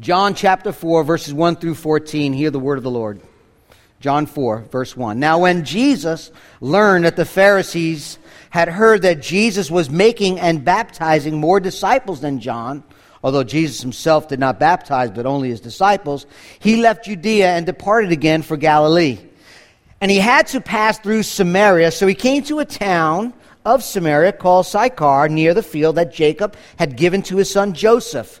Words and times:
John 0.00 0.34
chapter 0.34 0.72
4, 0.72 1.04
verses 1.04 1.32
1 1.32 1.56
through 1.56 1.76
14. 1.76 2.32
Hear 2.32 2.50
the 2.50 2.58
word 2.58 2.78
of 2.78 2.84
the 2.84 2.90
Lord. 2.90 3.20
John 4.00 4.26
4, 4.26 4.62
verse 4.62 4.96
1. 4.96 5.20
Now, 5.20 5.38
when 5.38 5.64
Jesus 5.64 6.32
learned 6.60 7.04
that 7.04 7.14
the 7.14 7.24
Pharisees 7.24 8.18
had 8.50 8.68
heard 8.68 9.02
that 9.02 9.22
Jesus 9.22 9.70
was 9.70 9.88
making 9.88 10.40
and 10.40 10.64
baptizing 10.64 11.38
more 11.38 11.60
disciples 11.60 12.20
than 12.20 12.40
John, 12.40 12.82
although 13.22 13.44
Jesus 13.44 13.80
himself 13.80 14.26
did 14.26 14.40
not 14.40 14.58
baptize, 14.58 15.12
but 15.12 15.26
only 15.26 15.50
his 15.50 15.60
disciples, 15.60 16.26
he 16.58 16.76
left 16.76 17.04
Judea 17.04 17.54
and 17.54 17.64
departed 17.64 18.10
again 18.10 18.42
for 18.42 18.56
Galilee. 18.56 19.18
And 20.00 20.10
he 20.10 20.18
had 20.18 20.48
to 20.48 20.60
pass 20.60 20.98
through 20.98 21.22
Samaria, 21.22 21.92
so 21.92 22.08
he 22.08 22.14
came 22.16 22.42
to 22.44 22.58
a 22.58 22.64
town 22.64 23.32
of 23.64 23.84
Samaria 23.84 24.32
called 24.32 24.66
Sychar, 24.66 25.28
near 25.28 25.54
the 25.54 25.62
field 25.62 25.94
that 25.96 26.12
Jacob 26.12 26.56
had 26.78 26.96
given 26.96 27.22
to 27.22 27.36
his 27.36 27.48
son 27.48 27.74
Joseph. 27.74 28.40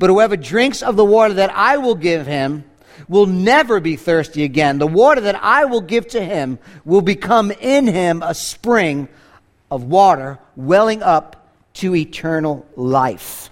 But 0.00 0.08
whoever 0.08 0.34
drinks 0.34 0.82
of 0.82 0.96
the 0.96 1.04
water 1.04 1.34
that 1.34 1.54
I 1.54 1.76
will 1.76 1.94
give 1.94 2.26
him 2.26 2.64
will 3.06 3.26
never 3.26 3.80
be 3.80 3.96
thirsty 3.96 4.44
again. 4.44 4.78
The 4.78 4.86
water 4.86 5.20
that 5.20 5.36
I 5.36 5.66
will 5.66 5.82
give 5.82 6.08
to 6.08 6.24
him 6.24 6.58
will 6.86 7.02
become 7.02 7.50
in 7.50 7.86
him 7.86 8.22
a 8.22 8.34
spring 8.34 9.08
of 9.70 9.84
water 9.84 10.38
welling 10.56 11.02
up 11.02 11.54
to 11.74 11.94
eternal 11.94 12.66
life. 12.76 13.50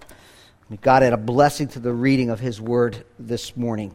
God 0.81 1.03
add 1.03 1.13
a 1.13 1.19
blessing 1.19 1.69
to 1.69 1.81
the 1.81 1.93
reading 1.93 2.31
of 2.31 2.41
his 2.41 2.62
word 2.62 3.05
this 3.19 3.55
morning. 3.55 3.95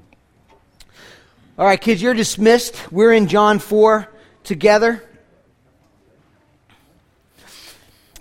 All 1.58 1.66
right, 1.66 1.82
kids, 1.82 2.04
you're 2.04 2.14
dismissed. 2.14 2.92
We're 2.92 3.14
in 3.14 3.28
John 3.28 3.58
4 3.58 4.08
together. 4.44 5.04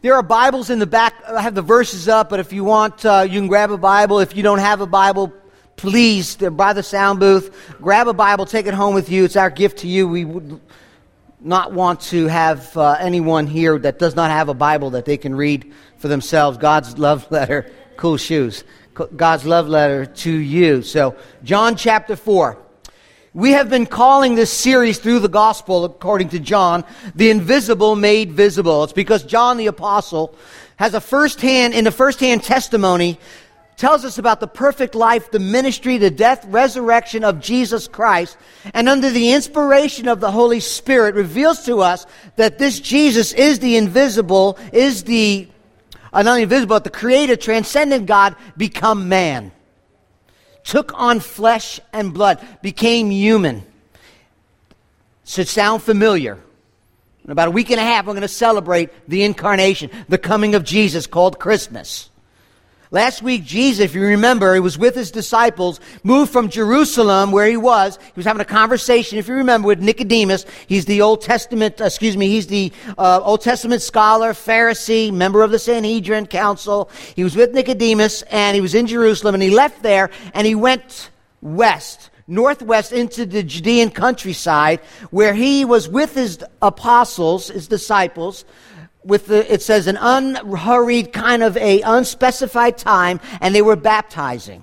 There 0.03 0.17
are 0.17 0.23
Bibles 0.25 0.69
in 0.69 0.81
the 0.81 0.87
back. 0.87 1.15
I 1.29 1.41
have 1.41 1.55
the 1.55 1.63
verses 1.63 2.09
up, 2.09 2.29
but 2.29 2.41
if 2.41 2.53
you 2.53 2.65
want, 2.65 3.07
uh, 3.07 3.25
you 3.25 3.39
can 3.39 3.47
grab 3.47 3.71
a 3.71 3.79
Bible. 3.79 4.19
If 4.19 4.37
you 4.37 4.43
don't 4.43 4.59
have 4.59 4.81
a 4.81 4.87
Bible, 4.87 5.33
please, 5.77 6.35
by 6.35 6.73
the 6.73 6.83
sound 6.83 7.21
booth, 7.21 7.77
grab 7.81 8.09
a 8.09 8.13
Bible, 8.13 8.45
take 8.45 8.67
it 8.67 8.75
home 8.75 8.97
with 8.97 9.09
you. 9.11 9.25
It's 9.25 9.37
our 9.37 9.49
gift 9.49 9.79
to 9.79 9.87
you. 9.87 10.09
We 10.09 10.25
would 10.25 10.61
not 11.39 11.73
want 11.73 12.01
to 12.01 12.27
have 12.27 12.77
uh, 12.77 12.97
anyone 12.99 13.47
here 13.47 13.79
that 13.79 14.01
does 14.01 14.17
not 14.17 14.33
have 14.33 14.49
a 14.49 14.55
Bible 14.55 14.91
that 14.91 15.05
they 15.05 15.17
can 15.17 15.37
read 15.37 15.73
for 15.99 16.09
themselves. 16.09 16.59
God's 16.59 16.99
love 16.99 17.31
letter, 17.31 17.71
cool 17.97 18.17
shoes. 18.17 18.65
God's 18.95 19.45
love 19.45 19.69
letter 19.69 20.05
to 20.05 20.33
you. 20.33 20.83
So, 20.83 21.15
John 21.45 21.77
chapter 21.77 22.17
4. 22.17 22.59
We 23.35 23.53
have 23.53 23.71
been 23.71 23.87
calling 23.87 24.35
this 24.35 24.53
series 24.53 24.99
through 24.99 25.21
the 25.21 25.29
gospel, 25.29 25.87
according 25.87 26.29
to 26.31 26.39
John, 26.39 26.85
the 27.15 27.31
invisible 27.31 27.97
made 27.97 28.33
visible. 28.33 28.85
It's 28.85 28.93
because 28.93 29.23
John 29.23 29.57
the 29.57 29.69
apostle 29.69 30.35
has 30.77 30.93
a 30.93 31.01
first-hand, 31.01 31.73
in 31.73 31.87
a 31.87 31.91
first-hand 31.91 32.43
testimony, 32.43 33.19
tells 33.79 34.05
us 34.05 34.19
about 34.19 34.41
the 34.41 34.47
perfect 34.47 34.95
life, 34.95 35.31
the 35.31 35.39
ministry, 35.39 35.97
the 35.97 36.11
death, 36.11 36.45
resurrection 36.45 37.25
of 37.25 37.41
Jesus 37.41 37.89
Christ, 37.89 38.37
and 38.75 38.87
under 38.87 39.09
the 39.09 39.33
inspiration 39.33 40.09
of 40.09 40.21
the 40.21 40.31
Holy 40.31 40.61
Spirit 40.61 41.15
reveals 41.15 41.65
to 41.65 41.81
us 41.81 42.05
that 42.37 42.59
this 42.59 42.81
Jesus 42.81 43.33
is 43.33 43.61
the 43.61 43.79
invisible, 43.79 44.59
is 44.75 45.05
the, 45.05 45.49
uh, 46.13 46.21
not 46.21 46.39
invisible, 46.39 46.77
but 46.77 46.85
the 46.85 46.91
creator, 46.91 47.37
transcendent 47.37 48.05
God 48.05 48.37
become 48.59 49.09
man 49.09 49.53
took 50.65 50.93
on 50.95 51.21
flesh 51.21 51.81
and 51.93 52.15
blood, 52.15 52.41
became 52.63 53.11
human. 53.11 53.65
Should 55.25 55.49
sound 55.49 55.83
familiar. 55.83 56.39
In 57.25 57.31
about 57.31 57.49
a 57.49 57.53
week 57.53 57.71
and 57.71 57.81
a 57.81 57.85
half, 57.85 58.07
we're 58.07 58.15
going 58.15 58.23
to 58.23 58.29
celebrate 58.29 58.91
the 59.09 59.23
incarnation, 59.23 59.91
the 60.09 60.19
coming 60.19 60.55
of 60.55 60.65
Jesus 60.65 61.07
called 61.07 61.39
Christmas. 61.39 62.11
Last 62.93 63.23
week, 63.23 63.47
Jesus, 63.47 63.83
if 63.83 63.95
you 63.95 64.03
remember, 64.03 64.53
he 64.53 64.61
was 64.61 64.77
with 64.77 64.95
his 64.95 65.11
disciples, 65.11 65.81
moved 66.05 66.31
from 66.31 66.51
Jerusalem, 66.51 67.33
where 67.33 67.47
he 67.47 67.57
was. 67.57 67.97
He 67.97 68.13
was 68.17 68.27
having 68.27 68.43
a 68.43 68.45
conversation, 68.45 69.17
if 69.17 69.29
you 69.29 69.35
remember, 69.37 69.67
with 69.67 69.81
Nicodemus. 69.81 70.45
He's 70.67 70.85
the 70.85 71.01
Old 71.01 71.23
Testament, 71.23 71.81
uh, 71.81 71.87
excuse 71.87 72.19
me, 72.19 72.29
he's 72.29 72.49
the 72.49 72.71
uh, 72.99 73.21
Old 73.23 73.41
Testament 73.41 73.81
scholar, 73.81 74.35
Pharisee, 74.35 75.11
member 75.11 75.43
of 75.43 75.51
the 75.51 75.59
Sanhedrin 75.59 76.27
Council. 76.27 76.91
He 77.17 77.25
was 77.25 77.35
with 77.35 77.55
Nicodemus, 77.55 78.21
and 78.31 78.55
he 78.55 78.61
was 78.61 78.75
in 78.75 78.87
Jerusalem, 78.87 79.37
and 79.37 79.43
he 79.43 79.49
left 79.49 79.83
there, 79.83 80.11
and 80.35 80.47
he 80.47 80.55
went 80.55 81.09
west 81.41 82.11
northwest 82.29 82.93
into 82.93 83.27
the 83.27 83.43
Judean 83.43 83.91
countryside, 83.91 84.81
where 85.11 85.35
he 85.35 85.65
was 85.65 85.89
with 85.89 86.15
his 86.15 86.39
apostles, 86.63 87.49
his 87.49 87.69
disciples, 87.69 88.45
with 89.05 89.27
the, 89.27 89.53
it 89.53 89.63
says 89.63 89.87
an 89.87 89.97
unhurried 90.01 91.13
kind 91.13 91.43
of 91.43 91.57
a 91.57 91.81
unspecified 91.83 92.79
time, 92.79 93.21
and 93.41 93.55
they 93.55 93.63
were 93.63 93.77
baptizing. 93.77 94.63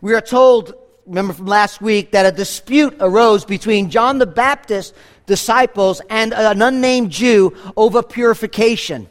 We 0.00 0.14
are 0.14 0.20
told, 0.20 0.74
remember 1.06 1.32
from 1.32 1.46
last 1.46 1.80
week, 1.80 2.12
that 2.12 2.26
a 2.26 2.32
dispute 2.32 2.96
arose 3.00 3.44
between 3.44 3.90
John 3.90 4.18
the 4.18 4.26
Baptist 4.26 4.94
disciples 5.26 6.00
and 6.10 6.32
an 6.34 6.60
unnamed 6.62 7.10
Jew 7.10 7.56
over 7.76 8.02
purification. 8.02 9.08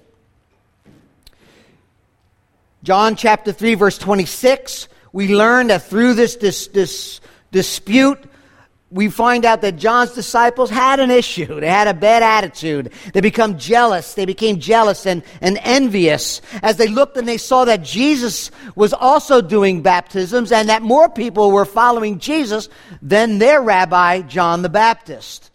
John 2.83 3.15
chapter 3.15 3.51
3, 3.51 3.75
verse 3.75 3.97
26, 3.97 4.89
we 5.13 5.33
learn 5.33 5.67
that 5.67 5.83
through 5.83 6.15
this, 6.15 6.35
this, 6.35 6.67
this 6.67 7.21
dispute, 7.51 8.19
we 8.93 9.09
find 9.09 9.43
out 9.43 9.61
that 9.61 9.75
John's 9.75 10.11
disciples 10.11 10.69
had 10.69 10.99
an 10.99 11.09
issue. 11.09 11.59
They 11.59 11.69
had 11.69 11.87
a 11.87 11.95
bad 11.95 12.21
attitude. 12.21 12.93
They 13.11 13.21
become 13.21 13.57
jealous. 13.57 14.13
They 14.13 14.25
became 14.25 14.59
jealous 14.59 15.07
and, 15.07 15.23
and 15.41 15.57
envious 15.63 16.41
as 16.61 16.77
they 16.77 16.87
looked 16.87 17.17
and 17.17 17.27
they 17.27 17.39
saw 17.39 17.65
that 17.65 17.83
Jesus 17.83 18.51
was 18.75 18.93
also 18.93 19.41
doing 19.41 19.81
baptisms 19.81 20.51
and 20.51 20.69
that 20.69 20.83
more 20.83 21.09
people 21.09 21.51
were 21.51 21.65
following 21.65 22.19
Jesus 22.19 22.69
than 23.01 23.39
their 23.39 23.61
rabbi, 23.63 24.21
John 24.21 24.61
the 24.61 24.69
Baptist. 24.69 25.49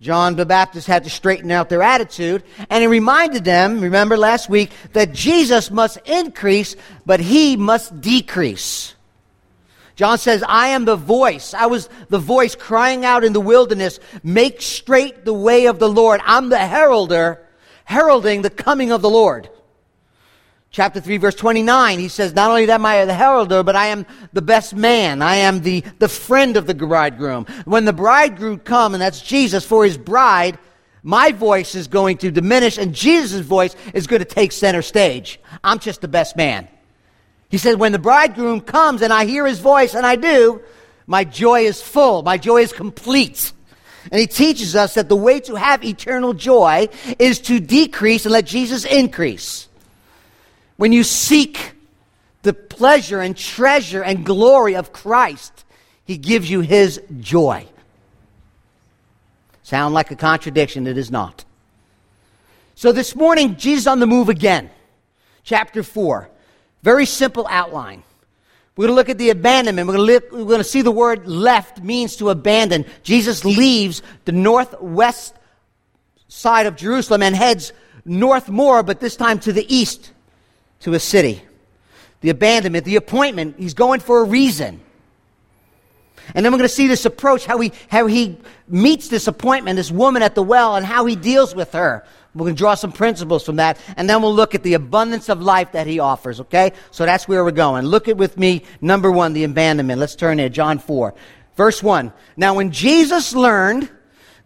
John 0.00 0.34
the 0.34 0.46
Baptist 0.46 0.88
had 0.88 1.04
to 1.04 1.10
straighten 1.10 1.52
out 1.52 1.68
their 1.68 1.82
attitude 1.82 2.42
and 2.70 2.82
he 2.82 2.88
reminded 2.88 3.44
them, 3.44 3.80
remember 3.80 4.16
last 4.16 4.48
week, 4.48 4.72
that 4.94 5.12
Jesus 5.12 5.70
must 5.70 5.98
increase, 6.06 6.74
but 7.06 7.20
he 7.20 7.56
must 7.56 8.00
decrease. 8.00 8.96
John 10.00 10.16
says, 10.16 10.42
I 10.48 10.68
am 10.68 10.86
the 10.86 10.96
voice. 10.96 11.52
I 11.52 11.66
was 11.66 11.90
the 12.08 12.18
voice 12.18 12.54
crying 12.54 13.04
out 13.04 13.22
in 13.22 13.34
the 13.34 13.40
wilderness, 13.40 14.00
make 14.22 14.62
straight 14.62 15.26
the 15.26 15.34
way 15.34 15.66
of 15.66 15.78
the 15.78 15.90
Lord. 15.90 16.22
I'm 16.24 16.48
the 16.48 16.56
heralder, 16.56 17.46
heralding 17.84 18.40
the 18.40 18.48
coming 18.48 18.92
of 18.92 19.02
the 19.02 19.10
Lord. 19.10 19.50
Chapter 20.70 21.02
3, 21.02 21.18
verse 21.18 21.34
29, 21.34 21.98
he 21.98 22.08
says, 22.08 22.32
Not 22.32 22.48
only 22.48 22.70
am 22.70 22.86
I 22.86 23.04
the 23.04 23.12
heralder, 23.12 23.62
but 23.62 23.76
I 23.76 23.88
am 23.88 24.06
the 24.32 24.40
best 24.40 24.74
man. 24.74 25.20
I 25.20 25.34
am 25.34 25.60
the, 25.60 25.84
the 25.98 26.08
friend 26.08 26.56
of 26.56 26.66
the 26.66 26.72
bridegroom. 26.72 27.44
When 27.66 27.84
the 27.84 27.92
bridegroom 27.92 28.60
come, 28.60 28.94
and 28.94 29.02
that's 29.02 29.20
Jesus, 29.20 29.66
for 29.66 29.84
his 29.84 29.98
bride, 29.98 30.58
my 31.02 31.30
voice 31.30 31.74
is 31.74 31.88
going 31.88 32.16
to 32.18 32.30
diminish, 32.30 32.78
and 32.78 32.94
Jesus' 32.94 33.44
voice 33.44 33.76
is 33.92 34.06
going 34.06 34.20
to 34.20 34.24
take 34.24 34.52
center 34.52 34.80
stage. 34.80 35.38
I'm 35.62 35.78
just 35.78 36.00
the 36.00 36.08
best 36.08 36.36
man. 36.36 36.68
He 37.50 37.58
said, 37.58 37.78
When 37.78 37.92
the 37.92 37.98
bridegroom 37.98 38.62
comes 38.62 39.02
and 39.02 39.12
I 39.12 39.26
hear 39.26 39.46
his 39.46 39.58
voice, 39.58 39.94
and 39.94 40.06
I 40.06 40.16
do, 40.16 40.62
my 41.06 41.24
joy 41.24 41.62
is 41.62 41.82
full, 41.82 42.22
my 42.22 42.38
joy 42.38 42.62
is 42.62 42.72
complete. 42.72 43.52
And 44.10 44.18
he 44.18 44.26
teaches 44.26 44.74
us 44.74 44.94
that 44.94 45.10
the 45.10 45.16
way 45.16 45.40
to 45.40 45.56
have 45.56 45.84
eternal 45.84 46.32
joy 46.32 46.88
is 47.18 47.40
to 47.40 47.60
decrease 47.60 48.24
and 48.24 48.32
let 48.32 48.46
Jesus 48.46 48.84
increase. 48.86 49.68
When 50.76 50.92
you 50.92 51.04
seek 51.04 51.72
the 52.42 52.54
pleasure 52.54 53.20
and 53.20 53.36
treasure 53.36 54.02
and 54.02 54.24
glory 54.24 54.76
of 54.76 54.92
Christ, 54.92 55.64
He 56.04 56.16
gives 56.16 56.50
you 56.50 56.60
his 56.60 57.00
joy. 57.20 57.66
Sound 59.62 59.94
like 59.94 60.10
a 60.10 60.16
contradiction? 60.16 60.86
It 60.86 60.96
is 60.96 61.10
not. 61.10 61.44
So 62.74 62.92
this 62.92 63.14
morning, 63.14 63.56
Jesus 63.56 63.86
on 63.86 64.00
the 64.00 64.06
move 64.06 64.28
again. 64.28 64.70
Chapter 65.44 65.82
4. 65.82 66.30
Very 66.82 67.06
simple 67.06 67.46
outline. 67.50 68.02
We're 68.76 68.86
going 68.86 68.94
to 68.94 69.00
look 69.00 69.08
at 69.08 69.18
the 69.18 69.30
abandonment. 69.30 69.86
We're 69.86 69.96
going, 69.96 70.06
to 70.06 70.12
look, 70.14 70.32
we're 70.32 70.44
going 70.44 70.58
to 70.58 70.64
see 70.64 70.82
the 70.82 70.90
word 70.90 71.26
left 71.26 71.82
means 71.82 72.16
to 72.16 72.30
abandon. 72.30 72.86
Jesus 73.02 73.44
leaves 73.44 74.02
the 74.24 74.32
northwest 74.32 75.34
side 76.28 76.66
of 76.66 76.76
Jerusalem 76.76 77.22
and 77.22 77.34
heads 77.36 77.72
north 78.04 78.48
more, 78.48 78.82
but 78.82 79.00
this 79.00 79.16
time 79.16 79.38
to 79.40 79.52
the 79.52 79.74
east, 79.74 80.12
to 80.80 80.94
a 80.94 81.00
city. 81.00 81.42
The 82.22 82.30
abandonment, 82.30 82.84
the 82.84 82.96
appointment, 82.96 83.56
he's 83.58 83.74
going 83.74 84.00
for 84.00 84.20
a 84.20 84.24
reason. 84.24 84.80
And 86.34 86.44
then 86.44 86.52
we're 86.52 86.58
going 86.58 86.68
to 86.68 86.74
see 86.74 86.86
this 86.86 87.04
approach, 87.04 87.44
how 87.44 87.58
he, 87.58 87.72
how 87.88 88.06
he 88.06 88.38
meets 88.68 89.08
this 89.08 89.26
appointment, 89.26 89.76
this 89.76 89.90
woman 89.90 90.22
at 90.22 90.34
the 90.34 90.42
well, 90.42 90.76
and 90.76 90.86
how 90.86 91.04
he 91.06 91.16
deals 91.16 91.54
with 91.54 91.72
her. 91.72 92.04
We're 92.34 92.44
going 92.44 92.54
to 92.54 92.58
draw 92.58 92.74
some 92.74 92.92
principles 92.92 93.44
from 93.44 93.56
that, 93.56 93.78
and 93.96 94.08
then 94.08 94.22
we'll 94.22 94.34
look 94.34 94.54
at 94.54 94.62
the 94.62 94.74
abundance 94.74 95.28
of 95.28 95.42
life 95.42 95.72
that 95.72 95.88
he 95.88 95.98
offers, 95.98 96.40
okay? 96.40 96.72
So 96.92 97.04
that's 97.04 97.26
where 97.26 97.42
we're 97.42 97.50
going. 97.50 97.86
Look 97.86 98.06
at 98.06 98.16
with 98.16 98.38
me, 98.38 98.62
number 98.80 99.10
one, 99.10 99.32
the 99.32 99.44
abandonment. 99.44 99.98
Let's 99.98 100.14
turn 100.14 100.36
there, 100.36 100.48
John 100.48 100.78
4. 100.78 101.12
Verse 101.56 101.82
1. 101.82 102.12
Now, 102.36 102.54
when 102.54 102.70
Jesus 102.70 103.34
learned 103.34 103.90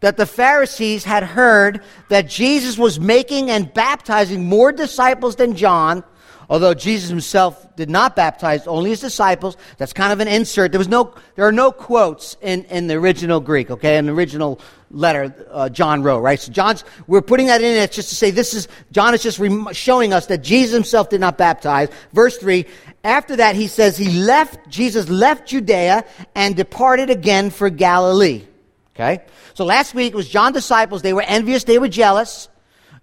that 0.01 0.17
the 0.17 0.27
Pharisees 0.27 1.05
had 1.05 1.23
heard 1.23 1.83
that 2.09 2.29
Jesus 2.29 2.79
was 2.79 2.99
making 2.99 3.51
and 3.51 3.73
baptizing 3.73 4.45
more 4.45 4.73
disciples 4.73 5.37
than 5.37 5.55
John, 5.55 6.05
although 6.49 6.75
Jesus 6.75 7.11
himself 7.11 7.75
did 7.77 7.91
not 7.91 8.17
baptize 8.17 8.67
only 8.67 8.91
his 8.91 9.01
disciples. 9.01 9.57
That's 9.79 9.93
kind 9.93 10.13
of 10.13 10.21
an 10.21 10.29
insert. 10.29 10.73
There 10.73 10.79
was 10.79 10.89
no, 10.89 11.15
there 11.35 11.47
are 11.47 11.53
no 11.53 11.73
quotes 11.73 12.37
in, 12.41 12.65
in 12.65 12.87
the 12.87 12.95
original 12.95 13.41
Greek, 13.41 13.71
okay, 13.71 13.97
in 13.97 14.07
the 14.07 14.13
original 14.13 14.61
letter 14.91 15.35
uh, 15.51 15.69
John 15.69 16.03
wrote, 16.03 16.21
right? 16.21 16.41
So 16.41 16.53
John's, 16.53 16.85
we're 17.07 17.23
putting 17.23 17.47
that 17.49 17.61
in 17.61 17.77
it 17.77 17.93
just 17.93 18.09
to 18.11 18.15
say 18.15 18.31
this 18.31 18.55
is, 18.55 18.69
John 18.93 19.15
is 19.15 19.23
just 19.23 19.41
showing 19.77 20.13
us 20.13 20.27
that 20.27 20.39
Jesus 20.39 20.75
himself 20.75 21.11
did 21.11 21.21
not 21.21 21.37
baptize. 21.37 21.89
Verse 22.13 22.37
3, 22.39 22.65
after 23.03 23.37
that 23.37 23.57
he 23.57 23.67
says 23.67 23.97
he 23.97 24.21
left, 24.21 24.69
Jesus 24.69 25.09
left 25.09 25.49
Judea 25.49 26.05
and 26.35 26.57
departed 26.57 27.11
again 27.11 27.51
for 27.51 27.71
Galilee. 27.71 28.45
Okay? 28.95 29.25
So 29.55 29.65
last 29.65 29.95
week 29.95 30.15
was 30.15 30.29
John's 30.29 30.55
disciples. 30.55 31.03
They 31.03 31.13
were 31.13 31.23
envious. 31.23 31.65
They 31.65 31.79
were 31.79 31.89
jealous. 31.89 32.49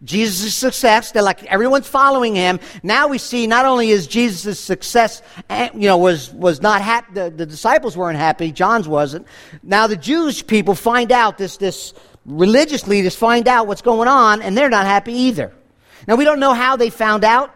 Jesus' 0.04 0.56
success. 0.56 1.12
They're 1.12 1.22
like 1.22 1.44
everyone's 1.46 1.88
following 1.88 2.36
him. 2.36 2.60
Now 2.82 3.08
we 3.08 3.18
see 3.18 3.46
not 3.46 3.66
only 3.66 3.90
is 3.90 4.08
Jesus' 4.08 4.60
success, 4.60 5.22
eh, 5.50 5.70
you 5.74 5.88
know, 5.88 5.98
was 5.98 6.32
was 6.32 6.62
not 6.62 6.82
happy. 6.82 7.14
The, 7.14 7.30
the 7.30 7.46
disciples 7.46 7.96
weren't 7.96 8.18
happy. 8.18 8.52
John's 8.52 8.88
wasn't. 8.88 9.28
Now 9.62 9.88
the 9.88 9.98
Jewish 9.98 10.46
people 10.46 10.74
find 10.76 11.12
out 11.12 11.38
this 11.38 11.58
this 11.58 11.94
religious 12.26 12.88
leaders 12.88 13.16
find 13.16 13.48
out 13.48 13.68
what's 13.68 13.82
going 13.82 14.08
on, 14.08 14.42
and 14.42 14.58
they're 14.58 14.70
not 14.70 14.86
happy 14.86 15.14
either. 15.14 15.54
Now 16.08 16.16
we 16.16 16.26
don't 16.26 16.40
know 16.40 16.54
how 16.54 16.76
they 16.76 16.90
found 16.90 17.24
out. 17.24 17.54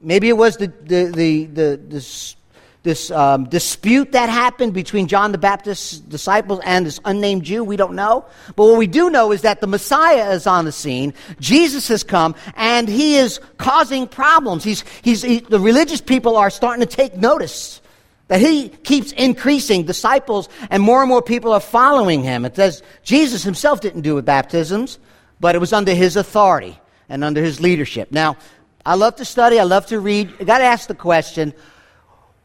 Maybe 0.00 0.28
it 0.30 0.36
was 0.36 0.56
the 0.56 0.68
the 0.68 1.04
the 1.04 1.46
the, 1.46 1.80
the 1.88 2.34
this 2.82 3.10
um, 3.10 3.44
dispute 3.44 4.12
that 4.12 4.30
happened 4.30 4.72
between 4.72 5.06
John 5.06 5.32
the 5.32 5.38
Baptist's 5.38 5.98
disciples 5.98 6.60
and 6.64 6.86
this 6.86 6.98
unnamed 7.04 7.42
Jew. 7.42 7.62
We 7.62 7.76
don't 7.76 7.94
know. 7.94 8.24
But 8.56 8.64
what 8.64 8.78
we 8.78 8.86
do 8.86 9.10
know 9.10 9.32
is 9.32 9.42
that 9.42 9.60
the 9.60 9.66
Messiah 9.66 10.32
is 10.32 10.46
on 10.46 10.64
the 10.64 10.72
scene. 10.72 11.12
Jesus 11.40 11.88
has 11.88 12.02
come 12.02 12.34
and 12.56 12.88
he 12.88 13.16
is 13.16 13.38
causing 13.58 14.06
problems. 14.06 14.64
He's, 14.64 14.84
he's, 15.02 15.20
he, 15.22 15.40
the 15.40 15.60
religious 15.60 16.00
people 16.00 16.36
are 16.36 16.48
starting 16.48 16.86
to 16.86 16.96
take 16.96 17.16
notice 17.16 17.82
that 18.28 18.40
he 18.40 18.68
keeps 18.68 19.12
increasing 19.12 19.84
disciples 19.84 20.48
and 20.70 20.82
more 20.82 21.00
and 21.00 21.08
more 21.08 21.20
people 21.20 21.52
are 21.52 21.60
following 21.60 22.22
him. 22.22 22.46
It 22.46 22.56
says 22.56 22.82
Jesus 23.02 23.42
himself 23.42 23.80
didn't 23.80 24.02
do 24.02 24.14
with 24.14 24.24
baptisms, 24.24 24.98
but 25.38 25.54
it 25.54 25.58
was 25.58 25.74
under 25.74 25.92
his 25.92 26.16
authority 26.16 26.78
and 27.10 27.24
under 27.24 27.42
his 27.42 27.60
leadership. 27.60 28.10
Now, 28.10 28.38
I 28.86 28.94
love 28.94 29.16
to 29.16 29.24
study. 29.26 29.60
I 29.60 29.64
love 29.64 29.86
to 29.86 30.00
read. 30.00 30.32
I 30.40 30.44
got 30.44 30.58
to 30.58 30.64
ask 30.64 30.88
the 30.88 30.94
question, 30.94 31.52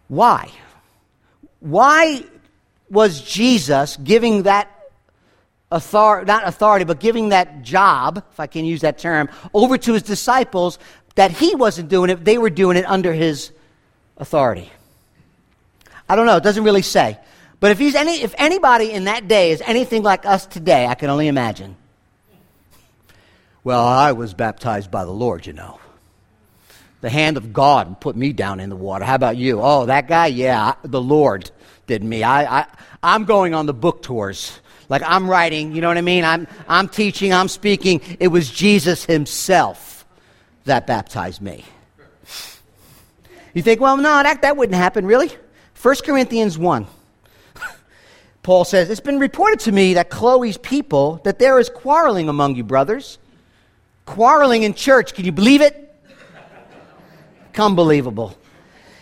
why? 0.07 0.51
Why 1.59 2.23
was 2.89 3.21
Jesus 3.21 3.97
giving 3.97 4.43
that 4.43 4.69
authority, 5.71 6.27
not 6.27 6.47
authority, 6.47 6.85
but 6.85 6.99
giving 6.99 7.29
that 7.29 7.63
job, 7.63 8.23
if 8.31 8.39
I 8.39 8.47
can 8.47 8.65
use 8.65 8.81
that 8.81 8.99
term, 8.99 9.29
over 9.53 9.77
to 9.77 9.93
his 9.93 10.03
disciples 10.03 10.77
that 11.15 11.31
he 11.31 11.55
wasn't 11.55 11.89
doing 11.89 12.09
it, 12.09 12.23
they 12.23 12.37
were 12.37 12.49
doing 12.49 12.77
it 12.77 12.85
under 12.85 13.13
his 13.13 13.51
authority? 14.17 14.71
I 16.07 16.15
don't 16.15 16.27
know, 16.27 16.37
it 16.37 16.43
doesn't 16.43 16.63
really 16.63 16.83
say. 16.83 17.17
But 17.59 17.71
if, 17.71 17.79
he's 17.79 17.95
any, 17.95 18.21
if 18.21 18.35
anybody 18.37 18.91
in 18.91 19.05
that 19.05 19.27
day 19.27 19.51
is 19.51 19.61
anything 19.65 20.03
like 20.03 20.25
us 20.25 20.45
today, 20.45 20.85
I 20.85 20.93
can 20.93 21.09
only 21.09 21.27
imagine. 21.27 21.75
Well, 23.63 23.83
I 23.83 24.11
was 24.11 24.35
baptized 24.35 24.91
by 24.91 25.05
the 25.05 25.11
Lord, 25.11 25.47
you 25.47 25.53
know 25.53 25.79
the 27.01 27.09
hand 27.09 27.37
of 27.37 27.53
God 27.53 27.99
put 28.01 28.15
me 28.15 28.33
down 28.33 28.59
in 28.59 28.69
the 28.69 28.75
water. 28.75 29.05
How 29.05 29.15
about 29.15 29.37
you? 29.37 29.61
Oh, 29.61 29.85
that 29.85 30.07
guy? 30.07 30.27
Yeah, 30.27 30.75
the 30.83 31.01
Lord 31.01 31.51
did 31.87 32.03
me. 32.03 32.23
I, 32.23 32.61
I, 32.61 32.65
I'm 33.03 33.25
going 33.25 33.53
on 33.53 33.65
the 33.65 33.73
book 33.73 34.01
tours. 34.01 34.59
Like 34.89 35.01
I'm 35.05 35.29
writing, 35.29 35.75
you 35.75 35.81
know 35.81 35.87
what 35.87 35.97
I 35.97 36.01
mean? 36.01 36.23
I'm, 36.23 36.47
I'm 36.67 36.87
teaching, 36.87 37.33
I'm 37.33 37.47
speaking. 37.47 38.01
It 38.19 38.27
was 38.27 38.49
Jesus 38.49 39.05
himself 39.05 40.05
that 40.65 40.85
baptized 40.87 41.41
me. 41.41 41.65
You 43.53 43.61
think, 43.61 43.79
well, 43.79 43.97
no, 43.97 44.21
that, 44.21 44.41
that 44.41 44.57
wouldn't 44.57 44.75
happen, 44.75 45.05
really? 45.05 45.31
1 45.81 45.95
Corinthians 46.03 46.57
1. 46.57 46.87
Paul 48.43 48.65
says, 48.65 48.89
It's 48.89 48.99
been 48.99 49.19
reported 49.19 49.61
to 49.61 49.71
me 49.71 49.93
that 49.93 50.09
Chloe's 50.09 50.57
people, 50.57 51.21
that 51.23 51.39
there 51.39 51.57
is 51.57 51.69
quarreling 51.69 52.27
among 52.27 52.55
you, 52.55 52.63
brothers. 52.63 53.17
Quarreling 54.05 54.63
in 54.63 54.73
church. 54.73 55.13
Can 55.13 55.25
you 55.25 55.31
believe 55.31 55.61
it? 55.61 55.84
Unbelievable. 57.57 58.37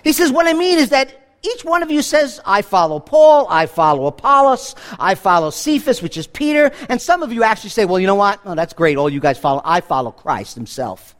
He 0.04 0.14
says, 0.14 0.32
What 0.32 0.48
I 0.48 0.54
mean 0.54 0.80
is 0.80 0.90
that 0.90 1.20
each 1.44 1.66
one 1.66 1.84
of 1.84 1.92
you 1.92 2.02
says, 2.02 2.40
I 2.46 2.62
follow 2.62 3.00
Paul, 3.00 3.48
I 3.50 3.66
follow 3.66 4.08
Apollos, 4.08 4.76
I 4.98 5.16
follow 5.16 5.50
Cephas, 5.50 6.02
which 6.02 6.18
is 6.18 6.26
Peter. 6.26 6.72
And 6.88 7.02
some 7.02 7.22
of 7.22 7.34
you 7.34 7.44
actually 7.44 7.72
say, 7.72 7.86
Well, 7.86 8.00
you 8.00 8.08
know 8.08 8.16
what? 8.16 8.40
Oh, 8.46 8.56
that's 8.56 8.74
great. 8.74 8.98
All 8.98 9.10
you 9.10 9.20
guys 9.20 9.38
follow. 9.38 9.62
I 9.64 9.82
follow 9.82 10.12
Christ 10.12 10.56
himself. 10.56 11.16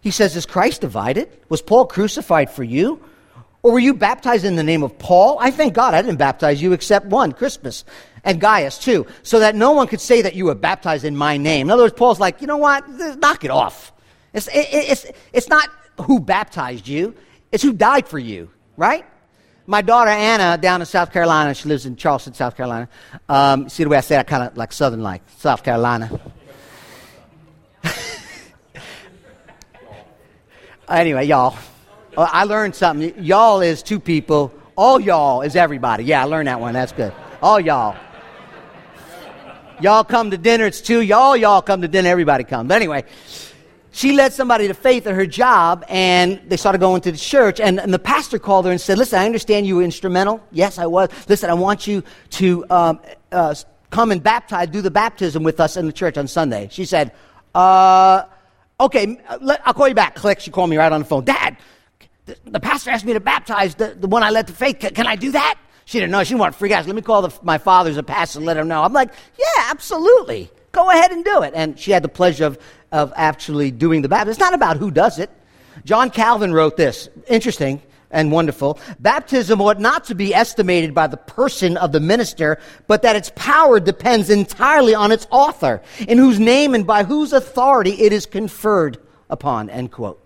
He 0.00 0.10
says, 0.10 0.36
Is 0.36 0.46
Christ 0.46 0.80
divided? 0.82 1.28
Was 1.48 1.62
Paul 1.62 1.86
crucified 1.86 2.50
for 2.50 2.64
you? 2.64 3.02
Or 3.62 3.72
were 3.72 3.78
you 3.78 3.94
baptized 3.94 4.44
in 4.44 4.56
the 4.56 4.62
name 4.62 4.82
of 4.82 4.98
Paul? 4.98 5.38
I 5.40 5.50
thank 5.50 5.74
God 5.74 5.92
I 5.92 6.00
didn't 6.02 6.18
baptize 6.18 6.62
you 6.62 6.72
except 6.72 7.06
one, 7.06 7.32
Crispus, 7.32 7.84
and 8.22 8.40
Gaius 8.40 8.78
too, 8.78 9.06
so 9.22 9.40
that 9.40 9.56
no 9.56 9.72
one 9.72 9.88
could 9.88 10.00
say 10.00 10.22
that 10.22 10.34
you 10.34 10.44
were 10.44 10.54
baptized 10.54 11.04
in 11.04 11.16
my 11.16 11.36
name. 11.36 11.66
In 11.66 11.70
other 11.72 11.82
words, 11.82 11.94
Paul's 11.94 12.20
like, 12.20 12.40
you 12.40 12.46
know 12.46 12.56
what? 12.56 12.88
Knock 13.18 13.44
it 13.44 13.50
off. 13.50 13.92
It's, 14.32 14.46
it, 14.48 14.68
it's, 14.70 15.06
it's 15.32 15.48
not 15.48 15.68
who 16.00 16.20
baptized 16.20 16.88
you, 16.88 17.14
it's 17.50 17.62
who 17.62 17.72
died 17.72 18.08
for 18.08 18.18
you, 18.18 18.50
right? 18.76 19.04
My 19.66 19.82
daughter 19.82 20.10
Anna 20.10 20.56
down 20.56 20.80
in 20.80 20.86
South 20.86 21.12
Carolina, 21.12 21.54
she 21.54 21.68
lives 21.68 21.84
in 21.84 21.96
Charleston, 21.96 22.32
South 22.34 22.56
Carolina. 22.56 22.88
Um, 23.28 23.68
see 23.68 23.84
the 23.84 23.90
way 23.90 23.98
I 23.98 24.00
say 24.00 24.18
it, 24.18 24.26
kind 24.26 24.42
of 24.44 24.56
like 24.56 24.72
Southern 24.72 25.02
like, 25.02 25.22
South 25.36 25.62
Carolina. 25.62 26.18
anyway, 30.88 31.26
y'all, 31.26 31.56
uh, 32.16 32.28
I 32.30 32.44
learned 32.44 32.74
something. 32.74 33.22
Y'all 33.22 33.60
is 33.60 33.82
two 33.82 34.00
people. 34.00 34.52
All 34.74 34.98
y'all 34.98 35.42
is 35.42 35.54
everybody. 35.54 36.04
Yeah, 36.04 36.22
I 36.22 36.24
learned 36.24 36.48
that 36.48 36.60
one. 36.60 36.72
That's 36.72 36.92
good. 36.92 37.12
All 37.42 37.60
y'all. 37.60 37.94
Y'all 39.80 40.02
come 40.02 40.30
to 40.32 40.38
dinner. 40.38 40.66
It's 40.66 40.80
two. 40.80 41.00
Y'all, 41.00 41.36
y'all 41.36 41.62
come 41.62 41.82
to 41.82 41.88
dinner. 41.88 42.08
Everybody 42.08 42.44
comes. 42.44 42.68
But 42.68 42.74
anyway, 42.74 43.04
she 43.98 44.12
led 44.12 44.32
somebody 44.32 44.68
to 44.68 44.74
faith 44.74 45.08
at 45.08 45.14
her 45.16 45.26
job, 45.26 45.84
and 45.88 46.40
they 46.46 46.56
started 46.56 46.78
going 46.78 47.00
to 47.00 47.10
the 47.10 47.18
church. 47.18 47.58
And, 47.58 47.80
and, 47.80 47.92
the 47.92 47.98
pastor 47.98 48.38
called 48.38 48.64
her 48.66 48.70
and 48.70 48.80
said, 48.80 48.96
Listen, 48.96 49.18
I 49.18 49.26
understand 49.26 49.66
you 49.66 49.74
were 49.74 49.82
instrumental. 49.82 50.40
Yes, 50.52 50.78
I 50.78 50.86
was. 50.86 51.08
Listen, 51.28 51.50
I 51.50 51.54
want 51.54 51.88
you 51.88 52.04
to 52.30 52.64
um, 52.70 53.00
uh, 53.32 53.56
come 53.90 54.12
and 54.12 54.22
baptize, 54.22 54.68
do 54.68 54.82
the 54.82 54.90
baptism 54.92 55.42
with 55.42 55.58
us 55.58 55.76
in 55.76 55.86
the 55.86 55.92
church 55.92 56.16
on 56.16 56.28
Sunday. 56.28 56.68
She 56.70 56.84
said, 56.84 57.12
uh, 57.56 58.26
Okay, 58.78 59.20
let, 59.40 59.66
I'll 59.66 59.74
call 59.74 59.88
you 59.88 59.96
back. 59.96 60.14
Click. 60.14 60.38
She 60.38 60.52
called 60.52 60.70
me 60.70 60.76
right 60.76 60.92
on 60.92 61.00
the 61.00 61.06
phone. 61.06 61.24
Dad, 61.24 61.56
the, 62.26 62.36
the 62.44 62.60
pastor 62.60 62.90
asked 62.90 63.04
me 63.04 63.14
to 63.14 63.20
baptize 63.20 63.74
the, 63.74 63.96
the 63.98 64.06
one 64.06 64.22
I 64.22 64.30
led 64.30 64.46
to 64.46 64.52
faith. 64.52 64.78
Can, 64.78 64.94
can 64.94 65.08
I 65.08 65.16
do 65.16 65.32
that? 65.32 65.58
She 65.86 65.98
didn't 65.98 66.12
know. 66.12 66.22
She 66.22 66.34
didn't 66.34 66.40
want 66.42 66.52
to 66.52 66.58
freak 66.60 66.70
out. 66.70 66.86
Let 66.86 66.94
me 66.94 67.02
call 67.02 67.22
the, 67.22 67.36
my 67.42 67.58
father's 67.58 67.96
a 67.96 68.04
pastor 68.04 68.38
and 68.38 68.46
let 68.46 68.56
him 68.56 68.68
know. 68.68 68.84
I'm 68.84 68.92
like, 68.92 69.10
Yeah, 69.36 69.64
absolutely. 69.70 70.52
Go 70.70 70.88
ahead 70.90 71.10
and 71.10 71.24
do 71.24 71.42
it. 71.42 71.54
And 71.56 71.76
she 71.76 71.90
had 71.90 72.04
the 72.04 72.08
pleasure 72.08 72.44
of 72.44 72.58
of 72.92 73.12
actually 73.16 73.70
doing 73.70 74.02
the 74.02 74.08
baptism. 74.08 74.30
It's 74.30 74.40
not 74.40 74.54
about 74.54 74.76
who 74.76 74.90
does 74.90 75.18
it. 75.18 75.30
John 75.84 76.10
Calvin 76.10 76.52
wrote 76.52 76.76
this. 76.76 77.08
Interesting 77.28 77.82
and 78.10 78.32
wonderful. 78.32 78.78
Baptism 78.98 79.60
ought 79.60 79.78
not 79.78 80.04
to 80.04 80.14
be 80.14 80.34
estimated 80.34 80.94
by 80.94 81.06
the 81.06 81.16
person 81.16 81.76
of 81.76 81.92
the 81.92 82.00
minister, 82.00 82.58
but 82.86 83.02
that 83.02 83.16
its 83.16 83.30
power 83.36 83.78
depends 83.80 84.30
entirely 84.30 84.94
on 84.94 85.12
its 85.12 85.26
author, 85.30 85.82
in 86.06 86.18
whose 86.18 86.40
name 86.40 86.74
and 86.74 86.86
by 86.86 87.04
whose 87.04 87.32
authority 87.32 87.92
it 87.92 88.12
is 88.12 88.24
conferred 88.24 88.98
upon. 89.28 89.68
End 89.68 89.92
quote. 89.92 90.24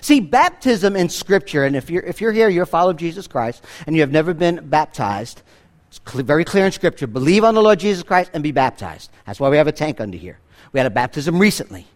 See, 0.00 0.20
baptism 0.20 0.94
in 0.94 1.08
Scripture, 1.08 1.64
and 1.64 1.74
if 1.74 1.90
you're, 1.90 2.02
if 2.02 2.20
you're 2.20 2.32
here, 2.32 2.48
you're 2.48 2.64
a 2.64 2.66
follower 2.66 2.92
of 2.92 2.98
Jesus 2.98 3.26
Christ, 3.26 3.64
and 3.86 3.96
you 3.96 4.02
have 4.02 4.12
never 4.12 4.32
been 4.32 4.68
baptized, 4.68 5.42
It's 5.90 6.00
very 6.12 6.44
clear 6.44 6.66
in 6.66 6.72
Scripture. 6.72 7.06
Believe 7.06 7.44
on 7.44 7.54
the 7.54 7.62
Lord 7.62 7.80
Jesus 7.80 8.02
Christ 8.02 8.30
and 8.34 8.42
be 8.42 8.52
baptized. 8.52 9.10
That's 9.26 9.40
why 9.40 9.48
we 9.48 9.56
have 9.56 9.66
a 9.66 9.72
tank 9.72 10.00
under 10.00 10.18
here. 10.18 10.38
We 10.72 10.78
had 10.78 10.86
a 10.86 10.90
baptism 10.90 11.38
recently. 11.38 11.86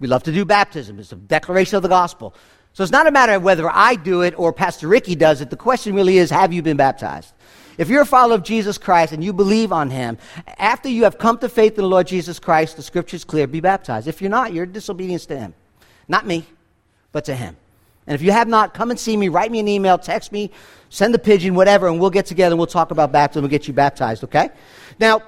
We 0.00 0.08
love 0.08 0.22
to 0.24 0.32
do 0.32 0.44
baptism. 0.44 0.98
It's 0.98 1.12
a 1.12 1.16
declaration 1.16 1.76
of 1.76 1.82
the 1.82 1.88
gospel. 1.88 2.34
So 2.72 2.82
it's 2.82 2.92
not 2.92 3.06
a 3.06 3.12
matter 3.12 3.34
of 3.34 3.42
whether 3.42 3.70
I 3.70 3.94
do 3.94 4.22
it 4.22 4.34
or 4.36 4.52
Pastor 4.52 4.88
Ricky 4.88 5.14
does 5.14 5.40
it. 5.40 5.50
The 5.50 5.56
question 5.56 5.94
really 5.94 6.18
is, 6.18 6.30
have 6.30 6.52
you 6.52 6.60
been 6.62 6.76
baptized? 6.76 7.32
If 7.78 7.88
you're 7.88 8.02
a 8.02 8.06
follower 8.06 8.34
of 8.34 8.42
Jesus 8.42 8.78
Christ 8.78 9.12
and 9.12 9.22
you 9.22 9.32
believe 9.32 9.72
on 9.72 9.90
him, 9.90 10.18
after 10.58 10.88
you 10.88 11.04
have 11.04 11.18
come 11.18 11.38
to 11.38 11.48
faith 11.48 11.72
in 11.72 11.82
the 11.82 11.88
Lord 11.88 12.06
Jesus 12.06 12.38
Christ, 12.38 12.76
the 12.76 12.82
scripture 12.82 13.16
is 13.16 13.24
clear, 13.24 13.46
be 13.46 13.60
baptized. 13.60 14.08
If 14.08 14.20
you're 14.20 14.30
not, 14.30 14.52
you're 14.52 14.66
disobedience 14.66 15.26
to 15.26 15.38
him. 15.38 15.54
Not 16.08 16.26
me, 16.26 16.44
but 17.12 17.24
to 17.26 17.34
him. 17.34 17.56
And 18.06 18.14
if 18.14 18.22
you 18.22 18.32
have 18.32 18.48
not, 18.48 18.74
come 18.74 18.90
and 18.90 19.00
see 19.00 19.16
me, 19.16 19.28
write 19.28 19.50
me 19.50 19.60
an 19.60 19.68
email, 19.68 19.96
text 19.96 20.30
me, 20.30 20.50
send 20.90 21.14
a 21.14 21.18
pigeon, 21.18 21.54
whatever, 21.54 21.88
and 21.88 21.98
we'll 21.98 22.10
get 22.10 22.26
together 22.26 22.52
and 22.52 22.58
we'll 22.58 22.66
talk 22.66 22.90
about 22.90 23.12
baptism. 23.12 23.42
We'll 23.42 23.50
get 23.50 23.66
you 23.66 23.74
baptized, 23.74 24.24
okay? 24.24 24.50
Now, 25.00 25.22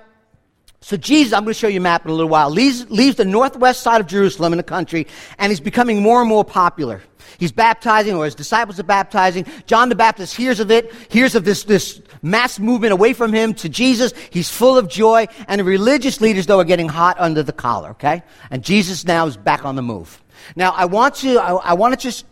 so 0.87 0.97
Jesus, 0.97 1.33
I'm 1.33 1.43
going 1.43 1.53
to 1.53 1.59
show 1.59 1.67
you 1.67 1.79
a 1.79 1.83
map 1.83 2.05
in 2.05 2.13
a 2.13 2.15
little 2.15 2.31
while, 2.31 2.49
leaves, 2.49 2.89
leaves 2.93 3.17
the 3.17 3.25
northwest 3.25 3.83
side 3.83 4.01
of 4.01 4.07
Jerusalem 4.07 4.53
in 4.53 4.57
the 4.57 4.63
country, 4.63 5.09
and 5.37 5.51
he's 5.51 5.59
becoming 5.59 6.01
more 6.01 6.21
and 6.21 6.29
more 6.29 6.45
popular. 6.45 7.03
He's 7.39 7.51
baptizing, 7.51 8.15
or 8.15 8.25
his 8.25 8.37
disciples 8.37 8.79
are 8.79 8.85
baptizing. 8.85 9.47
John 9.67 9.89
the 9.89 9.97
Baptist 9.97 10.37
hears 10.37 10.61
of 10.61 10.71
it, 10.71 10.95
hears 11.09 11.35
of 11.35 11.45
this, 11.45 11.65
this 11.65 12.01
mass 12.23 12.61
movement 12.61 12.93
away 12.93 13.15
from 13.15 13.33
him 13.33 13.53
to 13.55 13.69
Jesus. 13.69 14.13
He's 14.31 14.49
full 14.49 14.79
of 14.79 14.89
joy, 14.89 15.27
and 15.49 15.59
the 15.59 15.65
religious 15.65 16.21
leaders, 16.21 16.47
though, 16.47 16.61
are 16.61 16.65
getting 16.65 16.89
hot 16.89 17.17
under 17.19 17.43
the 17.43 17.53
collar, 17.53 17.91
okay? 17.91 18.23
And 18.53 18.63
Jesus 18.63 19.05
now 19.05 19.27
is 19.27 19.37
back 19.37 19.65
on 19.65 19.75
the 19.75 19.83
move. 19.83 20.23
Now, 20.55 20.71
I 20.71 20.85
want 20.85 21.17
to, 21.17 21.39
I, 21.39 21.55
I 21.55 21.73
want 21.73 21.95
to 21.95 22.01
just 22.01 22.27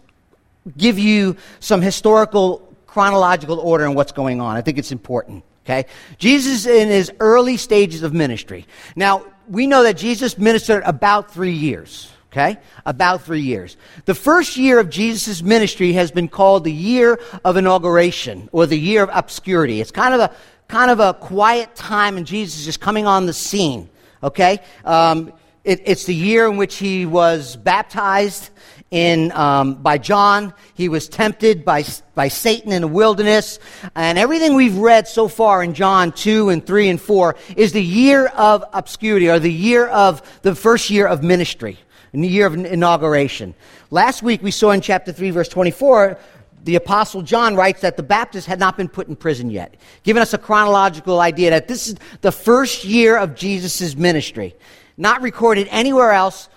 give 0.79 0.97
you 0.97 1.37
some 1.59 1.83
historical, 1.83 2.73
chronological 2.87 3.59
order 3.59 3.85
in 3.85 3.95
what's 3.95 4.13
going 4.13 4.41
on. 4.41 4.55
I 4.55 4.61
think 4.61 4.79
it's 4.79 4.93
important, 4.93 5.43
okay? 5.65 5.87
Jesus 6.19 6.67
in 6.67 6.89
his 6.89 7.11
early 7.21 7.57
stages 7.57 8.03
of 8.03 8.13
ministry. 8.13 8.67
Now, 8.95 9.25
we 9.49 9.67
know 9.67 9.83
that 9.83 9.97
Jesus 9.97 10.39
ministered 10.39 10.83
about 10.85 11.33
three 11.33 11.53
years. 11.53 12.11
Okay? 12.33 12.59
About 12.85 13.23
three 13.23 13.43
years. 13.43 13.77
The 14.07 14.15
first 14.15 14.57
year 14.57 14.81
of 14.81 14.91
Jesus' 14.91 15.41
ministry 15.41 15.93
has 15.93 16.11
been 16.11 16.27
called 16.27 16.65
the 16.65 16.73
year 16.73 17.21
of 17.45 17.57
inauguration 17.57 18.49
or 18.51 18.67
the 18.67 18.77
year 18.77 19.05
of 19.05 19.11
obscurity. 19.13 19.81
It's 19.81 19.93
kind 19.93 20.15
of 20.15 20.21
a, 20.21 20.35
kind 20.67 20.91
of 20.91 20.99
a 20.99 21.15
quiet 21.15 21.77
time 21.77 22.17
and 22.17 22.27
Jesus 22.27 22.59
is 22.59 22.65
just 22.65 22.81
coming 22.81 23.07
on 23.07 23.27
the 23.27 23.33
scene. 23.33 23.89
Okay? 24.21 24.59
Um, 24.85 25.33
it, 25.63 25.83
it's 25.85 26.07
the 26.07 26.15
year 26.15 26.49
in 26.49 26.57
which 26.57 26.75
he 26.75 27.07
was 27.07 27.55
baptized 27.55 28.51
in, 28.95 29.33
um, 29.33 29.75
by 29.75 29.99
John. 29.99 30.55
He 30.75 30.89
was 30.89 31.09
tempted 31.09 31.65
by, 31.65 31.85
by 32.15 32.29
Satan 32.29 32.71
in 32.71 32.83
the 32.83 32.89
wilderness. 32.89 33.59
And 33.97 34.17
everything 34.17 34.55
we've 34.55 34.79
read 34.79 35.09
so 35.09 35.27
far 35.27 35.65
in 35.65 35.75
John 35.75 36.13
2 36.13 36.51
and 36.51 36.65
3 36.65 36.91
and 36.91 37.01
4 37.01 37.35
is 37.57 37.73
the 37.73 37.83
year 37.83 38.29
of 38.29 38.65
obscurity 38.73 39.29
or 39.29 39.41
the 39.41 39.53
year 39.53 39.89
of 39.89 40.23
the 40.43 40.55
first 40.55 40.91
year 40.91 41.09
of 41.09 41.25
ministry 41.25 41.77
in 42.13 42.21
the 42.21 42.29
year 42.29 42.47
of 42.47 42.55
inauguration. 42.55 43.53
Last 43.91 44.23
week 44.23 44.45
we 44.45 44.53
saw 44.53 44.71
in 44.71 44.81
chapter 44.81 45.11
3, 45.11 45.31
verse 45.33 45.49
24, 45.49 46.17
the 46.63 46.77
apostle 46.77 47.23
John 47.23 47.57
writes 47.57 47.81
that 47.81 47.97
the 47.97 48.05
Baptist 48.05 48.47
had 48.47 48.61
not 48.61 48.77
been 48.77 48.89
put 48.89 49.09
in 49.09 49.17
prison 49.17 49.51
yet, 49.51 49.75
giving 50.05 50.23
us 50.23 50.33
a 50.35 50.39
chronological 50.39 51.21
idea 51.21 51.51
that 51.51 51.67
this 51.67 51.89
is 51.89 51.97
the 52.21 52.31
first 52.31 52.85
year 52.85 53.19
of 53.19 53.35
Jesus' 53.35 53.97
ministry, 53.97 54.55
not 54.97 55.21
recorded 55.21 55.67
anywhere 55.73 56.13
else 56.13 56.49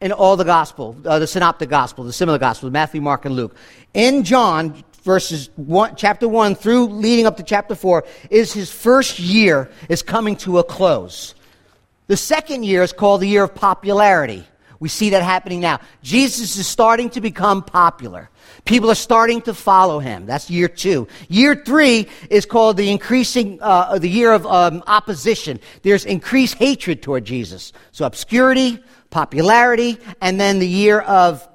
in 0.00 0.12
all 0.12 0.36
the 0.36 0.44
gospel, 0.44 0.96
uh, 1.04 1.18
the 1.18 1.26
synoptic 1.26 1.70
gospel, 1.70 2.04
the 2.04 2.12
similar 2.12 2.38
gospel, 2.38 2.70
Matthew, 2.70 3.00
Mark, 3.00 3.24
and 3.24 3.34
Luke. 3.34 3.56
In 3.94 4.24
John, 4.24 4.84
verses 5.02 5.50
one, 5.56 5.96
chapter 5.96 6.28
1 6.28 6.54
through 6.54 6.88
leading 6.88 7.26
up 7.26 7.36
to 7.38 7.42
chapter 7.42 7.74
4, 7.74 8.04
is 8.30 8.52
his 8.52 8.70
first 8.70 9.18
year 9.18 9.70
is 9.88 10.02
coming 10.02 10.36
to 10.36 10.58
a 10.58 10.64
close. 10.64 11.34
The 12.08 12.16
second 12.16 12.64
year 12.64 12.82
is 12.82 12.92
called 12.92 13.22
the 13.22 13.28
year 13.28 13.44
of 13.44 13.54
popularity. 13.54 14.44
We 14.78 14.90
see 14.90 15.10
that 15.10 15.22
happening 15.22 15.60
now. 15.60 15.80
Jesus 16.02 16.58
is 16.58 16.66
starting 16.66 17.08
to 17.10 17.20
become 17.22 17.62
popular. 17.62 18.28
People 18.66 18.90
are 18.90 18.96
starting 18.96 19.40
to 19.42 19.54
follow 19.54 20.00
him. 20.00 20.26
That's 20.26 20.50
year 20.50 20.68
two. 20.68 21.08
Year 21.28 21.54
three 21.54 22.08
is 22.28 22.44
called 22.44 22.76
the 22.76 22.90
increasing, 22.90 23.58
uh, 23.62 23.98
the 23.98 24.08
year 24.08 24.32
of 24.32 24.44
um, 24.46 24.82
opposition. 24.86 25.60
There's 25.82 26.04
increased 26.04 26.56
hatred 26.56 27.02
toward 27.02 27.24
Jesus. 27.24 27.72
So 27.92 28.04
obscurity, 28.04 28.78
popularity, 29.10 29.98
and 30.20 30.40
then 30.40 30.58
the 30.58 30.68
year 30.68 31.00
of 31.00 31.46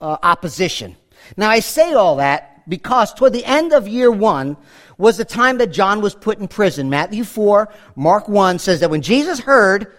uh, 0.00 0.16
opposition. 0.22 0.96
Now 1.36 1.50
I 1.50 1.60
say 1.60 1.94
all 1.94 2.16
that 2.16 2.68
because 2.68 3.12
toward 3.14 3.32
the 3.32 3.44
end 3.44 3.72
of 3.72 3.88
year 3.88 4.10
one 4.10 4.56
was 4.98 5.16
the 5.16 5.24
time 5.24 5.58
that 5.58 5.68
John 5.68 6.00
was 6.00 6.14
put 6.14 6.38
in 6.38 6.48
prison. 6.48 6.90
Matthew 6.90 7.24
4, 7.24 7.72
Mark 7.96 8.28
1 8.28 8.58
says 8.58 8.80
that 8.80 8.90
when 8.90 9.02
Jesus 9.02 9.40
heard 9.40 9.92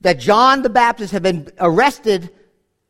that 0.00 0.18
John 0.18 0.62
the 0.62 0.70
Baptist 0.70 1.12
had 1.12 1.22
been 1.22 1.50
arrested, 1.58 2.30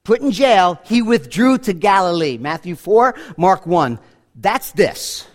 put 0.05 0.21
in 0.21 0.31
jail, 0.31 0.81
he 0.85 1.03
withdrew 1.03 1.59
to 1.59 1.73
Galilee. 1.73 2.39
Matthew 2.39 2.75
4, 2.75 3.15
Mark 3.37 3.67
1. 3.67 3.99
That's 4.35 4.73
this. 4.73 5.27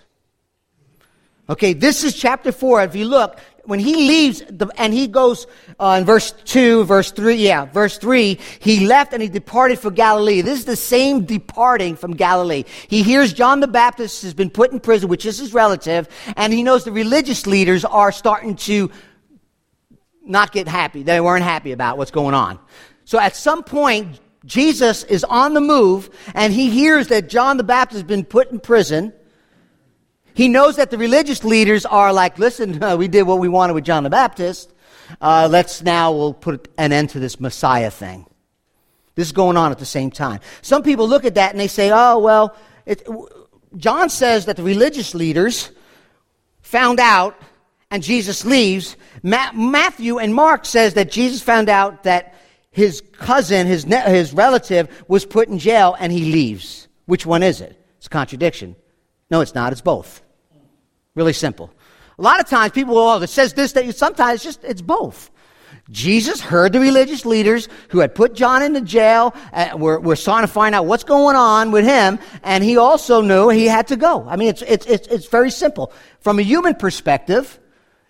Okay, 1.50 1.74
this 1.74 2.04
is 2.04 2.16
chapter 2.16 2.52
4. 2.52 2.84
If 2.84 2.96
you 2.96 3.06
look, 3.06 3.40
when 3.68 3.80
he 3.80 3.96
leaves 3.96 4.42
the, 4.50 4.68
and 4.78 4.94
he 4.94 5.08
goes 5.08 5.46
uh, 5.78 5.98
in 6.00 6.06
verse 6.06 6.32
2, 6.46 6.86
verse 6.86 7.12
3, 7.12 7.36
yeah, 7.36 7.66
verse 7.66 7.98
3, 7.98 8.40
he 8.60 8.88
left 8.88 9.12
and 9.12 9.22
he 9.22 9.28
departed 9.28 9.78
for 9.78 9.92
Galilee. 9.92 10.40
This 10.42 10.60
is 10.60 10.66
the 10.66 10.78
same 10.78 11.26
departing 11.26 11.98
from 11.98 12.16
Galilee. 12.16 12.64
He 12.88 13.04
hears 13.04 13.34
John 13.34 13.60
the 13.60 13.68
Baptist 13.68 14.22
has 14.24 14.34
been 14.34 14.50
put 14.50 14.72
in 14.72 14.80
prison, 14.80 15.10
which 15.10 15.26
is 15.26 15.38
his 15.38 15.54
relative, 15.54 16.08
and 16.38 16.54
he 16.54 16.64
knows 16.64 16.86
the 16.86 16.94
religious 16.94 17.46
leaders 17.46 17.84
are 17.84 18.14
starting 18.14 18.56
to 18.56 18.90
not 20.24 20.54
get 20.54 20.70
happy. 20.70 21.04
They 21.04 21.20
weren't 21.20 21.44
happy 21.44 21.74
about 21.74 21.98
what's 21.98 22.12
going 22.12 22.36
on. 22.36 22.60
So 23.04 23.20
at 23.20 23.36
some 23.36 23.64
point, 23.64 24.20
Jesus 24.46 25.04
is 25.04 25.26
on 25.26 25.54
the 25.54 25.62
move 25.62 26.10
and 26.34 26.54
he 26.54 26.70
hears 26.70 27.08
that 27.08 27.28
John 27.28 27.58
the 27.58 27.64
Baptist 27.64 28.02
has 28.02 28.08
been 28.08 28.24
put 28.24 28.50
in 28.50 28.60
prison. 28.60 29.14
He 30.38 30.50
knows 30.50 30.76
that 30.76 30.92
the 30.92 31.00
religious 31.00 31.44
leaders 31.44 31.84
are 31.84 32.14
like, 32.14 32.38
listen, 32.38 32.80
we 33.00 33.08
did 33.08 33.24
what 33.24 33.40
we 33.40 33.50
wanted 33.50 33.74
with 33.74 33.84
John 33.84 34.04
the 34.04 34.12
Baptist. 34.12 34.72
Uh, 35.20 35.48
let's 35.50 35.82
now 35.82 36.12
we'll 36.12 36.36
put 36.36 36.68
an 36.78 36.94
end 36.94 37.10
to 37.10 37.20
this 37.20 37.40
Messiah 37.40 37.90
thing. 37.90 38.28
This 39.16 39.30
is 39.30 39.32
going 39.32 39.58
on 39.58 39.72
at 39.72 39.80
the 39.80 39.86
same 39.86 40.12
time. 40.12 40.42
Some 40.62 40.84
people 40.84 41.08
look 41.08 41.26
at 41.26 41.34
that 41.36 41.50
and 41.50 41.60
they 41.60 41.68
say, 41.68 41.90
oh, 41.92 42.20
well, 42.20 42.56
it, 42.86 43.08
John 43.78 44.12
says 44.12 44.46
that 44.46 44.58
the 44.58 44.62
religious 44.62 45.16
leaders 45.16 45.72
found 46.62 47.00
out 47.00 47.36
and 47.90 48.04
Jesus 48.04 48.46
leaves, 48.46 48.96
Ma- 49.24 49.52
Matthew 49.54 50.20
and 50.20 50.36
Mark 50.36 50.66
says 50.68 50.94
that 50.94 51.10
Jesus 51.10 51.42
found 51.42 51.68
out 51.68 52.04
that 52.04 52.36
his 52.70 53.02
cousin, 53.14 53.66
his, 53.66 53.88
ne- 53.88 54.12
his 54.12 54.34
relative, 54.34 55.04
was 55.08 55.26
put 55.26 55.48
in 55.48 55.58
jail 55.58 55.96
and 56.00 56.12
he 56.12 56.32
leaves. 56.32 56.88
Which 57.08 57.26
one 57.26 57.42
is 57.42 57.60
it? 57.60 57.76
It's 57.98 58.06
a 58.06 58.10
contradiction. 58.12 58.76
No, 59.32 59.42
it's 59.42 59.56
not. 59.56 59.72
It's 59.72 59.82
both. 59.82 60.22
Really 61.18 61.34
simple. 61.34 61.72
A 62.20 62.22
lot 62.22 62.40
of 62.40 62.46
times 62.46 62.74
people, 62.74 62.96
oh, 62.96 63.20
it 63.20 63.28
says 63.28 63.54
this, 63.54 63.72
that 63.72 63.96
sometimes 63.96 64.36
it's 64.36 64.44
just, 64.44 64.64
it's 64.64 64.84
both. 64.84 65.32
Jesus 65.90 66.42
heard 66.42 66.74
the 66.74 66.80
religious 66.80 67.26
leaders 67.26 67.68
who 67.90 68.00
had 68.00 68.14
put 68.14 68.36
John 68.36 68.62
into 68.62 68.82
jail, 68.82 69.34
uh, 69.52 69.72
were, 69.76 70.00
were 70.00 70.16
trying 70.16 70.44
to 70.44 70.48
find 70.48 70.76
out 70.76 70.86
what's 70.86 71.04
going 71.04 71.36
on 71.36 71.72
with 71.72 71.86
him, 71.86 72.20
and 72.44 72.64
he 72.64 72.78
also 72.78 73.22
knew 73.22 73.50
he 73.50 73.66
had 73.66 73.88
to 73.88 73.96
go. 73.96 74.28
I 74.30 74.36
mean, 74.36 74.50
it's, 74.50 74.62
it's, 74.62 74.86
it's, 74.86 75.08
it's 75.08 75.26
very 75.26 75.50
simple. 75.50 75.92
From 76.20 76.38
a 76.38 76.44
human 76.44 76.76
perspective, 76.76 77.60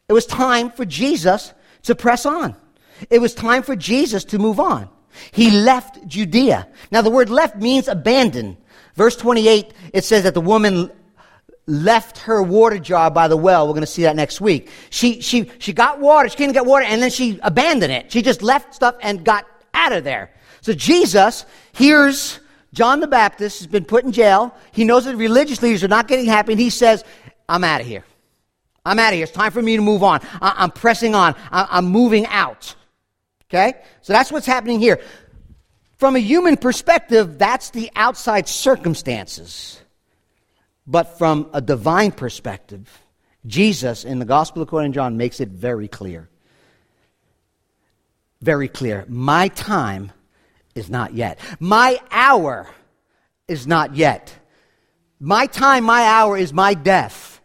it 0.10 0.14
was 0.14 0.26
time 0.26 0.70
for 0.70 0.84
Jesus 0.84 1.54
to 1.84 1.96
press 1.96 2.26
on. 2.26 2.58
It 3.10 3.22
was 3.22 3.34
time 3.34 3.64
for 3.64 3.78
Jesus 3.78 4.26
to 4.26 4.38
move 4.38 4.60
on. 4.60 4.90
He 5.32 5.50
left 5.50 6.06
Judea. 6.08 6.68
Now, 6.92 7.02
the 7.04 7.10
word 7.10 7.30
left 7.30 7.56
means 7.56 7.88
abandon. 7.88 8.58
Verse 8.96 9.16
28, 9.16 9.74
it 9.94 10.04
says 10.04 10.24
that 10.24 10.34
the 10.34 10.42
woman 10.42 10.92
left 11.68 12.20
her 12.20 12.42
water 12.42 12.80
jar 12.80 13.12
by 13.12 13.28
the 13.28 13.38
well. 13.38 13.68
We're 13.68 13.74
going 13.74 13.82
to 13.82 13.88
see 13.88 14.04
that 14.04 14.16
next 14.16 14.42
week. 14.42 14.70
She, 14.90 15.22
she, 15.22 15.52
she 15.60 15.74
got 15.74 16.00
water. 16.00 16.30
She 16.30 16.38
couldn't 16.38 16.54
get 16.54 16.66
water, 16.66 16.86
and 16.86 17.02
then 17.02 17.12
she 17.12 17.40
abandoned 17.44 17.92
it. 17.92 18.12
She 18.12 18.22
just 18.22 18.42
left 18.42 18.74
stuff 18.74 18.96
and 19.02 19.24
got 19.24 19.46
out 19.74 19.92
of 19.92 20.04
there. 20.04 20.32
So 20.62 20.74
Jesus 20.74 21.46
hears 21.74 22.40
John 22.74 23.00
the 23.00 23.08
Baptist 23.08 23.60
has 23.60 23.68
been 23.68 23.86
put 23.86 24.04
in 24.04 24.12
jail. 24.12 24.56
He 24.72 24.86
knows 24.86 25.06
that 25.06 25.16
religious 25.16 25.62
leaders 25.62 25.84
are 25.84 25.90
not 25.90 26.08
getting 26.08 26.26
happy, 26.26 26.54
and 26.54 26.62
he 26.62 26.70
says, 26.70 27.04
I'm 27.48 27.64
out 27.64 27.82
of 27.82 27.88
here. 27.88 28.04
I'm 28.86 29.00
out 29.00 29.10
of 29.10 29.16
here. 29.16 29.24
It's 29.24 29.34
time 29.34 29.52
for 29.52 29.62
me 29.62 29.76
to 29.76 29.82
move 29.82 30.04
on. 30.04 30.22
I- 30.42 30.64
am 30.64 30.72
pressing 30.72 31.14
on. 31.14 31.36
I- 31.52 31.68
I'm 31.72 31.86
moving 31.86 32.26
out. 32.28 32.76
Okay? 33.50 33.74
So 34.02 34.14
that's 34.14 34.32
what's 34.32 34.46
happening 34.46 34.80
here. 34.80 35.02
From 35.98 36.16
a 36.16 36.20
human 36.20 36.56
perspective, 36.58 37.38
that's 37.38 37.72
the 37.72 37.90
outside 37.96 38.48
circumstances. 38.48 39.82
But 40.88 41.18
from 41.18 41.50
a 41.54 41.62
divine 41.62 42.14
perspective, 42.14 42.90
Jesus 43.46 44.06
in 44.06 44.20
the 44.20 44.26
Gospel 44.26 44.62
according 44.62 44.94
to 44.94 44.96
John 44.96 45.18
makes 45.18 45.42
it 45.42 45.50
very 45.50 45.88
clear. 45.88 46.30
Very 48.42 48.70
clear. 48.70 49.06
My 49.10 49.50
time 49.50 50.12
is 50.76 50.90
not 50.90 51.14
yet. 51.14 51.40
My 51.60 52.00
hour 52.10 52.70
is 53.48 53.68
not 53.68 53.96
yet. 53.96 54.34
My 55.20 55.48
time, 55.48 55.84
my 55.84 56.04
hour 56.04 56.38
is 56.38 56.54
my 56.54 56.74
death. 56.74 57.42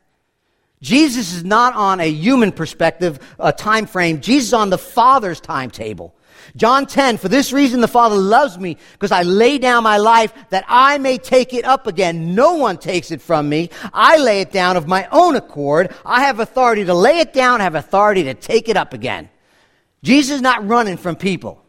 Jesus 0.83 1.33
is 1.33 1.45
not 1.45 1.75
on 1.75 2.01
a 2.01 2.11
human 2.11 2.53
perspective, 2.53 3.19
a 3.39 3.53
time 3.53 3.87
frame. 3.87 4.21
Jesus 4.21 4.49
is 4.49 4.55
on 4.55 4.69
the 4.71 4.79
Father's 4.79 5.41
timetable. 5.41 6.15
John 6.55 6.87
10, 6.87 7.17
for 7.17 7.29
this 7.29 7.53
reason 7.53 7.81
the 7.81 7.89
Father 7.89 8.17
loves 8.17 8.59
me, 8.59 8.77
because 8.93 9.11
I 9.11 9.23
lay 9.23 9.59
down 9.59 9.83
my 9.83 9.97
life 9.97 10.33
that 10.51 10.65
I 10.69 10.99
may 10.99 11.17
take 11.17 11.55
it 11.55 11.65
up 11.65 11.87
again. 11.87 12.35
No 12.35 12.55
one 12.55 12.77
takes 12.77 13.11
it 13.11 13.23
from 13.23 13.49
me. 13.49 13.71
I 13.93 14.19
lay 14.19 14.43
it 14.43 14.53
down 14.53 14.77
of 14.77 14.87
my 14.87 15.09
own 15.11 15.35
accord. 15.35 15.95
I 16.05 16.23
have 16.25 16.41
authority 16.41 16.85
to 16.85 16.95
lay 16.95 17.21
it 17.21 17.33
down, 17.33 17.61
I 17.61 17.65
have 17.65 17.75
authority 17.75 18.25
to 18.25 18.35
take 18.35 18.69
it 18.69 18.77
up 18.77 18.93
again. 18.93 19.31
Jesus 20.03 20.37
is 20.37 20.43
not 20.43 20.67
running 20.67 20.97
from 20.97 21.17
people. 21.17 21.65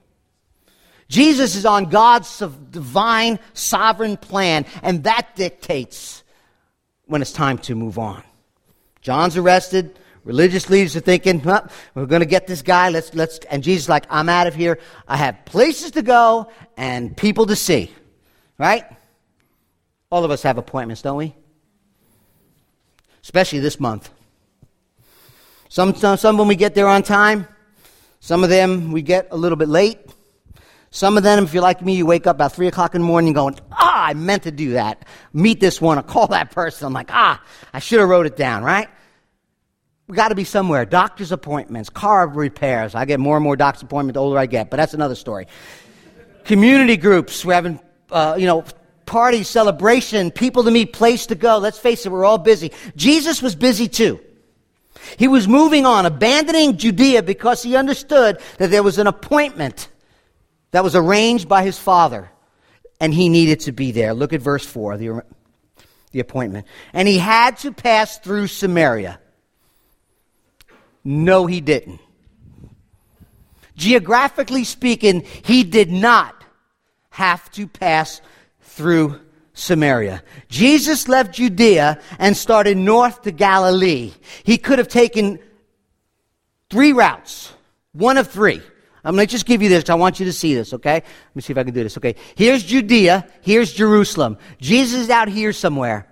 Jesus 1.07 1.55
is 1.55 1.65
on 1.65 1.85
God's 1.85 2.39
divine, 2.71 3.39
sovereign 3.53 4.17
plan, 4.17 4.65
and 4.81 5.03
that 5.03 5.35
dictates 5.35 6.23
when 7.05 7.21
it's 7.21 7.31
time 7.31 7.57
to 7.59 7.75
move 7.75 7.99
on. 7.99 8.23
John's 9.01 9.37
arrested. 9.37 9.99
Religious 10.23 10.69
leaders 10.69 10.95
are 10.95 11.01
thinking, 11.01 11.41
well, 11.41 11.67
we're 11.95 12.05
going 12.05 12.21
to 12.21 12.25
get 12.25 12.47
this 12.47 12.61
guy. 12.61 12.89
Let's, 12.89 13.13
let's, 13.13 13.39
and 13.49 13.61
Jesus 13.61 13.89
like, 13.89 14.05
I'm 14.09 14.29
out 14.29 14.47
of 14.47 14.55
here. 14.55 14.79
I 15.07 15.17
have 15.17 15.43
places 15.45 15.91
to 15.91 16.01
go 16.01 16.49
and 16.77 17.15
people 17.15 17.45
to 17.47 17.55
see. 17.55 17.91
Right? 18.57 18.85
All 20.09 20.23
of 20.23 20.31
us 20.31 20.43
have 20.43 20.57
appointments, 20.57 21.01
don't 21.01 21.17
we? 21.17 21.35
Especially 23.21 23.59
this 23.59 23.79
month. 23.79 24.09
Some, 25.67 25.95
some, 25.95 26.17
some 26.17 26.37
when 26.37 26.47
we 26.47 26.55
get 26.55 26.75
there 26.75 26.87
on 26.87 27.03
time. 27.03 27.47
Some 28.19 28.43
of 28.43 28.49
them 28.49 28.91
we 28.91 29.01
get 29.01 29.27
a 29.31 29.35
little 29.35 29.57
bit 29.57 29.67
late. 29.67 29.97
Some 30.91 31.17
of 31.17 31.23
them, 31.23 31.43
if 31.43 31.53
you're 31.53 31.63
like 31.63 31.81
me, 31.81 31.95
you 31.95 32.05
wake 32.05 32.27
up 32.27 32.37
about 32.37 32.53
3 32.53 32.67
o'clock 32.67 32.93
in 32.93 33.01
the 33.01 33.07
morning 33.07 33.33
going, 33.33 33.57
ah, 33.71 34.05
I 34.05 34.13
meant 34.13 34.43
to 34.43 34.51
do 34.51 34.73
that. 34.73 35.05
Meet 35.33 35.59
this 35.59 35.81
one 35.81 35.97
or 35.97 36.03
call 36.03 36.27
that 36.27 36.51
person. 36.51 36.85
I'm 36.85 36.93
like, 36.93 37.09
ah, 37.11 37.43
I 37.73 37.79
should 37.79 37.99
have 37.99 38.07
wrote 38.07 38.27
it 38.27 38.37
down, 38.37 38.63
right? 38.63 38.87
We 40.07 40.15
got 40.15 40.29
to 40.29 40.35
be 40.35 40.43
somewhere. 40.43 40.85
Doctor's 40.85 41.31
appointments, 41.31 41.89
car 41.89 42.27
repairs. 42.27 42.93
I 42.93 43.05
get 43.05 43.19
more 43.19 43.37
and 43.37 43.43
more 43.43 43.55
doctor's 43.55 43.83
appointments 43.83 44.15
the 44.15 44.21
older 44.21 44.37
I 44.37 44.45
get, 44.45 44.69
but 44.69 44.77
that's 44.77 44.93
another 44.93 45.15
story. 45.15 45.47
Community 46.43 46.97
groups. 46.97 47.45
We're 47.45 47.53
having, 47.53 47.79
uh, 48.11 48.35
you 48.37 48.45
know, 48.45 48.65
parties, 49.05 49.47
celebration, 49.47 50.31
people 50.31 50.63
to 50.63 50.71
meet, 50.71 50.91
place 50.91 51.27
to 51.27 51.35
go. 51.35 51.57
Let's 51.57 51.79
face 51.79 52.05
it, 52.05 52.11
we're 52.11 52.25
all 52.25 52.37
busy. 52.37 52.71
Jesus 52.95 53.41
was 53.41 53.55
busy 53.55 53.87
too. 53.87 54.19
He 55.17 55.27
was 55.27 55.47
moving 55.47 55.85
on, 55.85 56.05
abandoning 56.05 56.77
Judea 56.77 57.23
because 57.23 57.63
he 57.63 57.75
understood 57.75 58.39
that 58.57 58.71
there 58.71 58.83
was 58.83 58.99
an 58.99 59.07
appointment 59.07 59.89
that 60.71 60.83
was 60.83 60.95
arranged 60.95 61.47
by 61.47 61.63
his 61.63 61.77
father, 61.77 62.29
and 62.99 63.13
he 63.13 63.29
needed 63.29 63.61
to 63.61 63.71
be 63.71 63.91
there. 63.91 64.13
Look 64.13 64.33
at 64.33 64.41
verse 64.41 64.65
4, 64.65 64.97
the, 64.97 65.23
the 66.11 66.19
appointment. 66.19 66.67
And 66.93 67.07
he 67.07 67.17
had 67.17 67.57
to 67.59 67.71
pass 67.71 68.17
through 68.19 68.47
Samaria. 68.47 69.19
No, 71.03 71.45
he 71.45 71.61
didn't. 71.61 71.99
Geographically 73.75 74.63
speaking, 74.63 75.25
he 75.43 75.63
did 75.63 75.91
not 75.91 76.43
have 77.09 77.51
to 77.51 77.67
pass 77.67 78.21
through 78.61 79.19
Samaria. 79.53 80.23
Jesus 80.49 81.07
left 81.07 81.33
Judea 81.33 82.01
and 82.19 82.35
started 82.35 82.77
north 82.77 83.23
to 83.23 83.31
Galilee. 83.31 84.13
He 84.43 84.57
could 84.57 84.79
have 84.79 84.87
taken 84.87 85.39
three 86.69 86.93
routes, 86.93 87.53
one 87.91 88.17
of 88.17 88.29
three. 88.29 88.61
I'm 89.03 89.15
going 89.15 89.27
to 89.27 89.31
just 89.31 89.45
give 89.45 89.61
you 89.61 89.69
this. 89.69 89.89
I 89.89 89.95
want 89.95 90.19
you 90.19 90.25
to 90.25 90.33
see 90.33 90.55
this, 90.55 90.73
okay? 90.73 90.93
Let 90.93 91.35
me 91.35 91.41
see 91.41 91.51
if 91.51 91.57
I 91.57 91.63
can 91.63 91.73
do 91.73 91.83
this, 91.83 91.97
okay? 91.97 92.15
Here's 92.35 92.63
Judea. 92.63 93.27
Here's 93.41 93.73
Jerusalem. 93.73 94.37
Jesus 94.59 95.01
is 95.01 95.09
out 95.09 95.27
here 95.27 95.51
somewhere. 95.51 96.07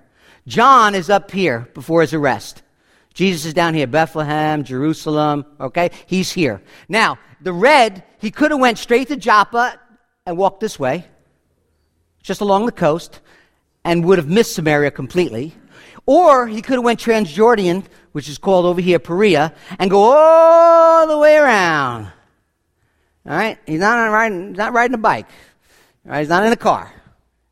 John 0.46 0.94
is 0.94 1.10
up 1.10 1.32
here 1.32 1.70
before 1.74 2.02
his 2.02 2.14
arrest. 2.14 2.61
Jesus 3.14 3.46
is 3.46 3.54
down 3.54 3.74
here, 3.74 3.88
Bethlehem, 3.88 4.64
Jerusalem, 4.64 5.46
okay? 5.60 5.92
He's 6.06 6.32
here. 6.32 6.62
Now, 6.88 7.20
the 7.42 7.54
red, 7.54 8.04
he 8.20 8.32
could 8.32 8.52
have 8.52 8.60
went 8.60 8.78
straight 8.78 9.10
to 9.10 9.18
Joppa 9.18 9.80
and 10.26 10.38
walked 10.38 10.62
this 10.62 10.80
way, 10.80 11.06
just 12.24 12.42
along 12.42 12.68
the 12.68 12.72
coast, 12.72 13.20
and 13.84 14.06
would 14.06 14.18
have 14.18 14.30
missed 14.30 14.54
Samaria 14.54 14.92
completely. 14.92 15.54
Or 16.06 16.48
he 16.48 16.62
could 16.62 16.76
have 16.76 16.84
went 16.84 17.00
Transjordan, 17.00 17.86
which 18.12 18.30
is 18.30 18.38
called 18.38 18.66
over 18.66 18.82
here 18.82 19.00
Perea, 19.00 19.54
and 19.80 19.90
go 19.90 20.00
all 20.00 21.08
the 21.08 21.18
way 21.18 21.36
around. 21.38 22.06
All 23.26 23.34
right? 23.36 23.58
He's 23.66 23.80
not 23.80 23.96
riding, 24.08 24.50
he's 24.50 24.58
not 24.58 24.74
riding 24.74 24.96
a 24.96 25.00
bike. 25.00 25.28
All 26.06 26.12
right? 26.12 26.20
He's 26.20 26.30
not 26.30 26.46
in 26.46 26.52
a 26.52 26.58
car. 26.58 26.92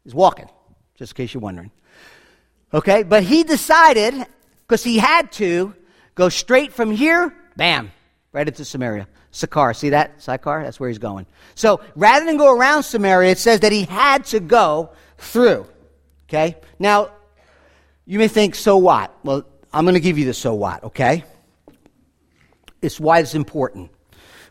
He's 0.03 0.15
walking, 0.15 0.49
just 0.95 1.11
in 1.13 1.17
case 1.17 1.33
you're 1.33 1.41
wondering. 1.41 1.71
Okay? 2.73 3.03
But 3.03 3.23
he 3.23 3.43
decided, 3.43 4.25
because 4.69 4.83
he 4.83 4.99
had 4.99 5.31
to 5.31 5.73
go 6.13 6.29
straight 6.29 6.71
from 6.71 6.91
here, 6.91 7.35
bam, 7.57 7.91
right 8.31 8.47
into 8.47 8.63
Samaria. 8.63 9.07
Sychar, 9.31 9.73
see 9.73 9.89
that? 9.89 10.21
Sychar? 10.21 10.61
That's 10.63 10.79
where 10.79 10.89
he's 10.89 10.99
going. 10.99 11.25
So 11.55 11.81
rather 11.95 12.23
than 12.23 12.37
go 12.37 12.55
around 12.55 12.83
Samaria, 12.83 13.31
it 13.31 13.39
says 13.39 13.61
that 13.61 13.71
he 13.71 13.85
had 13.85 14.25
to 14.25 14.39
go 14.39 14.91
through. 15.17 15.65
Okay? 16.27 16.55
Now, 16.77 17.09
you 18.05 18.19
may 18.19 18.27
think, 18.27 18.53
so 18.53 18.77
what? 18.77 19.11
Well, 19.23 19.43
I'm 19.73 19.85
going 19.85 19.95
to 19.95 19.99
give 19.99 20.19
you 20.19 20.25
the 20.25 20.35
so 20.35 20.53
what, 20.53 20.83
okay? 20.83 21.23
It's 22.79 22.99
why 22.99 23.19
it's 23.19 23.33
important. 23.33 23.89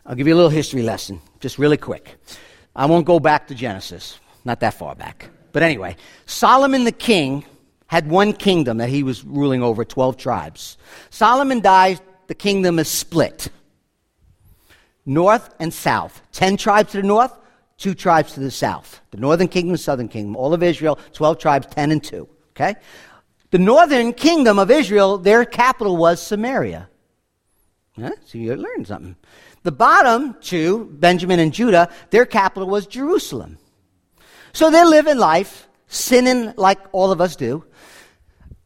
I'll 0.05 0.15
give 0.15 0.27
you 0.27 0.33
a 0.33 0.35
little 0.35 0.49
history 0.49 0.81
lesson, 0.81 1.21
just 1.39 1.57
really 1.57 1.77
quick. 1.77 2.17
I 2.75 2.87
won't 2.87 3.05
go 3.05 3.21
back 3.21 3.47
to 3.47 3.55
Genesis, 3.55 4.19
not 4.43 4.59
that 4.59 4.73
far 4.73 4.95
back. 4.95 5.29
But 5.53 5.63
anyway, 5.63 5.95
Solomon 6.25 6.83
the 6.83 6.91
king 6.91 7.45
had 7.89 8.09
one 8.09 8.33
kingdom 8.33 8.77
that 8.77 8.89
he 8.89 9.03
was 9.03 9.23
ruling 9.25 9.61
over 9.61 9.83
12 9.83 10.15
tribes. 10.15 10.77
Solomon 11.09 11.59
dies, 11.59 11.99
the 12.27 12.35
kingdom 12.35 12.79
is 12.79 12.87
split 12.87 13.49
north 15.09 15.53
and 15.59 15.73
south. 15.73 16.21
10 16.31 16.55
tribes 16.57 16.91
to 16.91 17.01
the 17.01 17.07
north, 17.07 17.33
two 17.77 17.93
tribes 17.93 18.33
to 18.33 18.39
the 18.39 18.51
south. 18.51 19.01
The 19.11 19.17
northern 19.17 19.47
kingdom, 19.47 19.75
southern 19.75 20.07
kingdom, 20.07 20.35
all 20.35 20.53
of 20.53 20.63
Israel, 20.63 20.99
12 21.13 21.39
tribes, 21.39 21.67
10 21.67 21.91
and 21.91 22.03
2. 22.03 22.29
Okay? 22.51 22.75
The 23.51 23.57
northern 23.57 24.13
kingdom 24.13 24.59
of 24.59 24.69
Israel, 24.69 25.17
their 25.17 25.43
capital 25.43 25.97
was 25.97 26.21
Samaria. 26.21 26.87
Yeah, 27.97 28.11
so 28.23 28.37
you 28.37 28.55
learned 28.55 28.87
something. 28.87 29.15
The 29.63 29.71
bottom 29.71 30.37
two, 30.39 30.85
Benjamin 30.85 31.39
and 31.39 31.51
Judah, 31.51 31.89
their 32.11 32.25
capital 32.25 32.69
was 32.69 32.87
Jerusalem. 32.87 33.57
So 34.53 34.71
they're 34.71 34.85
living 34.85 35.17
life, 35.17 35.67
sinning 35.87 36.53
like 36.55 36.79
all 36.93 37.11
of 37.11 37.19
us 37.19 37.35
do, 37.35 37.65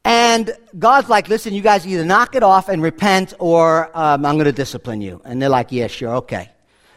and 0.06 0.52
God's 0.78 1.10
like, 1.10 1.30
listen, 1.30 1.54
you 1.54 1.62
guys 1.62 1.88
either 1.88 2.04
knock 2.04 2.36
it 2.36 2.44
off 2.44 2.68
and 2.68 2.82
repent 2.82 3.34
or 3.40 3.90
um, 3.98 4.26
I'm 4.26 4.36
going 4.36 4.46
to 4.46 4.52
discipline 4.52 5.02
you. 5.02 5.22
And 5.24 5.42
they're 5.42 5.50
like, 5.50 5.72
yeah, 5.72 5.88
sure, 5.88 6.16
okay. 6.18 6.50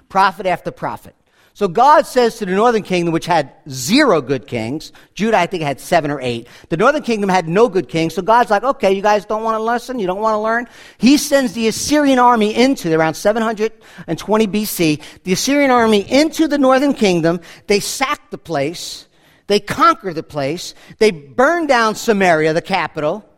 Prophet 0.08 0.46
after 0.46 0.70
prophet. 0.70 1.14
So 1.56 1.68
God 1.68 2.06
says 2.06 2.36
to 2.36 2.44
the 2.44 2.52
northern 2.52 2.82
kingdom, 2.82 3.14
which 3.14 3.24
had 3.24 3.50
zero 3.70 4.20
good 4.20 4.46
kings, 4.46 4.92
Judah, 5.14 5.38
I 5.38 5.46
think, 5.46 5.62
had 5.62 5.80
seven 5.80 6.10
or 6.10 6.20
eight. 6.20 6.48
The 6.68 6.76
northern 6.76 7.00
kingdom 7.00 7.30
had 7.30 7.48
no 7.48 7.70
good 7.70 7.88
kings. 7.88 8.14
So 8.14 8.20
God's 8.20 8.50
like, 8.50 8.62
okay, 8.62 8.92
you 8.92 9.00
guys 9.00 9.24
don't 9.24 9.42
want 9.42 9.56
to 9.56 9.62
listen? 9.62 9.98
You 9.98 10.06
don't 10.06 10.20
want 10.20 10.34
to 10.34 10.38
learn? 10.38 10.66
He 10.98 11.16
sends 11.16 11.54
the 11.54 11.66
Assyrian 11.68 12.18
army 12.18 12.54
into, 12.54 12.94
around 12.94 13.14
720 13.14 14.46
BC, 14.46 15.00
the 15.22 15.32
Assyrian 15.32 15.70
army 15.70 16.00
into 16.10 16.46
the 16.46 16.58
northern 16.58 16.92
kingdom. 16.92 17.40
They 17.68 17.80
sack 17.80 18.30
the 18.30 18.36
place. 18.36 19.08
They 19.46 19.60
conquer 19.60 20.12
the 20.12 20.22
place. 20.22 20.74
They 20.98 21.10
burn 21.10 21.66
down 21.66 21.94
Samaria, 21.94 22.52
the 22.52 22.62
capital. 22.62 23.28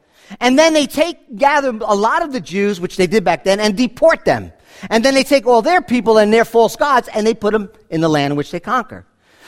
And 0.41 0.59
then 0.59 0.73
they 0.73 0.87
take, 0.87 1.37
gather 1.37 1.71
a 1.71 1.95
lot 1.95 2.23
of 2.23 2.33
the 2.33 2.41
Jews, 2.41 2.81
which 2.81 2.97
they 2.97 3.07
did 3.07 3.25
back 3.25 3.45
then, 3.45 3.61
and 3.61 3.77
deport 3.77 4.25
them. 4.25 4.53
And 4.91 5.05
then 5.05 5.15
they 5.15 5.25
take 5.25 5.47
all 5.47 5.63
their 5.63 5.83
people 5.83 6.19
and 6.19 6.33
their 6.33 6.45
false 6.45 6.77
gods 6.77 7.09
and 7.13 7.27
they 7.27 7.35
put 7.35 7.53
them 7.53 7.71
in 7.91 8.01
the 8.01 8.09
land 8.09 8.37
which 8.37 8.51
they 8.51 8.61
conquer. 8.61 9.05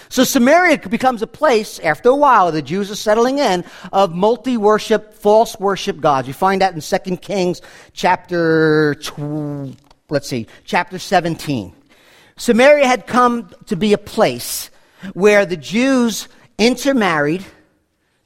So 0.09 0.25
Samaria 0.25 0.79
becomes 0.79 1.23
a 1.23 1.27
place, 1.29 1.79
after 1.79 2.09
a 2.09 2.16
while, 2.16 2.51
the 2.51 2.62
Jews 2.62 2.90
are 2.90 2.96
settling 2.96 3.38
in, 3.38 3.64
of 3.92 4.12
multi-worship, 4.12 5.14
false 5.14 5.57
worship 5.61 6.01
gods. 6.01 6.27
You 6.27 6.35
find 6.35 6.61
that 6.62 6.75
in 6.75 6.81
2 6.81 7.16
Kings 7.18 7.62
chapter, 7.92 8.96
tw- 8.96 9.77
let's 10.09 10.29
see, 10.29 10.49
chapter 10.64 10.99
17. 10.99 11.73
Samaria 12.37 12.88
had 12.88 13.07
come 13.07 13.51
to 13.66 13.77
be 13.77 13.92
a 13.92 13.99
place 13.99 14.70
where 15.12 15.46
the 15.46 15.57
Jews 15.57 16.27
intermarried, 16.61 17.44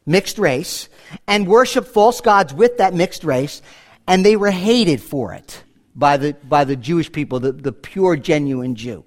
mixed 0.05 0.39
race, 0.39 0.91
and 1.27 1.47
worshiped 1.47 1.89
false 1.89 2.21
gods 2.21 2.53
with 2.53 2.77
that 2.79 2.93
mixed 2.93 3.25
race, 3.25 3.63
and 4.07 4.27
they 4.27 4.37
were 4.37 4.51
hated 4.51 5.01
for 5.01 5.33
it 5.33 5.65
by 5.95 6.19
the, 6.19 6.35
by 6.45 6.65
the 6.65 6.77
Jewish 6.77 7.11
people, 7.11 7.41
the, 7.41 7.53
the 7.53 7.73
pure, 7.73 8.17
genuine 8.17 8.75
Jew. 8.75 9.05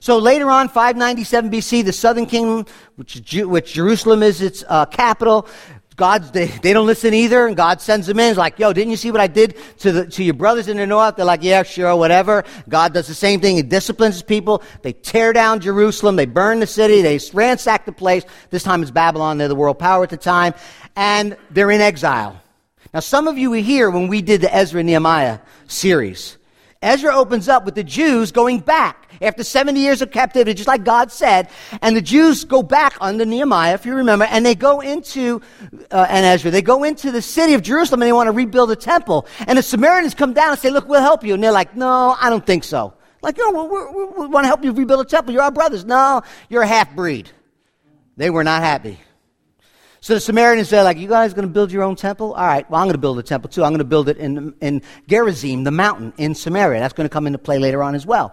So 0.00 0.18
later 0.18 0.50
on, 0.50 0.68
597 0.68 1.50
BC, 1.50 1.84
the 1.84 1.92
southern 1.92 2.26
kingdom, 2.26 2.66
which, 2.96 3.22
which 3.32 3.72
Jerusalem 3.72 4.22
is 4.22 4.42
its 4.42 4.62
uh, 4.68 4.84
capital, 4.86 5.48
God, 5.96 6.34
they, 6.34 6.46
they 6.46 6.74
don't 6.74 6.86
listen 6.86 7.14
either, 7.14 7.46
and 7.46 7.56
God 7.56 7.80
sends 7.80 8.06
them 8.06 8.20
in. 8.20 8.28
He's 8.28 8.36
like, 8.36 8.58
yo, 8.58 8.74
didn't 8.74 8.90
you 8.90 8.98
see 8.98 9.10
what 9.10 9.20
I 9.20 9.28
did 9.28 9.56
to, 9.78 9.92
the, 9.92 10.06
to 10.06 10.22
your 10.22 10.34
brothers 10.34 10.68
in 10.68 10.76
the 10.76 10.86
north? 10.86 11.16
They're 11.16 11.24
like, 11.24 11.42
yeah, 11.42 11.62
sure, 11.62 11.96
whatever. 11.96 12.44
God 12.68 12.92
does 12.92 13.06
the 13.06 13.14
same 13.14 13.40
thing. 13.40 13.56
He 13.56 13.62
disciplines 13.62 14.16
his 14.16 14.22
people. 14.22 14.62
They 14.82 14.92
tear 14.92 15.32
down 15.32 15.60
Jerusalem. 15.60 16.16
They 16.16 16.26
burn 16.26 16.60
the 16.60 16.66
city. 16.66 17.00
They 17.00 17.18
ransack 17.32 17.86
the 17.86 17.92
place. 17.92 18.24
This 18.50 18.62
time 18.62 18.82
it's 18.82 18.90
Babylon. 18.90 19.38
They're 19.38 19.48
the 19.48 19.54
world 19.54 19.78
power 19.78 20.02
at 20.02 20.10
the 20.10 20.18
time. 20.18 20.52
And 20.96 21.38
they're 21.50 21.70
in 21.70 21.80
exile. 21.80 22.42
Now, 22.92 23.00
some 23.00 23.26
of 23.26 23.38
you 23.38 23.50
were 23.50 23.56
here 23.56 23.90
when 23.90 24.08
we 24.08 24.20
did 24.20 24.42
the 24.42 24.54
Ezra 24.54 24.82
Nehemiah 24.82 25.38
series. 25.66 26.36
Ezra 26.82 27.14
opens 27.16 27.48
up 27.48 27.64
with 27.64 27.74
the 27.74 27.84
Jews 27.84 28.32
going 28.32 28.60
back 28.60 29.08
after 29.22 29.42
70 29.42 29.80
years 29.80 30.02
of 30.02 30.10
captivity, 30.10 30.54
just 30.54 30.68
like 30.68 30.84
God 30.84 31.10
said. 31.10 31.48
And 31.80 31.96
the 31.96 32.02
Jews 32.02 32.44
go 32.44 32.62
back 32.62 32.96
under 33.00 33.24
Nehemiah, 33.24 33.74
if 33.74 33.86
you 33.86 33.94
remember, 33.94 34.26
and 34.26 34.44
they 34.44 34.54
go 34.54 34.80
into, 34.80 35.40
uh, 35.90 36.06
and 36.08 36.26
Ezra, 36.26 36.50
they 36.50 36.62
go 36.62 36.84
into 36.84 37.10
the 37.10 37.22
city 37.22 37.54
of 37.54 37.62
Jerusalem 37.62 38.02
and 38.02 38.08
they 38.08 38.12
want 38.12 38.26
to 38.28 38.32
rebuild 38.32 38.70
the 38.70 38.76
temple. 38.76 39.26
And 39.46 39.58
the 39.58 39.62
Samaritans 39.62 40.14
come 40.14 40.32
down 40.32 40.50
and 40.50 40.58
say, 40.58 40.70
look, 40.70 40.88
we'll 40.88 41.00
help 41.00 41.24
you. 41.24 41.34
And 41.34 41.42
they're 41.42 41.52
like, 41.52 41.76
no, 41.76 42.16
I 42.20 42.28
don't 42.30 42.44
think 42.44 42.64
so. 42.64 42.94
Like, 43.22 43.38
no, 43.38 43.50
we 43.50 44.20
we 44.20 44.26
want 44.28 44.44
to 44.44 44.48
help 44.48 44.62
you 44.62 44.72
rebuild 44.72 45.00
a 45.00 45.08
temple. 45.08 45.32
You're 45.32 45.42
our 45.42 45.50
brothers. 45.50 45.84
No, 45.84 46.22
you're 46.48 46.62
a 46.62 46.66
half 46.66 46.94
breed. 46.94 47.30
They 48.16 48.30
were 48.30 48.44
not 48.44 48.62
happy. 48.62 48.98
So 50.06 50.14
the 50.14 50.20
Samaritans 50.20 50.68
say, 50.68 50.80
like, 50.82 50.98
you 50.98 51.08
guys 51.08 51.34
going 51.34 51.48
to 51.48 51.52
build 51.52 51.72
your 51.72 51.82
own 51.82 51.96
temple? 51.96 52.32
All 52.34 52.46
right, 52.46 52.70
well, 52.70 52.80
I'm 52.80 52.86
going 52.86 52.94
to 52.94 52.98
build 52.98 53.18
a 53.18 53.24
temple 53.24 53.50
too. 53.50 53.64
I'm 53.64 53.70
going 53.70 53.78
to 53.78 53.84
build 53.84 54.08
it 54.08 54.18
in, 54.18 54.54
in 54.60 54.82
Gerizim, 55.08 55.64
the 55.64 55.72
mountain 55.72 56.12
in 56.16 56.36
Samaria. 56.36 56.78
That's 56.78 56.94
going 56.94 57.08
to 57.08 57.12
come 57.12 57.26
into 57.26 57.40
play 57.40 57.58
later 57.58 57.82
on 57.82 57.96
as 57.96 58.06
well. 58.06 58.32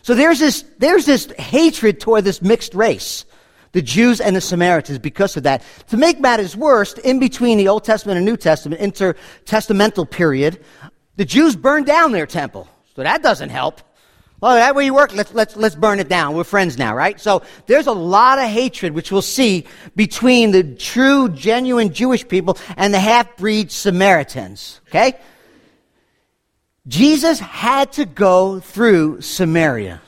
So 0.00 0.14
there's 0.14 0.38
this, 0.38 0.64
there's 0.78 1.04
this 1.04 1.30
hatred 1.32 2.00
toward 2.00 2.24
this 2.24 2.40
mixed 2.40 2.74
race, 2.74 3.26
the 3.72 3.82
Jews 3.82 4.22
and 4.22 4.34
the 4.34 4.40
Samaritans, 4.40 4.98
because 4.98 5.36
of 5.36 5.42
that. 5.42 5.62
To 5.88 5.98
make 5.98 6.20
matters 6.20 6.56
worse, 6.56 6.94
in 6.94 7.18
between 7.18 7.58
the 7.58 7.68
Old 7.68 7.84
Testament 7.84 8.16
and 8.16 8.24
New 8.24 8.38
Testament, 8.38 8.80
intertestamental 8.80 10.10
period, 10.10 10.64
the 11.16 11.26
Jews 11.26 11.54
burned 11.54 11.84
down 11.84 12.12
their 12.12 12.24
temple. 12.24 12.66
So 12.96 13.02
that 13.02 13.22
doesn't 13.22 13.50
help. 13.50 13.82
Well, 14.40 14.54
that 14.54 14.74
way 14.74 14.86
you 14.86 14.94
work, 14.94 15.14
let's, 15.14 15.34
let's, 15.34 15.54
let's 15.54 15.74
burn 15.74 16.00
it 16.00 16.08
down. 16.08 16.34
We're 16.34 16.44
friends 16.44 16.78
now, 16.78 16.94
right? 16.96 17.20
So 17.20 17.42
there's 17.66 17.86
a 17.86 17.92
lot 17.92 18.38
of 18.38 18.48
hatred, 18.48 18.94
which 18.94 19.12
we'll 19.12 19.20
see, 19.20 19.66
between 19.94 20.50
the 20.50 20.62
true, 20.62 21.28
genuine 21.28 21.92
Jewish 21.92 22.26
people 22.26 22.56
and 22.76 22.94
the 22.94 23.00
half-breed 23.00 23.70
Samaritans. 23.70 24.80
Okay? 24.88 25.18
Jesus 26.88 27.38
had 27.38 27.92
to 27.92 28.06
go 28.06 28.60
through 28.60 29.20
Samaria. 29.20 30.00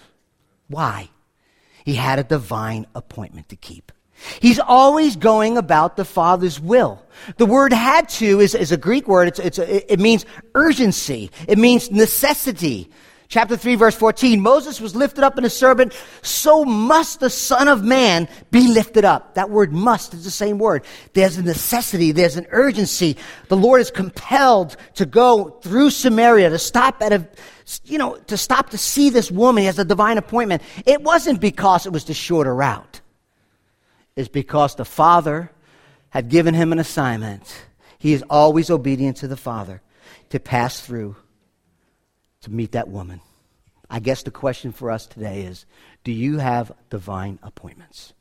Why? 0.68 1.10
He 1.84 1.94
had 1.94 2.18
a 2.18 2.24
divine 2.24 2.86
appointment 2.94 3.50
to 3.50 3.56
keep. 3.56 3.92
He's 4.40 4.58
always 4.58 5.16
going 5.16 5.58
about 5.58 5.96
the 5.96 6.04
Father's 6.04 6.58
will. 6.58 7.04
The 7.36 7.46
word 7.46 7.72
had 7.72 8.08
to 8.10 8.40
is, 8.40 8.54
is 8.54 8.72
a 8.72 8.76
Greek 8.76 9.08
word. 9.08 9.28
It's, 9.28 9.38
it's 9.38 9.58
it 9.58 9.98
means 9.98 10.24
urgency. 10.54 11.30
It 11.48 11.58
means 11.58 11.90
necessity. 11.90 12.88
Chapter 13.32 13.56
3 13.56 13.76
verse 13.76 13.94
14, 13.94 14.42
Moses 14.42 14.78
was 14.78 14.94
lifted 14.94 15.24
up 15.24 15.38
in 15.38 15.46
a 15.46 15.48
serpent, 15.48 15.94
so 16.20 16.66
must 16.66 17.20
the 17.20 17.30
Son 17.30 17.66
of 17.66 17.82
Man 17.82 18.28
be 18.50 18.68
lifted 18.68 19.06
up. 19.06 19.36
That 19.36 19.48
word 19.48 19.72
must 19.72 20.12
is 20.12 20.24
the 20.24 20.30
same 20.30 20.58
word. 20.58 20.84
There's 21.14 21.38
a 21.38 21.42
necessity, 21.42 22.12
there's 22.12 22.36
an 22.36 22.46
urgency. 22.50 23.16
The 23.48 23.56
Lord 23.56 23.80
is 23.80 23.90
compelled 23.90 24.76
to 24.96 25.06
go 25.06 25.48
through 25.62 25.88
Samaria 25.88 26.50
to 26.50 26.58
stop 26.58 27.00
at 27.00 27.14
a, 27.14 27.26
you 27.86 27.96
know, 27.96 28.16
to 28.26 28.36
stop 28.36 28.68
to 28.68 28.76
see 28.76 29.08
this 29.08 29.30
woman. 29.30 29.62
He 29.62 29.66
has 29.66 29.78
a 29.78 29.84
divine 29.86 30.18
appointment. 30.18 30.60
It 30.84 31.00
wasn't 31.00 31.40
because 31.40 31.86
it 31.86 31.92
was 31.94 32.04
the 32.04 32.12
shorter 32.12 32.54
route. 32.54 33.00
It's 34.14 34.28
because 34.28 34.74
the 34.74 34.84
Father 34.84 35.50
had 36.10 36.28
given 36.28 36.52
him 36.52 36.70
an 36.70 36.78
assignment. 36.78 37.62
He 37.98 38.12
is 38.12 38.22
always 38.28 38.68
obedient 38.68 39.16
to 39.18 39.26
the 39.26 39.38
Father 39.38 39.80
to 40.28 40.38
pass 40.38 40.80
through 40.80 41.16
to 42.42 42.50
meet 42.50 42.72
that 42.72 42.88
woman. 42.88 43.20
I 43.88 44.00
guess 44.00 44.22
the 44.22 44.30
question 44.30 44.72
for 44.72 44.90
us 44.90 45.06
today 45.06 45.42
is 45.42 45.66
do 46.04 46.12
you 46.12 46.38
have 46.38 46.72
divine 46.90 47.38
appointments? 47.42 48.12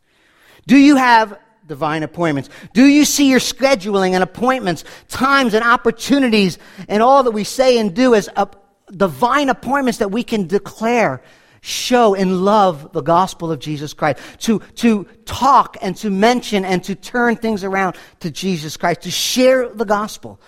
Do 0.68 0.78
you 0.78 0.96
have 0.96 1.40
divine 1.68 2.04
appointments? 2.04 2.50
Do 2.74 2.86
you 2.86 3.06
see 3.06 3.30
your 3.30 3.40
scheduling 3.40 4.12
and 4.12 4.24
appointments, 4.24 4.84
times 5.08 5.54
and 5.54 5.64
opportunities, 5.64 6.60
and 6.88 7.02
all 7.02 7.24
that 7.24 7.32
we 7.32 7.44
say 7.44 7.78
and 7.78 7.96
do 7.96 8.14
as 8.14 8.30
a, 8.36 8.48
divine 8.92 9.50
appointments 9.50 10.00
that 10.00 10.12
we 10.12 10.24
can 10.24 10.48
declare, 10.48 11.24
show, 11.62 12.14
and 12.14 12.44
love 12.44 12.92
the 12.92 13.02
gospel 13.02 13.52
of 13.52 13.60
Jesus 13.60 13.94
Christ? 13.94 14.20
To, 14.40 14.60
to 14.76 15.06
talk 15.26 15.78
and 15.82 15.96
to 15.98 16.10
mention 16.10 16.66
and 16.66 16.84
to 16.84 16.96
turn 16.96 17.38
things 17.38 17.64
around 17.64 17.96
to 18.20 18.30
Jesus 18.30 18.76
Christ, 18.76 19.02
to 19.04 19.12
share 19.12 19.70
the 19.70 19.86
gospel. 19.86 20.40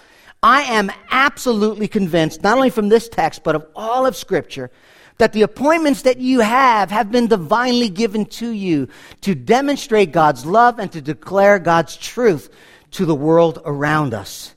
I 0.44 0.64
am 0.64 0.92
absolutely 1.10 1.88
convinced, 1.88 2.44
not 2.44 2.58
only 2.58 2.70
from 2.70 2.90
this 2.90 3.08
text, 3.08 3.44
but 3.44 3.56
of 3.56 3.66
all 3.76 4.06
of 4.06 4.16
Scripture, 4.16 4.70
that 5.18 5.32
the 5.32 5.44
appointments 5.44 6.02
that 6.02 6.18
you 6.18 6.42
have 6.42 6.92
have 6.92 7.12
been 7.12 7.28
divinely 7.28 7.88
given 7.88 8.26
to 8.26 8.50
you 8.50 8.90
to 9.22 9.36
demonstrate 9.36 10.12
God's 10.12 10.46
love 10.46 10.80
and 10.80 10.92
to 10.92 11.02
declare 11.02 11.60
God's 11.60 11.96
truth 11.96 12.50
to 12.92 13.06
the 13.06 13.16
world 13.16 13.62
around 13.64 14.14
us. 14.14 14.54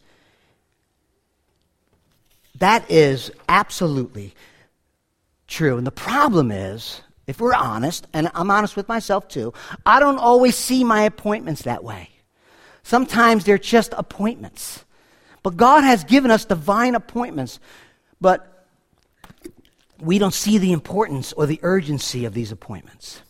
That 2.59 2.91
is 2.91 3.31
absolutely 3.49 4.35
true. 5.47 5.79
And 5.79 5.87
the 5.87 5.93
problem 5.93 6.51
is, 6.51 7.01
if 7.27 7.41
we're 7.41 7.55
honest, 7.55 8.07
and 8.13 8.31
I'm 8.35 8.51
honest 8.51 8.77
with 8.77 8.89
myself 8.89 9.29
too, 9.29 9.53
I 9.85 10.01
don't 10.01 10.19
always 10.19 10.57
see 10.57 10.83
my 10.83 11.03
appointments 11.03 11.63
that 11.63 11.85
way. 11.85 12.11
Sometimes 12.83 13.45
they're 13.45 13.59
just 13.59 13.95
appointments. 13.97 14.85
But 15.47 15.57
God 15.57 15.85
has 15.85 16.03
given 16.03 16.33
us 16.33 16.45
divine 16.45 16.97
appointments, 16.97 17.61
but 18.21 18.67
we 20.01 20.19
don't 20.19 20.35
see 20.35 20.59
the 20.59 20.73
importance 20.73 21.33
or 21.33 21.47
the 21.47 21.61
urgency 21.63 22.25
of 22.25 22.35
these 22.35 22.51
appointments. 22.51 23.21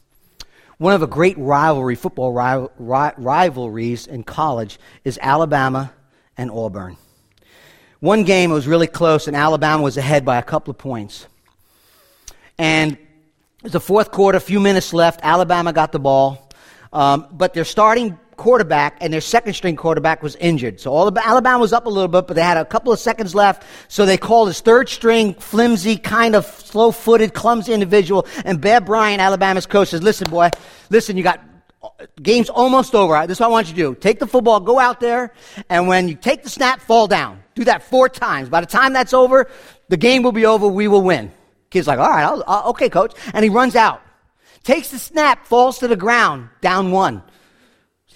One 0.78 0.94
of 0.94 1.00
the 1.00 1.06
great 1.06 1.36
rivalry, 1.36 1.94
football 1.94 2.32
ri- 2.32 2.68
ri- 2.78 3.12
rivalries 3.18 4.06
in 4.06 4.22
college 4.22 4.78
is 5.04 5.18
Alabama 5.20 5.92
and 6.38 6.50
Auburn. 6.50 6.96
One 8.00 8.24
game 8.24 8.50
was 8.50 8.66
really 8.66 8.86
close, 8.86 9.28
and 9.28 9.36
Alabama 9.36 9.82
was 9.82 9.98
ahead 9.98 10.24
by 10.24 10.38
a 10.38 10.42
couple 10.42 10.70
of 10.70 10.78
points. 10.78 11.26
And 12.56 12.92
it 12.92 13.62
was 13.62 13.72
the 13.72 13.78
fourth 13.80 14.10
quarter, 14.10 14.38
a 14.38 14.40
few 14.40 14.58
minutes 14.58 14.94
left. 14.94 15.20
Alabama 15.22 15.70
got 15.70 15.92
the 15.92 16.00
ball, 16.00 16.48
um, 16.94 17.26
but 17.30 17.52
their 17.52 17.66
starting 17.66 18.18
quarterback 18.36 18.98
and 19.00 19.12
their 19.12 19.20
second 19.20 19.54
string 19.54 19.76
quarterback 19.76 20.22
was 20.22 20.36
injured. 20.36 20.80
So 20.80 20.92
all 20.92 21.10
the, 21.10 21.26
Alabama 21.26 21.58
was 21.58 21.72
up 21.72 21.86
a 21.86 21.88
little 21.88 22.08
bit, 22.08 22.26
but 22.26 22.34
they 22.34 22.42
had 22.42 22.56
a 22.56 22.64
couple 22.64 22.92
of 22.92 22.98
seconds 22.98 23.34
left. 23.34 23.64
So 23.88 24.06
they 24.06 24.16
called 24.16 24.48
his 24.48 24.60
third 24.60 24.88
string, 24.88 25.34
flimsy, 25.34 25.96
kind 25.96 26.34
of 26.34 26.44
slow 26.44 26.90
footed, 26.90 27.34
clumsy 27.34 27.72
individual. 27.72 28.26
And 28.44 28.60
Bear 28.60 28.80
Bryant, 28.80 29.20
Alabama's 29.20 29.66
coach, 29.66 29.88
says, 29.88 30.02
listen, 30.02 30.30
boy, 30.30 30.50
listen, 30.90 31.16
you 31.16 31.22
got 31.22 31.40
uh, 31.82 31.88
game's 32.22 32.48
almost 32.48 32.94
over. 32.94 33.26
This 33.26 33.36
is 33.36 33.40
what 33.40 33.46
I 33.46 33.50
want 33.50 33.68
you 33.68 33.74
to 33.74 33.80
do. 33.80 33.94
Take 33.94 34.18
the 34.18 34.26
football, 34.26 34.60
go 34.60 34.78
out 34.78 35.00
there, 35.00 35.32
and 35.68 35.88
when 35.88 36.08
you 36.08 36.14
take 36.14 36.42
the 36.42 36.50
snap, 36.50 36.80
fall 36.80 37.06
down. 37.06 37.42
Do 37.54 37.64
that 37.64 37.82
four 37.82 38.08
times. 38.08 38.48
By 38.48 38.60
the 38.60 38.66
time 38.66 38.92
that's 38.92 39.14
over, 39.14 39.48
the 39.88 39.96
game 39.96 40.22
will 40.22 40.32
be 40.32 40.46
over. 40.46 40.66
We 40.66 40.88
will 40.88 41.02
win. 41.02 41.32
Kid's 41.70 41.86
like, 41.86 41.98
all 41.98 42.08
right, 42.08 42.24
I'll, 42.24 42.44
I'll, 42.46 42.70
okay, 42.70 42.88
coach. 42.88 43.14
And 43.32 43.42
he 43.44 43.50
runs 43.50 43.76
out. 43.76 44.02
Takes 44.62 44.90
the 44.90 44.98
snap, 44.98 45.46
falls 45.46 45.78
to 45.78 45.88
the 45.88 45.96
ground, 45.96 46.48
down 46.60 46.90
one. 46.90 47.22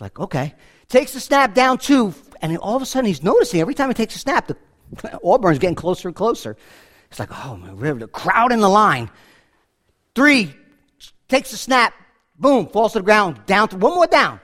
Like, 0.01 0.19
okay. 0.19 0.55
Takes 0.89 1.13
the 1.13 1.21
snap 1.21 1.55
down 1.55 1.79
two, 1.79 2.15
and 2.43 2.57
all 2.59 2.77
of 2.77 2.83
a 2.83 2.87
sudden 2.87 3.07
he's 3.07 3.23
noticing 3.23 3.61
every 3.61 3.75
time 3.75 3.89
he 3.89 3.95
takes 3.95 4.17
a 4.17 4.19
snap, 4.19 4.47
the 4.47 4.57
Auburn's 5.23 5.59
getting 5.59 5.77
closer 5.77 6.09
and 6.09 6.17
closer. 6.17 6.57
It's 7.11 7.19
like, 7.19 7.31
oh, 7.45 7.57
my, 7.57 7.93
the 7.93 8.09
crowd 8.09 8.53
in 8.53 8.61
the 8.61 8.69
line. 8.69 9.11
Three, 10.15 10.55
takes 11.29 11.51
the 11.51 11.57
snap, 11.57 11.95
boom, 12.39 12.67
falls 12.69 12.93
to 12.93 13.01
the 13.01 13.05
ground, 13.05 13.41
down 13.47 13.69
to 13.69 13.77
one 13.77 13.95
more 13.95 14.07
down. 14.07 14.41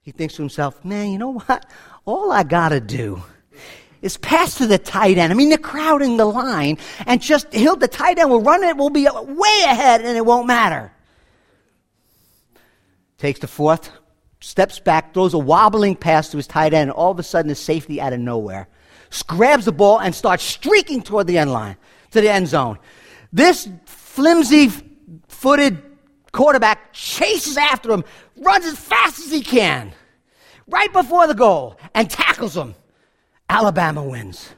He 0.00 0.10
thinks 0.10 0.34
to 0.36 0.42
himself, 0.42 0.84
man, 0.84 1.10
you 1.10 1.18
know 1.18 1.32
what? 1.32 1.66
All 2.04 2.30
I 2.30 2.44
got 2.44 2.70
to 2.70 2.80
do 2.80 3.22
is 4.02 4.16
pass 4.16 4.56
to 4.58 4.66
the 4.66 4.78
tight 4.78 5.18
end. 5.18 5.32
I 5.32 5.36
mean, 5.36 5.48
the 5.48 5.58
crowd 5.58 6.02
in 6.02 6.16
the 6.16 6.24
line, 6.24 6.78
and 7.06 7.20
just 7.20 7.52
he'll, 7.52 7.76
the 7.76 7.88
tight 7.88 8.18
end 8.18 8.30
will 8.30 8.42
run 8.42 8.62
it, 8.62 8.76
will 8.76 8.90
be 8.90 9.08
way 9.10 9.62
ahead, 9.64 10.02
and 10.02 10.16
it 10.16 10.24
won't 10.24 10.46
matter. 10.46 10.92
Takes 13.18 13.40
the 13.40 13.48
fourth, 13.48 13.90
steps 14.40 14.78
back, 14.78 15.14
throws 15.14 15.34
a 15.34 15.38
wobbling 15.38 15.96
pass 15.96 16.30
to 16.30 16.36
his 16.36 16.46
tight 16.46 16.74
end, 16.74 16.90
and 16.90 16.92
all 16.92 17.10
of 17.10 17.18
a 17.18 17.22
sudden 17.22 17.50
is 17.50 17.58
safety 17.58 18.00
out 18.00 18.12
of 18.12 18.20
nowhere. 18.20 18.68
Grabs 19.26 19.64
the 19.64 19.72
ball 19.72 19.98
and 20.00 20.14
starts 20.14 20.42
streaking 20.42 21.02
toward 21.02 21.26
the 21.26 21.38
end 21.38 21.52
line, 21.52 21.76
to 22.10 22.20
the 22.20 22.30
end 22.30 22.48
zone. 22.48 22.78
This 23.32 23.68
flimsy 23.86 24.70
footed 25.28 25.82
quarterback 26.32 26.92
chases 26.92 27.56
after 27.56 27.90
him, 27.90 28.04
runs 28.36 28.66
as 28.66 28.76
fast 28.76 29.20
as 29.20 29.30
he 29.30 29.40
can, 29.40 29.92
right 30.68 30.92
before 30.92 31.26
the 31.26 31.34
goal, 31.34 31.78
and 31.94 32.10
tackles 32.10 32.56
him. 32.56 32.74
Alabama 33.48 34.02
wins. 34.02 34.50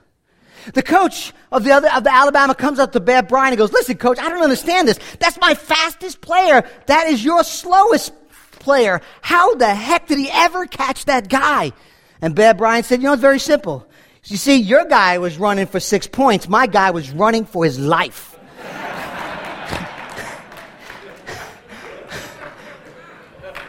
The 0.74 0.82
coach 0.82 1.32
of 1.52 1.62
the 1.64 1.70
other 1.72 1.88
of 1.94 2.04
the 2.04 2.12
Alabama 2.12 2.54
comes 2.54 2.78
up 2.78 2.92
to 2.92 3.00
Bear 3.00 3.22
Bryant 3.22 3.52
and 3.52 3.58
goes, 3.58 3.72
"Listen, 3.72 3.96
coach, 3.96 4.18
I 4.18 4.28
don't 4.28 4.42
understand 4.42 4.88
this. 4.88 4.98
That's 5.20 5.38
my 5.40 5.54
fastest 5.54 6.20
player. 6.20 6.68
That 6.86 7.06
is 7.06 7.24
your 7.24 7.44
slowest 7.44 8.12
player. 8.60 9.00
How 9.22 9.54
the 9.54 9.74
heck 9.74 10.06
did 10.06 10.18
he 10.18 10.30
ever 10.30 10.66
catch 10.66 11.04
that 11.06 11.28
guy? 11.28 11.72
And 12.20 12.34
Bear 12.34 12.54
Bryant 12.54 12.86
said, 12.86 13.00
You 13.00 13.06
know, 13.06 13.12
it's 13.14 13.22
very 13.22 13.38
simple. 13.38 13.86
You 14.24 14.36
see, 14.36 14.56
your 14.56 14.84
guy 14.84 15.18
was 15.18 15.38
running 15.38 15.66
for 15.66 15.80
six 15.80 16.06
points, 16.06 16.48
my 16.48 16.66
guy 16.66 16.90
was 16.90 17.10
running 17.10 17.44
for 17.44 17.64
his 17.64 17.78
life. 17.78 18.38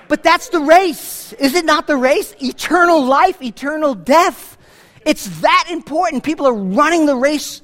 but 0.08 0.24
that's 0.24 0.50
the 0.50 0.60
race. 0.60 1.32
Is 1.34 1.56
it 1.56 1.64
not 1.66 1.88
the 1.88 1.96
race? 1.96 2.36
Eternal 2.42 3.04
life, 3.06 3.42
eternal 3.42 3.96
death. 3.96 4.58
It's 5.06 5.28
that 5.42 5.68
important. 5.72 6.24
People 6.24 6.48
are 6.48 6.54
running 6.54 7.06
the 7.06 7.16
race 7.16 7.62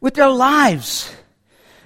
with 0.00 0.14
their 0.14 0.28
lives. 0.28 1.12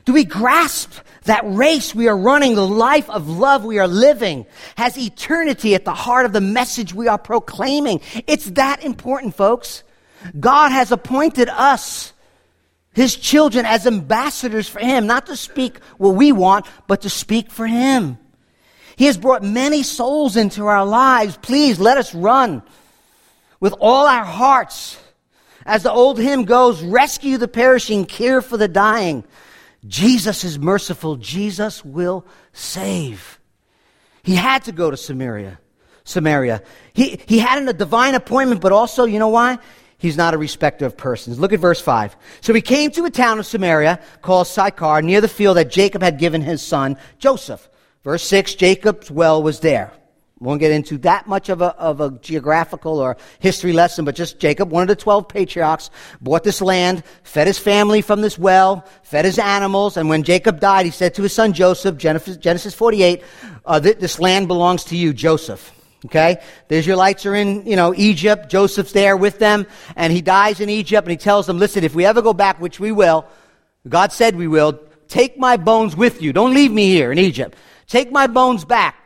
Do 0.05 0.13
we 0.13 0.25
grasp 0.25 0.93
that 1.25 1.43
race 1.45 1.95
we 1.95 2.09
are 2.09 2.17
running, 2.17 2.55
the 2.55 2.67
life 2.67 3.09
of 3.11 3.29
love 3.29 3.65
we 3.65 3.79
are 3.79 3.89
living, 3.89 4.47
has 4.77 4.97
eternity 4.97 5.75
at 5.75 5.85
the 5.85 5.95
heart 5.95 6.27
of 6.27 6.33
the 6.33 6.41
message 6.41 6.95
we 6.95 7.09
are 7.09 7.19
proclaiming? 7.19 8.01
It's 8.27 8.47
that 8.53 8.85
important, 8.85 9.35
folks. 9.35 9.83
God 10.39 10.71
has 10.71 10.93
appointed 10.93 11.49
us, 11.49 12.13
His 12.93 13.17
children, 13.17 13.67
as 13.67 13.87
ambassadors 13.87 14.69
for 14.69 14.81
Him, 14.81 15.07
not 15.07 15.27
to 15.27 15.37
speak 15.37 15.79
what 15.99 16.15
we 16.15 16.33
want, 16.33 16.67
but 16.87 17.03
to 17.03 17.11
speak 17.11 17.51
for 17.51 17.67
Him. 17.67 18.19
He 18.97 19.07
has 19.07 19.17
brought 19.17 19.43
many 19.43 19.83
souls 19.83 20.37
into 20.37 20.67
our 20.67 20.85
lives. 20.87 21.37
Please 21.43 21.81
let 21.81 21.99
us 21.99 22.15
run 22.15 22.63
with 23.61 23.75
all 23.81 24.07
our 24.07 24.25
hearts. 24.25 24.99
As 25.67 25.83
the 25.83 25.91
old 25.91 26.19
hymn 26.19 26.45
goes, 26.45 26.83
rescue 26.83 27.39
the 27.39 27.49
perishing, 27.49 28.05
care 28.05 28.43
for 28.43 28.57
the 28.57 28.69
dying. 28.69 29.25
Jesus 29.87 30.45
is 30.45 30.59
merciful. 30.59 31.17
Jesus 31.17 31.85
will 31.85 32.27
save. 32.53 33.39
He 34.23 34.35
had 34.35 34.65
to 34.65 34.73
go 34.73 34.91
to 34.91 34.97
Samaria. 34.97 35.59
Samaria. 36.05 36.63
He, 36.93 37.21
he 37.27 37.39
had 37.39 37.67
a 37.67 37.73
divine 37.73 38.15
appointment, 38.15 38.61
but 38.61 38.73
also, 38.73 39.05
you 39.05 39.19
know 39.19 39.29
why? 39.29 39.59
He's 39.99 40.17
not 40.17 40.35
a 40.35 40.39
respecter 40.39 40.85
of 40.87 40.97
persons. 40.97 41.39
Look 41.39 41.53
at 41.53 41.61
verse 41.61 41.81
5. 41.81 42.17
So 42.41 42.53
he 42.53 42.61
came 42.61 42.91
to 42.93 43.05
a 43.05 43.11
town 43.11 43.39
of 43.39 43.47
Samaria 43.47 44.01
called 44.21 44.47
Sychar, 44.47 45.03
near 45.03 45.21
the 45.21 45.29
field 45.29 45.57
that 45.57 45.71
Jacob 45.71 46.03
had 46.03 46.19
given 46.19 46.43
his 46.43 46.61
son 46.63 46.99
Joseph. 47.19 47.69
Verse 48.03 48.23
6 48.25 48.55
Jacob's 48.55 49.11
well 49.11 49.43
was 49.43 49.61
there. 49.61 49.93
Won't 50.45 50.61
get 50.61 50.73
into 50.73 50.99
that 50.99 51.27
much 51.27 51.49
of 51.49 51.63
a, 51.63 51.75
of 51.77 52.03
a 52.03 52.11
geographical 52.21 52.99
or 52.99 53.17
history 53.39 53.73
lesson, 53.73 54.05
but 54.05 54.15
just 54.15 54.39
Jacob, 54.39 54.71
one 54.71 54.83
of 54.83 54.89
the 54.89 54.97
12 54.97 55.27
patriarchs, 55.27 55.89
bought 56.21 56.45
this 56.45 56.61
land, 56.61 57.03
fed 57.23 57.47
his 57.47 57.59
family 57.59 58.03
from 58.03 58.21
this 58.21 58.39
well, 58.39 58.87
fed 59.03 59.25
his 59.25 59.39
animals, 59.39 59.97
and 59.97 60.11
when 60.11 60.23
Jacob 60.23 60.61
died, 60.61 60.85
he 60.85 60.93
said 60.93 61.15
to 61.15 61.23
his 61.23 61.33
son 61.33 61.55
Joseph, 61.55 61.97
Genesis 61.97 62.75
48, 62.75 63.23
uh, 63.65 63.81
this 63.81 64.21
land 64.21 64.47
belongs 64.47 64.85
to 64.85 64.97
you, 64.97 65.15
Joseph. 65.15 65.73
Okay? 66.05 66.37
The 66.69 66.75
Israelites 66.75 67.25
are 67.25 67.35
in, 67.35 67.67
you 67.67 67.77
know, 67.77 67.95
Egypt. 67.97 68.51
Joseph's 68.51 68.93
there 68.93 69.17
with 69.17 69.39
them, 69.39 69.67
and 69.97 70.13
he 70.13 70.21
dies 70.21 70.61
in 70.61 70.69
Egypt, 70.69 71.07
and 71.07 71.11
he 71.11 71.17
tells 71.17 71.47
them, 71.47 71.59
listen, 71.59 71.85
if 71.85 71.95
we 71.95 72.05
ever 72.05 72.21
go 72.21 72.35
back, 72.35 72.61
which 72.61 72.79
we 72.79 72.93
will, 72.93 73.25
God 73.89 74.13
said 74.13 74.37
we 74.37 74.47
will, 74.47 74.79
take 75.09 75.39
my 75.39 75.57
bones 75.57 75.97
with 75.97 76.21
you. 76.21 76.35
Don't 76.35 76.53
leave 76.53 76.71
me 76.71 76.89
here 76.89 77.11
in 77.11 77.19
Egypt. 77.19 77.57
Take 77.87 78.13
my 78.13 78.27
bones 78.27 78.67
back. 78.67 78.97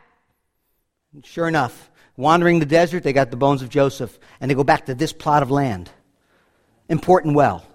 And 1.13 1.25
sure 1.25 1.47
enough, 1.47 1.89
wandering 2.17 2.59
the 2.59 2.67
desert, 2.67 3.01
they 3.01 3.13
got 3.13 3.31
the 3.31 3.37
bones 3.37 3.63
of 3.63 3.69
Joseph, 3.69 4.19
and 4.39 4.49
they 4.49 4.55
go 4.55 4.63
back 4.63 4.85
to 4.85 4.93
this 4.93 5.11
plot 5.11 5.41
of 5.41 5.49
land. 5.49 5.89
Important 6.87 7.35
well. 7.35 7.65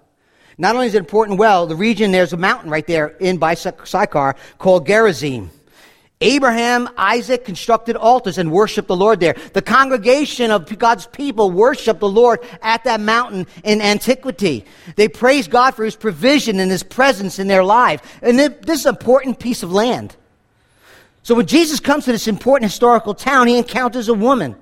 Not 0.56 0.76
only 0.76 0.86
is 0.86 0.94
it 0.94 0.98
important 0.98 1.40
well, 1.40 1.66
the 1.66 1.74
region, 1.74 2.12
there's 2.12 2.32
a 2.32 2.36
mountain 2.36 2.70
right 2.70 2.86
there 2.86 3.08
in 3.08 3.38
by 3.38 3.54
Sychar 3.54 4.36
called 4.58 4.86
Gerizim. 4.86 5.50
Abraham, 6.20 6.88
Isaac 6.96 7.44
constructed 7.44 7.96
altars 7.96 8.38
and 8.38 8.52
worshiped 8.52 8.86
the 8.86 8.94
Lord 8.94 9.18
there. 9.18 9.34
The 9.52 9.60
congregation 9.60 10.52
of 10.52 10.78
God's 10.78 11.08
people 11.08 11.50
worshiped 11.50 11.98
the 11.98 12.08
Lord 12.08 12.38
at 12.62 12.84
that 12.84 13.00
mountain 13.00 13.48
in 13.64 13.82
antiquity. 13.82 14.64
They 14.94 15.08
praised 15.08 15.50
God 15.50 15.74
for 15.74 15.84
his 15.84 15.96
provision 15.96 16.60
and 16.60 16.70
his 16.70 16.84
presence 16.84 17.40
in 17.40 17.48
their 17.48 17.64
life. 17.64 18.20
And 18.22 18.38
this 18.38 18.80
is 18.80 18.86
an 18.86 18.94
important 18.94 19.40
piece 19.40 19.64
of 19.64 19.72
land. 19.72 20.14
So 21.24 21.34
when 21.34 21.46
Jesus 21.46 21.80
comes 21.80 22.04
to 22.04 22.12
this 22.12 22.28
important 22.28 22.70
historical 22.70 23.14
town, 23.14 23.48
he 23.48 23.56
encounters 23.56 24.08
a 24.08 24.14
woman. 24.14 24.56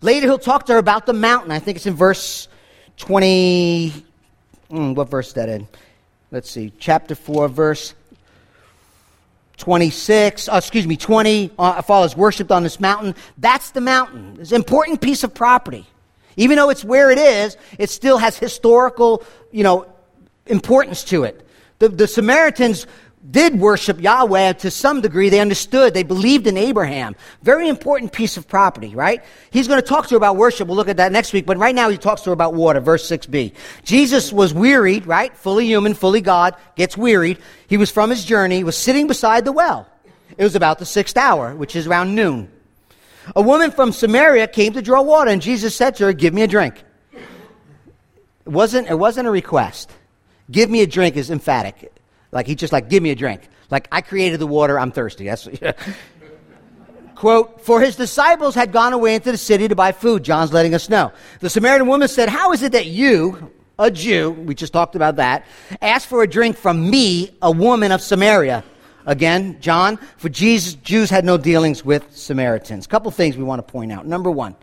Later, 0.00 0.26
he'll 0.26 0.38
talk 0.38 0.66
to 0.66 0.72
her 0.72 0.78
about 0.78 1.06
the 1.06 1.12
mountain. 1.12 1.52
I 1.52 1.60
think 1.60 1.76
it's 1.76 1.86
in 1.86 1.94
verse 1.94 2.48
20. 2.96 4.04
Mm, 4.72 4.94
what 4.96 5.08
verse 5.08 5.28
is 5.28 5.34
that 5.34 5.48
in? 5.48 5.68
Let's 6.32 6.50
see. 6.50 6.72
Chapter 6.80 7.14
4, 7.14 7.46
verse 7.46 7.94
26. 9.58 10.48
Uh, 10.48 10.56
excuse 10.56 10.88
me, 10.88 10.96
20. 10.96 11.52
Uh, 11.56 11.80
follows 11.82 12.16
worshipped 12.16 12.50
on 12.50 12.64
this 12.64 12.80
mountain. 12.80 13.14
That's 13.38 13.70
the 13.70 13.80
mountain. 13.80 14.38
It's 14.40 14.50
an 14.50 14.56
important 14.56 15.00
piece 15.00 15.22
of 15.22 15.32
property. 15.32 15.86
Even 16.36 16.56
though 16.56 16.70
it's 16.70 16.82
where 16.82 17.12
it 17.12 17.18
is, 17.18 17.56
it 17.78 17.90
still 17.90 18.18
has 18.18 18.36
historical, 18.36 19.22
you 19.52 19.62
know, 19.62 19.86
importance 20.46 21.04
to 21.04 21.22
it. 21.22 21.46
The, 21.78 21.90
the 21.90 22.08
Samaritans 22.08 22.88
did 23.30 23.58
worship 23.58 24.00
Yahweh 24.00 24.54
to 24.54 24.70
some 24.70 25.00
degree. 25.00 25.28
They 25.28 25.38
understood. 25.38 25.94
They 25.94 26.02
believed 26.02 26.46
in 26.46 26.56
Abraham. 26.56 27.14
Very 27.42 27.68
important 27.68 28.12
piece 28.12 28.36
of 28.36 28.48
property, 28.48 28.94
right? 28.94 29.22
He's 29.50 29.68
going 29.68 29.80
to 29.80 29.86
talk 29.86 30.08
to 30.08 30.10
her 30.10 30.16
about 30.16 30.36
worship. 30.36 30.66
We'll 30.66 30.76
look 30.76 30.88
at 30.88 30.96
that 30.96 31.12
next 31.12 31.32
week. 31.32 31.46
But 31.46 31.56
right 31.58 31.74
now 31.74 31.88
he 31.88 31.96
talks 31.98 32.22
to 32.22 32.30
her 32.30 32.34
about 32.34 32.54
water. 32.54 32.80
Verse 32.80 33.08
6b. 33.08 33.54
Jesus 33.84 34.32
was 34.32 34.52
wearied, 34.52 35.06
right? 35.06 35.36
Fully 35.36 35.66
human, 35.66 35.94
fully 35.94 36.20
God, 36.20 36.56
gets 36.74 36.96
wearied. 36.96 37.38
He 37.68 37.76
was 37.76 37.90
from 37.90 38.10
his 38.10 38.24
journey, 38.24 38.64
was 38.64 38.76
sitting 38.76 39.06
beside 39.06 39.44
the 39.44 39.52
well. 39.52 39.88
It 40.36 40.42
was 40.42 40.56
about 40.56 40.78
the 40.78 40.86
sixth 40.86 41.16
hour, 41.16 41.54
which 41.54 41.76
is 41.76 41.86
around 41.86 42.14
noon. 42.14 42.50
A 43.36 43.42
woman 43.42 43.70
from 43.70 43.92
Samaria 43.92 44.48
came 44.48 44.72
to 44.72 44.82
draw 44.82 45.00
water, 45.02 45.30
and 45.30 45.40
Jesus 45.40 45.76
said 45.76 45.94
to 45.96 46.06
her, 46.06 46.12
Give 46.12 46.34
me 46.34 46.42
a 46.42 46.48
drink. 46.48 46.82
It 47.12 48.48
wasn't, 48.48 48.88
it 48.88 48.98
wasn't 48.98 49.28
a 49.28 49.30
request. 49.30 49.92
Give 50.50 50.68
me 50.68 50.82
a 50.82 50.86
drink 50.88 51.16
is 51.16 51.30
emphatic. 51.30 51.92
Like 52.32 52.46
he 52.46 52.54
just 52.54 52.72
like, 52.72 52.88
give 52.88 53.02
me 53.02 53.10
a 53.10 53.14
drink. 53.14 53.48
Like 53.70 53.88
I 53.92 54.00
created 54.00 54.40
the 54.40 54.46
water, 54.46 54.78
I'm 54.78 54.90
thirsty. 54.90 55.26
That's 55.26 55.48
quote, 57.14 57.60
for 57.64 57.80
his 57.80 57.94
disciples 57.94 58.54
had 58.54 58.72
gone 58.72 58.92
away 58.92 59.14
into 59.14 59.30
the 59.30 59.38
city 59.38 59.68
to 59.68 59.76
buy 59.76 59.92
food. 59.92 60.24
John's 60.24 60.52
letting 60.52 60.74
us 60.74 60.88
know. 60.88 61.12
The 61.40 61.50
Samaritan 61.50 61.86
woman 61.86 62.08
said, 62.08 62.28
How 62.28 62.52
is 62.52 62.62
it 62.62 62.72
that 62.72 62.86
you, 62.86 63.52
a 63.78 63.90
Jew, 63.90 64.30
we 64.30 64.54
just 64.54 64.72
talked 64.72 64.96
about 64.96 65.16
that, 65.16 65.44
ask 65.80 66.08
for 66.08 66.22
a 66.22 66.26
drink 66.26 66.56
from 66.56 66.90
me, 66.90 67.30
a 67.40 67.50
woman 67.50 67.92
of 67.92 68.00
Samaria? 68.00 68.64
Again, 69.04 69.60
John, 69.60 69.98
for 70.16 70.28
Jesus, 70.28 70.74
Jews 70.74 71.10
had 71.10 71.24
no 71.24 71.36
dealings 71.36 71.84
with 71.84 72.16
Samaritans. 72.16 72.86
Couple 72.86 73.10
things 73.10 73.36
we 73.36 73.44
want 73.44 73.64
to 73.64 73.72
point 73.72 73.92
out. 73.92 74.06
Number 74.06 74.30
one, 74.30 74.54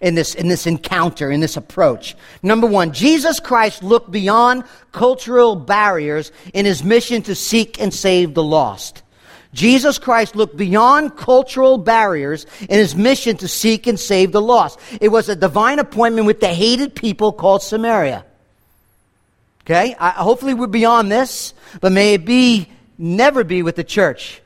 in 0.00 0.14
this, 0.14 0.34
in 0.34 0.48
this 0.48 0.66
encounter, 0.66 1.30
in 1.30 1.40
this 1.40 1.56
approach. 1.56 2.16
Number 2.42 2.66
one, 2.66 2.92
Jesus 2.92 3.38
Christ 3.40 3.82
looked 3.82 4.10
beyond 4.10 4.64
cultural 4.92 5.56
barriers 5.56 6.32
in 6.54 6.64
his 6.64 6.82
mission 6.82 7.22
to 7.22 7.34
seek 7.34 7.80
and 7.80 7.92
save 7.92 8.34
the 8.34 8.42
lost. 8.42 9.02
Jesus 9.52 9.98
Christ 9.98 10.36
looked 10.36 10.56
beyond 10.56 11.16
cultural 11.16 11.76
barriers 11.76 12.46
in 12.60 12.78
his 12.78 12.94
mission 12.94 13.36
to 13.38 13.48
seek 13.48 13.86
and 13.86 13.98
save 13.98 14.32
the 14.32 14.40
lost. 14.40 14.78
It 15.00 15.08
was 15.08 15.28
a 15.28 15.36
divine 15.36 15.80
appointment 15.80 16.26
with 16.26 16.40
the 16.40 16.48
hated 16.48 16.94
people 16.94 17.32
called 17.32 17.62
Samaria. 17.62 18.24
Okay? 19.62 19.96
I, 19.98 20.10
hopefully 20.10 20.54
we're 20.54 20.68
beyond 20.68 21.10
this, 21.10 21.52
but 21.80 21.92
may 21.92 22.14
it 22.14 22.24
be, 22.24 22.68
never 22.96 23.42
be 23.42 23.62
with 23.62 23.76
the 23.76 23.84
church 23.84 24.40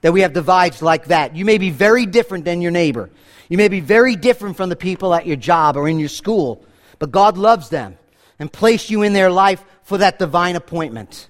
that 0.00 0.12
we 0.12 0.22
have 0.22 0.32
divides 0.32 0.80
like 0.80 1.06
that. 1.06 1.36
You 1.36 1.44
may 1.44 1.58
be 1.58 1.70
very 1.70 2.06
different 2.06 2.44
than 2.44 2.60
your 2.60 2.70
neighbor. 2.70 3.10
You 3.50 3.58
may 3.58 3.68
be 3.68 3.80
very 3.80 4.14
different 4.14 4.56
from 4.56 4.70
the 4.70 4.76
people 4.76 5.12
at 5.12 5.26
your 5.26 5.36
job 5.36 5.76
or 5.76 5.88
in 5.88 5.98
your 5.98 6.08
school, 6.08 6.64
but 7.00 7.10
God 7.10 7.36
loves 7.36 7.68
them 7.68 7.98
and 8.38 8.50
placed 8.50 8.90
you 8.90 9.02
in 9.02 9.12
their 9.12 9.30
life 9.30 9.62
for 9.82 9.98
that 9.98 10.20
divine 10.20 10.54
appointment. 10.54 11.28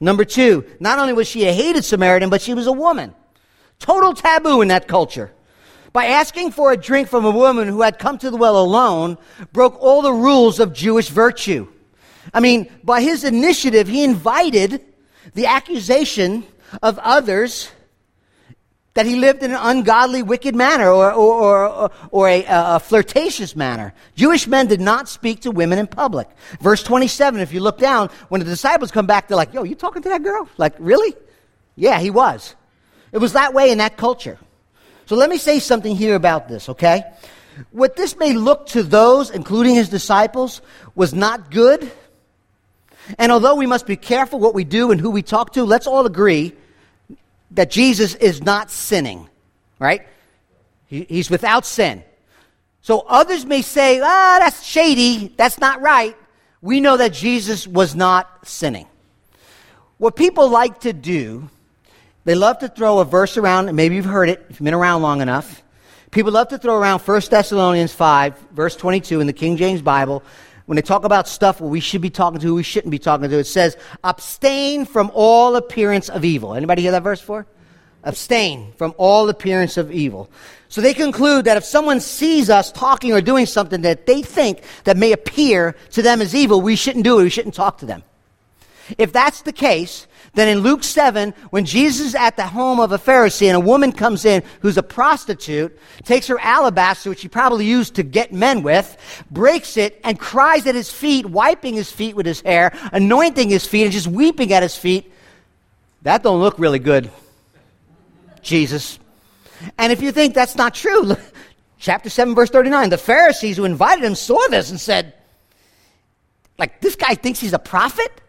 Number 0.00 0.24
two, 0.24 0.64
not 0.80 0.98
only 0.98 1.12
was 1.12 1.28
she 1.28 1.44
a 1.46 1.52
hated 1.52 1.84
Samaritan, 1.84 2.30
but 2.30 2.40
she 2.40 2.54
was 2.54 2.66
a 2.66 2.72
woman. 2.72 3.14
Total 3.78 4.14
taboo 4.14 4.62
in 4.62 4.68
that 4.68 4.88
culture. 4.88 5.30
By 5.92 6.06
asking 6.06 6.52
for 6.52 6.72
a 6.72 6.76
drink 6.76 7.08
from 7.08 7.26
a 7.26 7.30
woman 7.30 7.68
who 7.68 7.82
had 7.82 7.98
come 7.98 8.16
to 8.18 8.30
the 8.30 8.36
well 8.38 8.58
alone, 8.58 9.18
broke 9.52 9.78
all 9.78 10.00
the 10.00 10.12
rules 10.12 10.60
of 10.60 10.72
Jewish 10.72 11.08
virtue. 11.08 11.68
I 12.32 12.40
mean, 12.40 12.70
by 12.82 13.02
his 13.02 13.24
initiative, 13.24 13.88
he 13.88 14.04
invited 14.04 14.82
the 15.34 15.46
accusation 15.46 16.44
of 16.82 16.98
others 16.98 17.70
that 18.98 19.06
he 19.06 19.14
lived 19.14 19.44
in 19.44 19.52
an 19.52 19.58
ungodly, 19.60 20.24
wicked 20.24 20.56
manner 20.56 20.90
or, 20.90 21.12
or, 21.12 21.68
or, 21.68 21.90
or 22.10 22.28
a, 22.28 22.44
a, 22.48 22.80
flirtatious 22.80 23.54
manner. 23.54 23.94
Jewish 24.16 24.48
men 24.48 24.66
did 24.66 24.80
not 24.80 25.08
speak 25.08 25.42
to 25.42 25.52
women 25.52 25.78
in 25.78 25.86
public. 25.86 26.28
Verse 26.60 26.82
27, 26.82 27.40
if 27.40 27.52
you 27.52 27.60
look 27.60 27.78
down, 27.78 28.10
when 28.28 28.40
the 28.40 28.44
disciples 28.44 28.90
come 28.90 29.06
back, 29.06 29.28
they're 29.28 29.36
like, 29.36 29.54
yo, 29.54 29.62
you 29.62 29.76
talking 29.76 30.02
to 30.02 30.08
that 30.08 30.24
girl? 30.24 30.48
Like, 30.56 30.74
really? 30.80 31.14
Yeah, 31.76 32.00
he 32.00 32.10
was. 32.10 32.56
It 33.12 33.18
was 33.18 33.34
that 33.34 33.54
way 33.54 33.70
in 33.70 33.78
that 33.78 33.96
culture. 33.96 34.36
So 35.06 35.14
let 35.14 35.30
me 35.30 35.38
say 35.38 35.60
something 35.60 35.94
here 35.94 36.16
about 36.16 36.48
this, 36.48 36.68
okay? 36.68 37.04
What 37.70 37.94
this 37.94 38.18
may 38.18 38.32
look 38.32 38.66
to 38.70 38.82
those, 38.82 39.30
including 39.30 39.76
his 39.76 39.88
disciples, 39.88 40.60
was 40.96 41.14
not 41.14 41.52
good. 41.52 41.88
And 43.16 43.30
although 43.30 43.54
we 43.54 43.66
must 43.66 43.86
be 43.86 43.94
careful 43.94 44.40
what 44.40 44.54
we 44.56 44.64
do 44.64 44.90
and 44.90 45.00
who 45.00 45.10
we 45.10 45.22
talk 45.22 45.52
to, 45.52 45.62
let's 45.62 45.86
all 45.86 46.04
agree 46.04 46.56
that 47.52 47.70
Jesus 47.70 48.14
is 48.14 48.42
not 48.42 48.70
sinning, 48.70 49.28
right? 49.78 50.06
He, 50.86 51.04
he's 51.08 51.30
without 51.30 51.64
sin. 51.64 52.02
So 52.82 53.00
others 53.00 53.44
may 53.44 53.62
say, 53.62 54.00
ah, 54.02 54.38
that's 54.40 54.62
shady, 54.62 55.32
that's 55.36 55.58
not 55.58 55.80
right. 55.80 56.16
We 56.60 56.80
know 56.80 56.96
that 56.96 57.12
Jesus 57.12 57.66
was 57.66 57.94
not 57.94 58.46
sinning. 58.46 58.86
What 59.98 60.16
people 60.16 60.48
like 60.48 60.80
to 60.80 60.92
do, 60.92 61.48
they 62.24 62.34
love 62.34 62.60
to 62.60 62.68
throw 62.68 62.98
a 62.98 63.04
verse 63.04 63.36
around, 63.36 63.74
maybe 63.74 63.96
you've 63.96 64.04
heard 64.04 64.28
it 64.28 64.46
if 64.48 64.60
you've 64.60 64.64
been 64.64 64.74
around 64.74 65.02
long 65.02 65.20
enough. 65.20 65.62
People 66.10 66.32
love 66.32 66.48
to 66.48 66.58
throw 66.58 66.76
around 66.76 67.00
1 67.00 67.22
Thessalonians 67.30 67.92
5, 67.92 68.38
verse 68.52 68.76
22 68.76 69.20
in 69.20 69.26
the 69.26 69.32
King 69.32 69.56
James 69.56 69.82
Bible, 69.82 70.22
when 70.68 70.76
they 70.76 70.82
talk 70.82 71.04
about 71.04 71.26
stuff 71.26 71.62
what 71.62 71.70
we 71.70 71.80
should 71.80 72.02
be 72.02 72.10
talking 72.10 72.38
to, 72.38 72.46
who 72.46 72.54
we 72.56 72.62
shouldn't 72.62 72.90
be 72.90 72.98
talking 72.98 73.30
to, 73.30 73.38
it 73.38 73.44
says, 73.44 73.74
abstain 74.04 74.84
from 74.84 75.10
all 75.14 75.56
appearance 75.56 76.10
of 76.10 76.26
evil. 76.26 76.52
Anybody 76.52 76.82
hear 76.82 76.90
that 76.90 77.02
verse 77.02 77.20
before? 77.22 77.46
Abstain 78.04 78.74
from 78.76 78.92
all 78.98 79.30
appearance 79.30 79.78
of 79.78 79.90
evil. 79.90 80.30
So 80.68 80.82
they 80.82 80.92
conclude 80.92 81.46
that 81.46 81.56
if 81.56 81.64
someone 81.64 82.00
sees 82.00 82.50
us 82.50 82.70
talking 82.70 83.14
or 83.14 83.22
doing 83.22 83.46
something 83.46 83.80
that 83.80 84.04
they 84.04 84.20
think 84.20 84.60
that 84.84 84.98
may 84.98 85.12
appear 85.12 85.74
to 85.92 86.02
them 86.02 86.20
as 86.20 86.34
evil, 86.34 86.60
we 86.60 86.76
shouldn't 86.76 87.04
do 87.04 87.18
it. 87.18 87.22
We 87.22 87.30
shouldn't 87.30 87.54
talk 87.54 87.78
to 87.78 87.86
them. 87.86 88.02
If 88.98 89.10
that's 89.10 89.40
the 89.40 89.54
case, 89.54 90.06
then 90.34 90.48
in 90.48 90.60
Luke 90.60 90.84
7, 90.84 91.32
when 91.50 91.64
Jesus 91.64 92.08
is 92.08 92.14
at 92.14 92.36
the 92.36 92.46
home 92.46 92.80
of 92.80 92.92
a 92.92 92.98
Pharisee 92.98 93.46
and 93.46 93.56
a 93.56 93.60
woman 93.60 93.92
comes 93.92 94.24
in 94.24 94.42
who's 94.60 94.76
a 94.76 94.82
prostitute, 94.82 95.76
takes 96.04 96.26
her 96.26 96.38
alabaster, 96.38 97.10
which 97.10 97.20
she 97.20 97.28
probably 97.28 97.64
used 97.64 97.94
to 97.94 98.02
get 98.02 98.32
men 98.32 98.62
with, 98.62 98.96
breaks 99.30 99.76
it, 99.76 100.00
and 100.04 100.18
cries 100.18 100.66
at 100.66 100.74
his 100.74 100.92
feet, 100.92 101.26
wiping 101.26 101.74
his 101.74 101.90
feet 101.90 102.14
with 102.14 102.26
his 102.26 102.40
hair, 102.42 102.72
anointing 102.92 103.48
his 103.48 103.66
feet, 103.66 103.84
and 103.84 103.92
just 103.92 104.06
weeping 104.06 104.52
at 104.52 104.62
his 104.62 104.76
feet, 104.76 105.12
that 106.02 106.22
don't 106.22 106.40
look 106.40 106.58
really 106.58 106.78
good, 106.78 107.10
Jesus. 108.42 108.98
And 109.76 109.92
if 109.92 110.02
you 110.02 110.12
think 110.12 110.34
that's 110.34 110.56
not 110.56 110.74
true, 110.74 111.16
chapter 111.78 112.10
7, 112.10 112.34
verse 112.34 112.50
39, 112.50 112.90
the 112.90 112.98
Pharisees 112.98 113.56
who 113.56 113.64
invited 113.64 114.04
him 114.04 114.14
saw 114.14 114.46
this 114.48 114.70
and 114.70 114.80
said, 114.80 115.14
like, 116.58 116.80
this 116.80 116.96
guy 116.96 117.14
thinks 117.14 117.40
he's 117.40 117.52
a 117.52 117.58
prophet? 117.58 118.20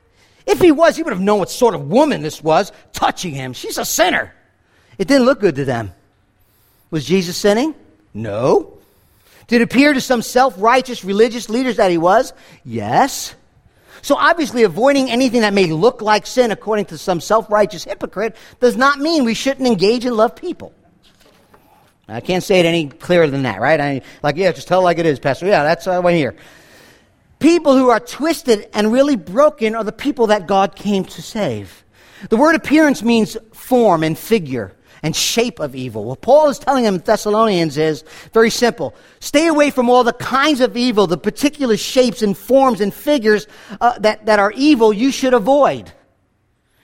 If 0.50 0.60
he 0.60 0.72
was, 0.72 0.96
he 0.96 1.04
would 1.04 1.14
have 1.14 1.22
known 1.22 1.38
what 1.38 1.52
sort 1.52 1.76
of 1.76 1.90
woman 1.90 2.24
this 2.24 2.42
was 2.42 2.72
touching 2.92 3.36
him. 3.36 3.54
She's 3.54 3.78
a 3.78 3.86
sinner. 3.86 4.34
It 4.98 5.08
didn't 5.08 5.26
look 5.26 5.40
good 5.40 5.56
to 5.56 5.66
them. 5.66 5.94
Was 6.90 7.06
Jesus 7.06 7.38
sinning? 7.38 7.76
No. 8.16 8.80
Did 9.46 9.62
it 9.62 9.66
appear 9.66 9.94
to 9.94 10.02
some 10.02 10.24
self 10.24 10.56
righteous 10.58 11.06
religious 11.06 11.50
leaders 11.50 11.78
that 11.78 11.92
he 11.92 12.00
was? 12.00 12.34
Yes. 12.66 13.36
So 14.02 14.16
obviously, 14.16 14.64
avoiding 14.64 15.12
anything 15.12 15.42
that 15.42 15.54
may 15.54 15.68
look 15.68 16.02
like 16.02 16.26
sin, 16.26 16.50
according 16.52 16.86
to 16.86 16.98
some 16.98 17.22
self 17.22 17.52
righteous 17.52 17.84
hypocrite, 17.84 18.36
does 18.60 18.76
not 18.76 18.98
mean 18.98 19.26
we 19.26 19.36
shouldn't 19.36 19.68
engage 19.68 20.04
and 20.04 20.16
love 20.18 20.36
people. 20.36 20.74
I 22.08 22.22
can't 22.22 22.44
say 22.44 22.60
it 22.60 22.66
any 22.66 22.88
clearer 22.88 23.28
than 23.28 23.44
that, 23.44 23.62
right? 23.62 23.80
I, 23.80 24.02
like, 24.24 24.36
yeah, 24.36 24.52
just 24.52 24.68
tell 24.68 24.80
it 24.80 24.84
like 24.84 24.98
it 24.98 25.06
is, 25.06 25.20
Pastor. 25.20 25.46
Yeah, 25.46 25.62
that's 25.62 25.86
uh, 25.86 26.02
what 26.02 26.14
I 26.14 26.18
hear. 26.18 26.36
People 27.40 27.78
who 27.78 27.90
are 27.90 28.02
twisted 28.02 28.68
and 28.74 28.92
really 28.92 29.16
broken 29.16 29.74
are 29.74 29.84
the 29.84 29.94
people 29.94 30.28
that 30.28 30.46
God 30.46 30.76
came 30.76 31.06
to 31.06 31.22
save. 31.22 31.86
The 32.30 32.36
word 32.36 32.56
appearance 32.56 33.02
means 33.02 33.38
form 33.54 34.04
and 34.04 34.18
figure 34.18 34.76
and 35.02 35.16
shape 35.16 35.60
of 35.60 35.74
evil. 35.74 36.04
What 36.04 36.20
Paul 36.20 36.50
is 36.50 36.60
telling 36.60 36.84
them 36.84 36.96
in 36.96 37.02
Thessalonians 37.02 37.78
is 37.78 38.04
very 38.34 38.50
simple. 38.50 38.94
Stay 39.22 39.48
away 39.48 39.72
from 39.72 39.90
all 39.90 40.04
the 40.04 40.12
kinds 40.12 40.60
of 40.60 40.76
evil, 40.76 41.08
the 41.08 41.18
particular 41.18 41.78
shapes 41.78 42.22
and 42.22 42.38
forms 42.38 42.82
and 42.82 42.94
figures 42.94 43.48
uh, 43.80 43.98
that, 44.00 44.26
that 44.26 44.40
are 44.40 44.52
evil 44.52 44.92
you 44.92 45.10
should 45.10 45.34
avoid. 45.34 45.94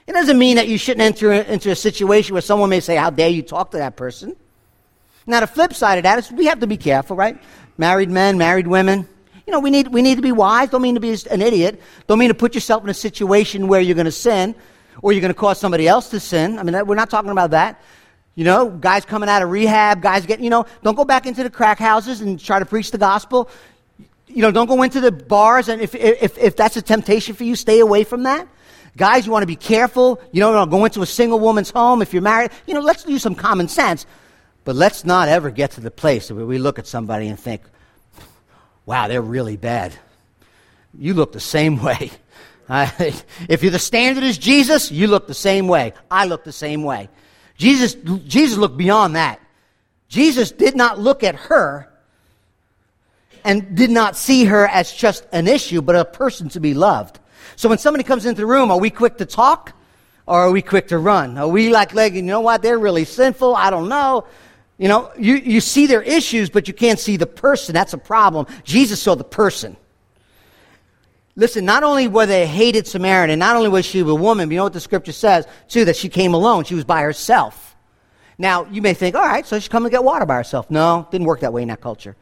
It 0.07 0.13
doesn't 0.13 0.39
mean 0.39 0.55
that 0.55 0.69
you 0.69 0.77
shouldn't 0.77 1.01
enter 1.01 1.33
into 1.33 1.71
a 1.71 1.75
situation 1.75 2.33
where 2.33 2.41
someone 2.41 2.69
may 2.69 2.79
say, 2.79 2.95
How 2.95 3.09
dare 3.09 3.27
you 3.27 3.41
talk 3.41 3.71
to 3.71 3.77
that 3.77 3.97
person? 3.97 4.37
Now, 5.27 5.41
the 5.41 5.47
flip 5.47 5.73
side 5.73 5.97
of 5.97 6.03
that 6.03 6.19
is 6.19 6.31
we 6.31 6.45
have 6.45 6.59
to 6.61 6.67
be 6.67 6.77
careful, 6.77 7.17
right? 7.17 7.41
Married 7.77 8.09
men, 8.09 8.37
married 8.37 8.67
women 8.67 9.09
you 9.45 9.51
know, 9.51 9.59
we 9.59 9.69
need, 9.69 9.89
we 9.89 10.01
need 10.01 10.15
to 10.15 10.21
be 10.21 10.31
wise. 10.31 10.69
Don't 10.69 10.81
mean 10.81 10.95
to 10.95 11.01
be 11.01 11.15
an 11.29 11.41
idiot. 11.41 11.81
Don't 12.07 12.19
mean 12.19 12.29
to 12.29 12.35
put 12.35 12.55
yourself 12.55 12.83
in 12.83 12.89
a 12.89 12.95
situation 12.95 13.67
where 13.67 13.79
you're 13.81 13.95
going 13.95 14.05
to 14.05 14.11
sin 14.11 14.55
or 15.01 15.11
you're 15.11 15.21
going 15.21 15.33
to 15.33 15.39
cause 15.39 15.59
somebody 15.59 15.87
else 15.87 16.09
to 16.09 16.19
sin. 16.19 16.57
I 16.57 16.63
mean, 16.63 16.85
we're 16.87 16.95
not 16.95 17.09
talking 17.09 17.31
about 17.31 17.51
that. 17.51 17.81
You 18.33 18.43
know, 18.43 18.69
guys 18.69 19.05
coming 19.05 19.29
out 19.29 19.41
of 19.41 19.49
rehab, 19.49 20.01
guys 20.01 20.25
getting, 20.25 20.43
you 20.43 20.49
know, 20.49 20.65
don't 20.83 20.95
go 20.95 21.05
back 21.05 21.25
into 21.25 21.43
the 21.43 21.49
crack 21.49 21.79
houses 21.79 22.21
and 22.21 22.39
try 22.39 22.59
to 22.59 22.65
preach 22.65 22.91
the 22.91 22.97
gospel. 22.97 23.49
You 24.27 24.41
know, 24.41 24.51
don't 24.51 24.67
go 24.67 24.81
into 24.81 24.99
the 24.99 25.11
bars, 25.11 25.69
and 25.69 25.81
if, 25.81 25.95
if, 25.95 26.37
if 26.37 26.55
that's 26.57 26.75
a 26.75 26.81
temptation 26.81 27.35
for 27.35 27.45
you, 27.45 27.55
stay 27.55 27.79
away 27.79 28.03
from 28.03 28.23
that. 28.23 28.47
Guys, 28.97 29.25
you 29.25 29.31
want 29.31 29.43
to 29.43 29.47
be 29.47 29.55
careful. 29.55 30.19
You 30.31 30.41
know, 30.41 30.51
don't 30.51 30.69
go 30.69 30.83
into 30.83 31.01
a 31.01 31.05
single 31.05 31.39
woman's 31.39 31.69
home 31.69 32.01
if 32.01 32.11
you're 32.11 32.21
married. 32.21 32.51
You 32.65 32.73
know, 32.73 32.81
let's 32.81 33.05
use 33.05 33.21
some 33.21 33.35
common 33.35 33.67
sense. 33.67 34.05
But 34.65 34.75
let's 34.75 35.05
not 35.05 35.29
ever 35.29 35.51
get 35.51 35.71
to 35.71 35.81
the 35.81 35.91
place 35.91 36.31
where 36.31 36.45
we 36.45 36.57
look 36.57 36.79
at 36.79 36.87
somebody 36.87 37.27
and 37.27 37.39
think, 37.39 37.61
wow, 38.85 39.07
they're 39.07 39.21
really 39.21 39.57
bad. 39.57 39.93
You 40.97 41.13
look 41.13 41.31
the 41.31 41.39
same 41.39 41.81
way. 41.83 42.11
if 42.69 43.61
you're 43.61 43.71
the 43.71 43.79
standard 43.79 44.23
is 44.23 44.37
Jesus, 44.37 44.91
you 44.91 45.07
look 45.07 45.27
the 45.27 45.33
same 45.33 45.67
way. 45.67 45.93
I 46.09 46.25
look 46.25 46.43
the 46.43 46.51
same 46.51 46.83
way. 46.83 47.09
Jesus, 47.57 47.95
Jesus 48.25 48.57
looked 48.57 48.77
beyond 48.77 49.15
that. 49.15 49.39
Jesus 50.07 50.51
did 50.51 50.75
not 50.75 50.99
look 50.99 51.23
at 51.23 51.35
her 51.35 51.89
and 53.43 53.75
did 53.75 53.91
not 53.91 54.15
see 54.15 54.45
her 54.45 54.67
as 54.67 54.91
just 54.91 55.25
an 55.31 55.47
issue, 55.47 55.81
but 55.81 55.95
a 55.95 56.05
person 56.05 56.49
to 56.49 56.59
be 56.59 56.73
loved. 56.73 57.19
So 57.55 57.69
when 57.69 57.77
somebody 57.77 58.03
comes 58.03 58.25
into 58.25 58.41
the 58.41 58.47
room, 58.47 58.71
are 58.71 58.79
we 58.79 58.89
quick 58.89 59.17
to 59.17 59.25
talk 59.25 59.73
or 60.25 60.39
are 60.39 60.51
we 60.51 60.61
quick 60.61 60.87
to 60.89 60.97
run? 60.97 61.37
Are 61.37 61.47
we 61.47 61.69
like, 61.69 61.93
you 61.93 62.23
know 62.23 62.41
what, 62.41 62.61
they're 62.61 62.79
really 62.79 63.05
sinful? 63.05 63.55
I 63.55 63.69
don't 63.69 63.87
know. 63.87 64.25
You 64.77 64.89
know, 64.89 65.11
you, 65.17 65.35
you 65.35 65.61
see 65.61 65.87
their 65.87 66.01
issues, 66.01 66.49
but 66.49 66.67
you 66.67 66.73
can't 66.73 66.99
see 66.99 67.15
the 67.17 67.27
person. 67.27 67.73
That's 67.73 67.93
a 67.93 67.97
problem. 67.97 68.45
Jesus 68.63 69.01
saw 69.01 69.15
the 69.15 69.23
person. 69.23 69.77
Listen, 71.37 71.65
not 71.65 71.83
only 71.83 72.07
were 72.07 72.25
they 72.25 72.43
a 72.43 72.45
hated 72.45 72.87
Samaritan, 72.87 73.39
not 73.39 73.55
only 73.55 73.69
was 73.69 73.85
she 73.85 73.99
a 73.99 74.05
woman, 74.05 74.47
but 74.47 74.53
you 74.53 74.57
know 74.57 74.63
what 74.63 74.73
the 74.73 74.79
scripture 74.79 75.11
says, 75.11 75.45
too, 75.67 75.85
that 75.85 75.95
she 75.95 76.09
came 76.09 76.33
alone. 76.33 76.63
She 76.63 76.75
was 76.75 76.85
by 76.85 77.01
herself. 77.01 77.75
Now, 78.37 78.65
you 78.65 78.81
may 78.81 78.93
think, 78.93 79.15
all 79.15 79.25
right, 79.25 79.45
so 79.45 79.59
she 79.59 79.69
come 79.69 79.85
and 79.85 79.91
get 79.91 80.03
water 80.03 80.25
by 80.25 80.35
herself. 80.35 80.69
No, 80.69 81.07
didn't 81.11 81.27
work 81.27 81.41
that 81.41 81.53
way 81.53 81.61
in 81.61 81.69
that 81.69 81.81
culture. 81.81 82.15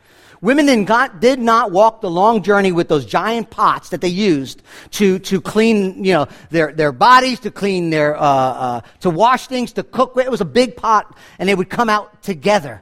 Women 0.43 0.65
did 0.65 0.89
not, 0.89 1.21
did 1.21 1.39
not 1.39 1.71
walk 1.71 2.01
the 2.01 2.09
long 2.09 2.43
journey 2.43 2.73
with 2.73 2.89
those 2.89 3.05
giant 3.05 3.49
pots 3.49 3.87
that 3.89 4.01
they 4.01 4.09
used 4.09 4.61
to, 4.91 5.17
to 5.19 5.39
clean, 5.39 6.03
you 6.03 6.11
know, 6.11 6.27
their, 6.49 6.73
their 6.73 6.91
bodies, 6.91 7.39
to 7.39 7.49
clean 7.49 7.91
their, 7.91 8.17
uh, 8.17 8.21
uh, 8.21 8.81
to 8.99 9.09
wash 9.09 9.47
things, 9.47 9.71
to 9.71 9.83
cook. 9.83 10.17
It 10.17 10.29
was 10.29 10.41
a 10.41 10.45
big 10.45 10.75
pot, 10.75 11.17
and 11.39 11.47
they 11.47 11.55
would 11.55 11.69
come 11.69 11.87
out 11.87 12.21
together. 12.23 12.81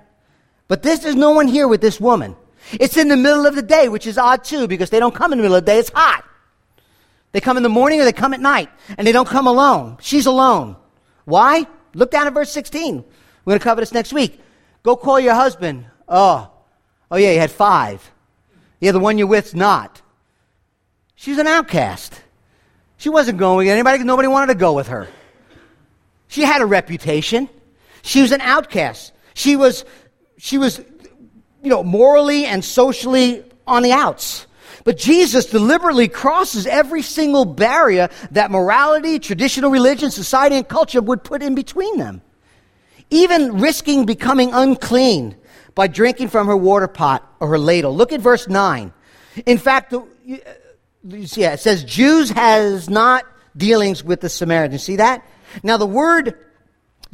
But 0.69 0.81
this, 0.81 1.01
there's 1.01 1.13
no 1.13 1.33
one 1.33 1.47
here 1.47 1.67
with 1.67 1.81
this 1.81 2.01
woman. 2.01 2.35
It's 2.71 2.97
in 2.97 3.09
the 3.09 3.15
middle 3.15 3.45
of 3.45 3.53
the 3.53 3.61
day, 3.61 3.89
which 3.89 4.07
is 4.07 4.17
odd 4.17 4.43
too, 4.43 4.67
because 4.67 4.89
they 4.89 4.99
don't 4.99 5.13
come 5.13 5.31
in 5.31 5.37
the 5.37 5.43
middle 5.43 5.57
of 5.57 5.63
the 5.63 5.71
day. 5.71 5.77
It's 5.77 5.91
hot. 5.93 6.25
They 7.31 7.41
come 7.41 7.57
in 7.57 7.63
the 7.63 7.69
morning 7.69 8.01
or 8.01 8.05
they 8.05 8.11
come 8.11 8.33
at 8.33 8.39
night, 8.39 8.71
and 8.97 9.05
they 9.05 9.11
don't 9.11 9.29
come 9.29 9.45
alone. 9.45 9.97
She's 10.01 10.25
alone. 10.25 10.77
Why? 11.25 11.67
Look 11.93 12.09
down 12.09 12.25
at 12.25 12.33
verse 12.33 12.51
16. 12.51 13.05
We're 13.45 13.51
going 13.51 13.59
to 13.59 13.63
cover 13.63 13.81
this 13.81 13.93
next 13.93 14.13
week. 14.13 14.41
Go 14.81 14.95
call 14.95 15.19
your 15.19 15.35
husband. 15.35 15.85
Oh, 16.07 16.50
Oh, 17.11 17.17
yeah, 17.17 17.31
you 17.31 17.39
had 17.39 17.51
five. 17.51 18.09
Yeah, 18.79 18.93
the 18.93 18.99
one 18.99 19.17
you're 19.17 19.27
with's 19.27 19.53
not. 19.53 20.01
She's 21.15 21.37
an 21.37 21.45
outcast. 21.45 22.19
She 22.97 23.09
wasn't 23.09 23.37
going 23.37 23.57
with 23.57 23.67
anybody, 23.67 24.03
nobody 24.03 24.27
wanted 24.27 24.53
to 24.53 24.59
go 24.59 24.73
with 24.73 24.87
her. 24.87 25.07
She 26.27 26.43
had 26.43 26.61
a 26.61 26.65
reputation. 26.65 27.49
She 28.01 28.21
was 28.21 28.31
an 28.31 28.41
outcast. 28.41 29.11
She 29.33 29.55
was, 29.55 29.83
she 30.37 30.57
was, 30.57 30.79
you 31.61 31.69
know, 31.69 31.83
morally 31.83 32.45
and 32.45 32.63
socially 32.63 33.43
on 33.67 33.83
the 33.83 33.91
outs. 33.91 34.47
But 34.83 34.97
Jesus 34.97 35.47
deliberately 35.47 36.07
crosses 36.07 36.65
every 36.65 37.01
single 37.01 37.45
barrier 37.45 38.09
that 38.31 38.49
morality, 38.49 39.19
traditional 39.19 39.69
religion, 39.69 40.09
society, 40.09 40.55
and 40.55 40.67
culture 40.67 41.01
would 41.01 41.23
put 41.23 41.43
in 41.43 41.53
between 41.53 41.97
them. 41.97 42.21
Even 43.09 43.59
risking 43.59 44.05
becoming 44.05 44.51
unclean 44.53 45.35
by 45.75 45.87
drinking 45.87 46.29
from 46.29 46.47
her 46.47 46.57
water 46.57 46.87
pot 46.87 47.27
or 47.39 47.47
her 47.49 47.59
ladle. 47.59 47.95
Look 47.95 48.11
at 48.11 48.21
verse 48.21 48.47
9. 48.47 48.93
In 49.45 49.57
fact, 49.57 49.93
yeah, 50.25 50.37
uh, 50.45 51.15
it 51.15 51.59
says, 51.59 51.83
Jews 51.83 52.29
has 52.31 52.89
not 52.89 53.25
dealings 53.55 54.03
with 54.03 54.21
the 54.21 54.29
Samaritans. 54.29 54.83
See 54.83 54.97
that? 54.97 55.25
Now, 55.63 55.77
the 55.77 55.85
word 55.85 56.37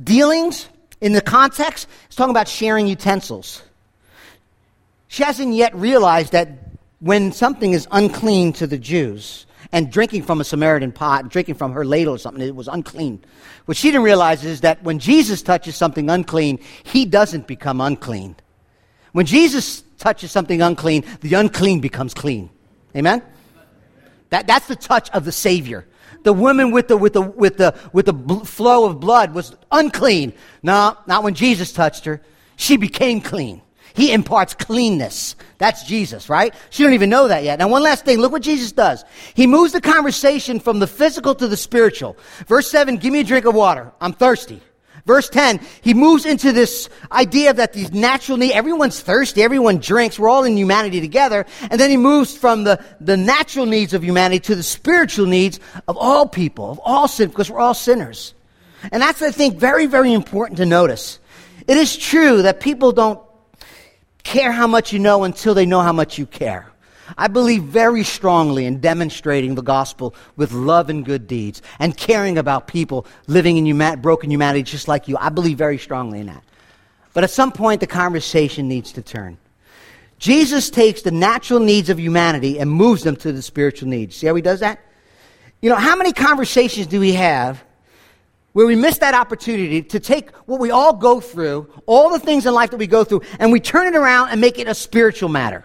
dealings 0.02 0.68
in 1.02 1.14
the 1.14 1.22
context 1.22 1.88
is 2.10 2.16
talking 2.16 2.32
about 2.32 2.48
sharing 2.48 2.88
utensils. 2.88 3.62
She 5.08 5.24
hasn't 5.24 5.54
yet 5.54 5.74
realized 5.76 6.34
that 6.34 6.50
when 7.00 7.32
something 7.32 7.72
is 7.72 7.88
unclean 7.92 8.54
to 8.54 8.68
the 8.68 8.78
Jews, 8.78 9.48
and 9.72 9.92
drinking 9.92 10.24
from 10.24 10.42
a 10.42 10.44
Samaritan 10.44 10.92
pot, 10.92 11.30
drinking 11.30 11.56
from 11.56 11.72
her 11.74 11.86
ladle 11.86 12.16
or 12.16 12.18
something, 12.18 12.42
it 12.46 12.56
was 12.56 12.68
unclean. 12.68 13.24
What 13.66 13.78
she 13.78 13.90
didn't 13.90 14.04
realize 14.04 14.46
is 14.46 14.62
that 14.62 14.82
when 14.84 15.00
Jesus 15.00 15.42
touches 15.42 15.76
something 15.76 16.10
unclean, 16.10 16.60
he 16.84 17.06
doesn't 17.06 17.48
become 17.48 17.82
unclean. 17.82 18.36
When 19.18 19.26
Jesus 19.26 19.82
touches 19.98 20.32
something 20.32 20.62
unclean, 20.62 21.04
the 21.22 21.34
unclean 21.34 21.80
becomes 21.80 22.14
clean. 22.14 22.52
Amen? 22.96 23.24
That, 24.30 24.46
that's 24.46 24.68
the 24.68 24.76
touch 24.76 25.10
of 25.10 25.26
the 25.26 25.32
Savior. 25.32 25.88
The 26.22 26.34
woman 26.34 26.70
with 26.70 26.88
the, 26.88 26.98
with 26.98 27.14
the, 27.14 27.24
with 27.24 27.58
the, 27.58 27.74
with 27.94 28.06
the 28.06 28.14
bl- 28.14 28.44
flow 28.44 28.86
of 28.86 29.00
blood 29.00 29.34
was 29.34 29.56
unclean. 29.72 30.34
No, 30.62 30.96
not 31.08 31.24
when 31.24 31.34
Jesus 31.34 31.74
touched 31.74 32.06
her. 32.06 32.22
She 32.58 32.78
became 32.78 33.20
clean. 33.20 33.64
He 33.96 34.14
imparts 34.14 34.54
cleanness. 34.54 35.36
That's 35.58 35.84
Jesus, 35.86 36.30
right? 36.30 36.54
She 36.70 36.84
don't 36.84 36.94
even 36.94 37.10
know 37.10 37.28
that 37.28 37.44
yet. 37.44 37.58
Now, 37.58 37.70
one 37.70 37.82
last 37.82 38.06
thing. 38.06 38.20
Look 38.20 38.32
what 38.32 38.44
Jesus 38.44 38.72
does. 38.72 39.04
He 39.34 39.48
moves 39.48 39.74
the 39.74 39.82
conversation 39.82 40.60
from 40.60 40.78
the 40.78 40.86
physical 40.86 41.34
to 41.34 41.48
the 41.48 41.58
spiritual. 41.58 42.18
Verse 42.46 42.70
7, 42.70 42.98
give 42.98 43.12
me 43.12 43.22
a 43.22 43.24
drink 43.24 43.46
of 43.46 43.56
water. 43.56 43.92
I'm 44.00 44.14
thirsty. 44.14 44.62
Verse 45.08 45.30
10, 45.30 45.62
he 45.82 45.94
moves 45.94 46.26
into 46.26 46.52
this 46.52 46.90
idea 47.14 47.54
that 47.54 47.72
these 47.72 47.94
natural 47.94 48.38
needs, 48.38 48.54
everyone's 48.54 49.00
thirsty, 49.00 49.42
everyone 49.42 49.78
drinks, 49.78 50.20
we're 50.20 50.28
all 50.28 50.44
in 50.44 50.58
humanity 50.58 51.00
together. 51.00 51.46
And 51.72 51.80
then 51.80 51.90
he 51.90 51.96
moves 51.96 52.36
from 52.36 52.66
the, 52.66 52.84
the 53.00 53.16
natural 53.16 53.66
needs 53.66 53.94
of 53.94 54.04
humanity 54.04 54.42
to 54.42 54.56
the 54.56 54.64
spiritual 54.64 55.26
needs 55.26 55.62
of 55.88 55.96
all 55.96 56.28
people, 56.28 56.70
of 56.70 56.82
all 56.84 57.08
sin, 57.08 57.30
because 57.30 57.50
we're 57.50 57.62
all 57.62 57.74
sinners. 57.74 58.34
And 58.92 59.02
that's, 59.02 59.22
I 59.22 59.32
think, 59.32 59.58
very, 59.58 59.86
very 59.86 60.12
important 60.12 60.58
to 60.58 60.66
notice. 60.66 61.20
It 61.70 61.78
is 61.78 61.96
true 61.96 62.42
that 62.42 62.60
people 62.60 62.92
don't 62.92 63.22
care 64.24 64.52
how 64.52 64.68
much 64.68 64.92
you 64.92 65.00
know 65.00 65.24
until 65.24 65.54
they 65.54 65.66
know 65.66 65.80
how 65.80 65.94
much 65.94 66.18
you 66.18 66.26
care. 66.26 66.70
I 67.18 67.28
believe 67.28 67.64
very 67.64 68.04
strongly 68.04 68.66
in 68.66 68.80
demonstrating 68.80 69.56
the 69.56 69.62
gospel 69.62 70.16
with 70.36 70.52
love 70.52 70.90
and 70.90 71.06
good 71.06 71.28
deeds 71.28 71.62
and 71.80 71.96
caring 71.96 72.38
about 72.38 72.68
people 72.68 73.06
living 73.28 73.66
in 73.66 74.02
broken 74.02 74.32
humanity 74.32 74.64
just 74.64 74.88
like 74.88 75.08
you. 75.08 75.18
I 75.20 75.30
believe 75.30 75.58
very 75.58 75.78
strongly 75.78 76.20
in 76.20 76.28
that. 76.28 76.44
But 77.14 77.24
at 77.24 77.30
some 77.30 77.52
point, 77.52 77.82
the 77.82 77.88
conversation 77.88 78.68
needs 78.68 78.92
to 78.94 79.02
turn. 79.02 79.38
Jesus 80.20 80.70
takes 80.70 81.04
the 81.04 81.12
natural 81.12 81.60
needs 81.60 81.90
of 81.90 82.00
humanity 82.00 82.60
and 82.60 82.70
moves 82.70 83.04
them 83.04 83.16
to 83.18 83.32
the 83.32 83.42
spiritual 83.42 83.88
needs. 83.88 84.16
See 84.16 84.28
how 84.28 84.36
he 84.36 84.42
does 84.42 84.62
that? 84.62 84.80
You 85.62 85.70
know, 85.70 85.76
how 85.76 85.96
many 85.96 86.12
conversations 86.14 86.88
do 86.88 87.00
we 87.00 87.14
have 87.14 87.64
where 88.54 88.66
we 88.66 88.76
miss 88.76 88.98
that 89.00 89.14
opportunity 89.14 89.84
to 89.84 90.00
take 90.00 90.32
what 90.48 90.60
we 90.60 90.72
all 90.72 90.94
go 90.94 91.20
through, 91.20 91.72
all 91.86 92.10
the 92.10 92.20
things 92.20 92.46
in 92.46 92.54
life 92.54 92.72
that 92.72 92.78
we 92.78 92.88
go 92.88 93.04
through, 93.04 93.22
and 93.40 93.52
we 93.52 93.60
turn 93.60 93.88
it 93.88 93.96
around 93.96 94.30
and 94.30 94.42
make 94.42 94.60
it 94.60 94.68
a 94.68 94.74
spiritual 94.74 95.30
matter? 95.30 95.64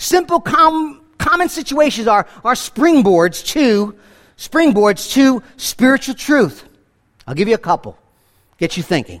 Simple, 0.00 0.40
com- 0.40 0.98
common 1.18 1.50
situations 1.50 2.08
are, 2.08 2.26
are 2.42 2.54
springboards 2.54 3.44
to 3.48 3.94
springboards 4.38 5.12
to 5.12 5.42
spiritual 5.58 6.14
truth. 6.14 6.66
I'll 7.26 7.34
give 7.34 7.48
you 7.48 7.54
a 7.54 7.58
couple. 7.58 7.98
Get 8.56 8.78
you 8.78 8.82
thinking. 8.82 9.20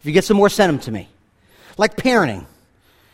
If 0.00 0.06
you 0.06 0.12
get 0.12 0.24
some 0.24 0.36
more, 0.36 0.50
send 0.50 0.70
them 0.70 0.80
to 0.80 0.92
me. 0.92 1.08
Like 1.78 1.96
parenting. 1.96 2.44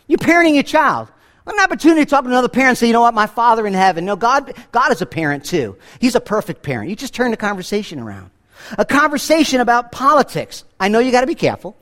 You're 0.08 0.18
parenting 0.18 0.54
your 0.54 0.64
child. 0.64 1.06
An 1.46 1.54
opportunity 1.60 2.04
to 2.04 2.10
talk 2.10 2.24
to 2.24 2.30
another 2.30 2.48
parent 2.48 2.70
and 2.70 2.78
say, 2.78 2.88
you 2.88 2.92
know 2.92 3.02
what, 3.02 3.14
my 3.14 3.28
father 3.28 3.64
in 3.64 3.74
heaven. 3.74 4.04
No, 4.04 4.16
God, 4.16 4.52
God 4.72 4.90
is 4.90 5.00
a 5.00 5.06
parent 5.06 5.44
too. 5.44 5.76
He's 6.00 6.16
a 6.16 6.20
perfect 6.20 6.64
parent. 6.64 6.90
You 6.90 6.96
just 6.96 7.14
turn 7.14 7.30
the 7.30 7.36
conversation 7.36 8.00
around. 8.00 8.30
A 8.76 8.84
conversation 8.84 9.60
about 9.60 9.92
politics. 9.92 10.64
I 10.80 10.88
know 10.88 10.98
you 10.98 11.12
got 11.12 11.20
to 11.20 11.28
be 11.28 11.36
careful. 11.36 11.76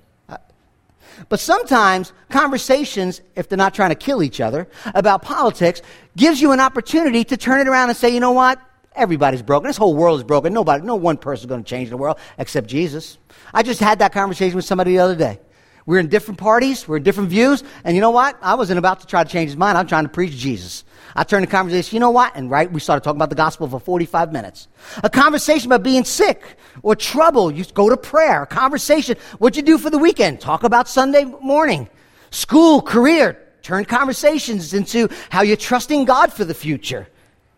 But 1.28 1.40
sometimes 1.40 2.12
conversations, 2.30 3.20
if 3.36 3.48
they're 3.48 3.56
not 3.58 3.74
trying 3.74 3.90
to 3.90 3.96
kill 3.96 4.22
each 4.22 4.40
other, 4.40 4.68
about 4.94 5.22
politics, 5.22 5.82
gives 6.16 6.40
you 6.40 6.52
an 6.52 6.60
opportunity 6.60 7.24
to 7.24 7.36
turn 7.36 7.60
it 7.60 7.68
around 7.68 7.88
and 7.88 7.96
say, 7.96 8.10
you 8.10 8.20
know 8.20 8.32
what? 8.32 8.60
Everybody's 8.94 9.42
broken. 9.42 9.68
This 9.68 9.76
whole 9.76 9.94
world 9.94 10.20
is 10.20 10.24
broken. 10.24 10.52
Nobody, 10.52 10.84
no 10.84 10.96
one 10.96 11.16
person 11.16 11.44
is 11.44 11.48
going 11.48 11.64
to 11.64 11.68
change 11.68 11.88
the 11.88 11.96
world 11.96 12.18
except 12.38 12.66
Jesus. 12.66 13.18
I 13.54 13.62
just 13.62 13.80
had 13.80 14.00
that 14.00 14.12
conversation 14.12 14.56
with 14.56 14.64
somebody 14.64 14.92
the 14.92 14.98
other 14.98 15.16
day. 15.16 15.40
We're 15.84 15.98
in 15.98 16.08
different 16.08 16.38
parties, 16.38 16.86
we're 16.86 16.98
in 16.98 17.02
different 17.02 17.30
views, 17.30 17.64
and 17.84 17.96
you 17.96 18.00
know 18.00 18.10
what? 18.10 18.38
I 18.40 18.54
wasn't 18.54 18.78
about 18.78 19.00
to 19.00 19.06
try 19.06 19.24
to 19.24 19.28
change 19.28 19.50
his 19.50 19.56
mind. 19.56 19.76
I'm 19.76 19.86
trying 19.86 20.04
to 20.04 20.08
preach 20.08 20.32
Jesus. 20.32 20.84
I 21.16 21.24
turned 21.24 21.42
the 21.42 21.50
conversation, 21.50 21.96
you 21.96 22.00
know 22.00 22.10
what? 22.10 22.36
And 22.36 22.50
right, 22.50 22.70
we 22.70 22.80
started 22.80 23.02
talking 23.02 23.18
about 23.18 23.30
the 23.30 23.36
gospel 23.36 23.68
for 23.68 23.80
45 23.80 24.32
minutes. 24.32 24.68
A 25.02 25.10
conversation 25.10 25.66
about 25.70 25.82
being 25.82 26.04
sick 26.04 26.56
or 26.82 26.94
trouble. 26.94 27.50
You 27.50 27.64
go 27.64 27.88
to 27.88 27.96
prayer. 27.96 28.44
A 28.44 28.46
conversation. 28.46 29.16
What'd 29.38 29.56
you 29.56 29.62
do 29.62 29.76
for 29.76 29.90
the 29.90 29.98
weekend? 29.98 30.40
Talk 30.40 30.62
about 30.62 30.88
Sunday 30.88 31.24
morning. 31.24 31.88
School, 32.30 32.80
career. 32.80 33.38
Turn 33.62 33.84
conversations 33.84 34.74
into 34.74 35.08
how 35.30 35.42
you're 35.42 35.56
trusting 35.56 36.04
God 36.04 36.32
for 36.32 36.44
the 36.44 36.54
future. 36.54 37.08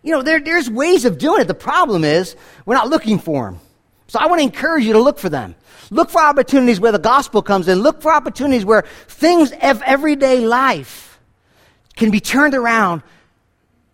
You 0.02 0.12
know, 0.12 0.22
there, 0.22 0.40
there's 0.40 0.68
ways 0.68 1.04
of 1.04 1.18
doing 1.18 1.40
it. 1.40 1.48
The 1.48 1.54
problem 1.54 2.04
is 2.04 2.36
we're 2.66 2.74
not 2.74 2.88
looking 2.88 3.18
for 3.18 3.44
them. 3.44 3.60
So 4.08 4.18
I 4.18 4.26
want 4.26 4.40
to 4.40 4.44
encourage 4.44 4.84
you 4.84 4.92
to 4.92 5.00
look 5.00 5.18
for 5.18 5.28
them. 5.28 5.54
Look 5.94 6.10
for 6.10 6.20
opportunities 6.20 6.80
where 6.80 6.90
the 6.90 6.98
gospel 6.98 7.40
comes 7.40 7.68
in. 7.68 7.78
Look 7.78 8.02
for 8.02 8.12
opportunities 8.12 8.64
where 8.64 8.82
things 9.06 9.52
of 9.52 9.80
everyday 9.82 10.44
life 10.44 11.20
can 11.94 12.10
be 12.10 12.18
turned 12.18 12.52
around 12.52 13.04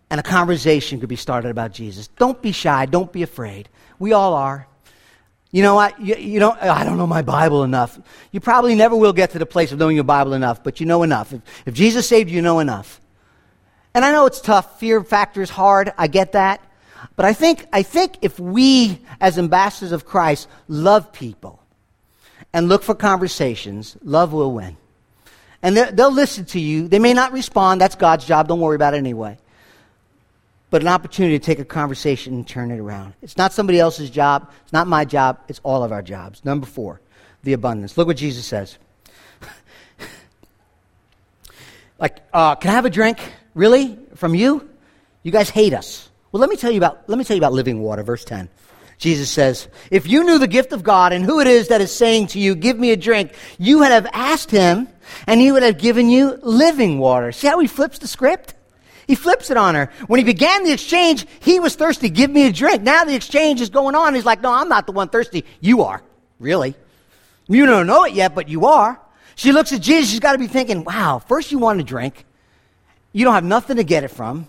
and 0.09 0.19
a 0.19 0.23
conversation 0.23 0.99
could 0.99 1.09
be 1.09 1.15
started 1.15 1.49
about 1.49 1.73
Jesus. 1.73 2.07
Don't 2.07 2.41
be 2.41 2.53
shy. 2.53 2.87
Don't 2.87 3.11
be 3.11 3.21
afraid. 3.21 3.69
We 3.99 4.13
all 4.13 4.33
are. 4.33 4.65
You 5.51 5.61
know 5.61 5.75
what? 5.75 6.01
You, 6.01 6.15
you 6.15 6.39
know, 6.39 6.57
I 6.59 6.83
don't 6.83 6.97
know 6.97 7.05
my 7.05 7.21
Bible 7.21 7.63
enough. 7.63 7.99
You 8.31 8.39
probably 8.39 8.73
never 8.73 8.95
will 8.95 9.13
get 9.13 9.29
to 9.31 9.39
the 9.39 9.45
place 9.45 9.71
of 9.71 9.77
knowing 9.77 9.93
your 9.93 10.03
Bible 10.03 10.33
enough, 10.33 10.63
but 10.63 10.79
you 10.79 10.87
know 10.87 11.03
enough. 11.03 11.33
If, 11.33 11.41
if 11.67 11.75
Jesus 11.75 12.07
saved 12.07 12.31
you, 12.31 12.37
you 12.37 12.41
know 12.41 12.57
enough. 12.57 12.99
And 13.93 14.03
I 14.03 14.11
know 14.11 14.25
it's 14.25 14.41
tough. 14.41 14.79
Fear 14.79 15.03
factor 15.03 15.43
is 15.43 15.51
hard. 15.51 15.93
I 15.99 16.07
get 16.07 16.31
that. 16.31 16.65
But 17.15 17.27
I 17.27 17.33
think, 17.33 17.67
I 17.71 17.83
think 17.83 18.17
if 18.23 18.39
we, 18.39 19.01
as 19.19 19.37
ambassadors 19.37 19.91
of 19.91 20.03
Christ, 20.03 20.47
love 20.67 21.13
people 21.13 21.60
and 22.53 22.67
look 22.67 22.83
for 22.83 22.95
conversations, 22.95 23.97
love 24.03 24.33
will 24.33 24.53
win. 24.53 24.77
And 25.63 25.77
they'll 25.77 26.11
listen 26.11 26.45
to 26.45 26.59
you. 26.59 26.87
They 26.87 26.99
may 26.99 27.13
not 27.13 27.33
respond. 27.33 27.79
That's 27.79 27.95
God's 27.95 28.25
job. 28.25 28.47
Don't 28.47 28.59
worry 28.59 28.75
about 28.75 28.93
it 28.93 28.97
anyway 28.97 29.37
but 30.71 30.81
an 30.81 30.87
opportunity 30.87 31.37
to 31.37 31.45
take 31.45 31.59
a 31.59 31.65
conversation 31.65 32.33
and 32.33 32.47
turn 32.47 32.71
it 32.71 32.79
around. 32.79 33.13
It's 33.21 33.37
not 33.37 33.53
somebody 33.53 33.77
else's 33.77 34.09
job. 34.09 34.49
It's 34.63 34.73
not 34.73 34.87
my 34.87 35.05
job. 35.05 35.39
It's 35.49 35.59
all 35.63 35.83
of 35.83 35.91
our 35.91 36.01
jobs. 36.01 36.43
Number 36.43 36.65
four, 36.65 37.01
the 37.43 37.53
abundance. 37.53 37.97
Look 37.97 38.07
what 38.07 38.15
Jesus 38.15 38.45
says. 38.45 38.77
like, 41.99 42.19
uh, 42.33 42.55
can 42.55 42.71
I 42.71 42.73
have 42.73 42.85
a 42.85 42.89
drink? 42.89 43.19
Really? 43.53 43.99
From 44.15 44.33
you? 44.33 44.67
You 45.23 45.31
guys 45.31 45.49
hate 45.49 45.73
us. 45.73 46.09
Well, 46.31 46.39
let 46.39 46.49
me 46.49 46.55
tell 46.55 46.71
you 46.71 46.77
about, 46.77 47.03
let 47.07 47.17
me 47.17 47.25
tell 47.25 47.35
you 47.35 47.41
about 47.41 47.51
living 47.51 47.81
water, 47.81 48.01
verse 48.01 48.23
10. 48.23 48.47
Jesus 49.01 49.31
says, 49.31 49.67
If 49.89 50.07
you 50.07 50.23
knew 50.23 50.37
the 50.37 50.47
gift 50.47 50.73
of 50.73 50.83
God 50.83 51.11
and 51.11 51.25
who 51.25 51.39
it 51.39 51.47
is 51.47 51.69
that 51.69 51.81
is 51.81 51.91
saying 51.91 52.27
to 52.27 52.39
you, 52.39 52.53
Give 52.53 52.77
me 52.77 52.91
a 52.91 52.95
drink, 52.95 53.33
you 53.57 53.79
would 53.79 53.91
have 53.91 54.05
asked 54.13 54.51
him, 54.51 54.87
and 55.25 55.41
he 55.41 55.51
would 55.51 55.63
have 55.63 55.79
given 55.79 56.07
you 56.07 56.37
living 56.43 56.99
water. 56.99 57.31
See 57.31 57.47
how 57.47 57.57
he 57.57 57.65
flips 57.65 57.97
the 57.97 58.07
script? 58.07 58.53
He 59.07 59.15
flips 59.15 59.49
it 59.49 59.57
on 59.57 59.73
her. 59.73 59.89
When 60.05 60.19
he 60.19 60.23
began 60.23 60.63
the 60.63 60.71
exchange, 60.71 61.25
he 61.39 61.59
was 61.59 61.75
thirsty. 61.75 62.11
Give 62.11 62.29
me 62.29 62.45
a 62.45 62.51
drink. 62.51 62.83
Now 62.83 63.03
the 63.03 63.15
exchange 63.15 63.59
is 63.59 63.71
going 63.71 63.95
on. 63.95 64.13
He's 64.13 64.23
like, 64.23 64.41
No, 64.41 64.53
I'm 64.53 64.69
not 64.69 64.85
the 64.85 64.91
one 64.91 65.09
thirsty. 65.09 65.45
You 65.59 65.81
are. 65.81 66.03
Really? 66.37 66.75
You 67.47 67.65
don't 67.65 67.87
know 67.87 68.03
it 68.03 68.13
yet, 68.13 68.35
but 68.35 68.49
you 68.49 68.67
are. 68.67 69.01
She 69.33 69.51
looks 69.51 69.73
at 69.73 69.81
Jesus. 69.81 70.11
She's 70.11 70.19
got 70.19 70.33
to 70.33 70.37
be 70.37 70.45
thinking, 70.45 70.83
Wow, 70.83 71.17
first 71.17 71.51
you 71.51 71.57
want 71.57 71.79
a 71.79 71.83
drink. 71.83 72.23
You 73.13 73.25
don't 73.25 73.33
have 73.33 73.43
nothing 73.43 73.77
to 73.77 73.83
get 73.83 74.03
it 74.03 74.09
from. 74.09 74.47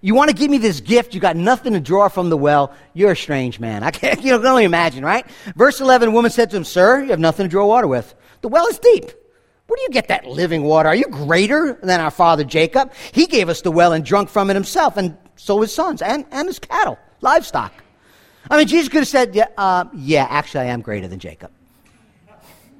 You 0.00 0.14
want 0.14 0.30
to 0.30 0.36
give 0.36 0.50
me 0.50 0.58
this 0.58 0.80
gift. 0.80 1.14
You 1.14 1.20
got 1.20 1.36
nothing 1.36 1.72
to 1.74 1.80
draw 1.80 2.08
from 2.08 2.30
the 2.30 2.36
well. 2.36 2.74
You're 2.94 3.12
a 3.12 3.16
strange 3.16 3.60
man. 3.60 3.82
I 3.82 3.90
can't, 3.90 4.20
you 4.24 4.36
can 4.36 4.46
only 4.46 4.64
imagine, 4.64 5.04
right? 5.04 5.26
Verse 5.56 5.80
11, 5.80 6.08
a 6.08 6.12
woman 6.12 6.30
said 6.30 6.50
to 6.50 6.56
him, 6.56 6.64
Sir, 6.64 7.02
you 7.02 7.10
have 7.10 7.20
nothing 7.20 7.44
to 7.44 7.50
draw 7.50 7.66
water 7.66 7.86
with. 7.86 8.14
The 8.40 8.48
well 8.48 8.66
is 8.66 8.78
deep. 8.78 9.04
Where 9.66 9.76
do 9.76 9.82
you 9.82 9.90
get 9.90 10.08
that 10.08 10.26
living 10.26 10.64
water? 10.64 10.88
Are 10.88 10.94
you 10.94 11.06
greater 11.06 11.78
than 11.82 12.00
our 12.00 12.10
father 12.10 12.44
Jacob? 12.44 12.92
He 13.12 13.26
gave 13.26 13.48
us 13.48 13.62
the 13.62 13.70
well 13.70 13.92
and 13.92 14.04
drunk 14.04 14.28
from 14.28 14.50
it 14.50 14.54
himself, 14.54 14.96
and 14.96 15.16
so 15.36 15.60
his 15.60 15.72
sons 15.72 16.02
and, 16.02 16.26
and 16.30 16.46
his 16.46 16.58
cattle, 16.58 16.98
livestock. 17.20 17.72
I 18.50 18.58
mean, 18.58 18.66
Jesus 18.66 18.88
could 18.88 18.98
have 18.98 19.08
said, 19.08 19.34
yeah, 19.34 19.46
uh, 19.56 19.84
yeah, 19.94 20.26
actually, 20.28 20.62
I 20.62 20.64
am 20.66 20.80
greater 20.80 21.08
than 21.08 21.20
Jacob. 21.20 21.52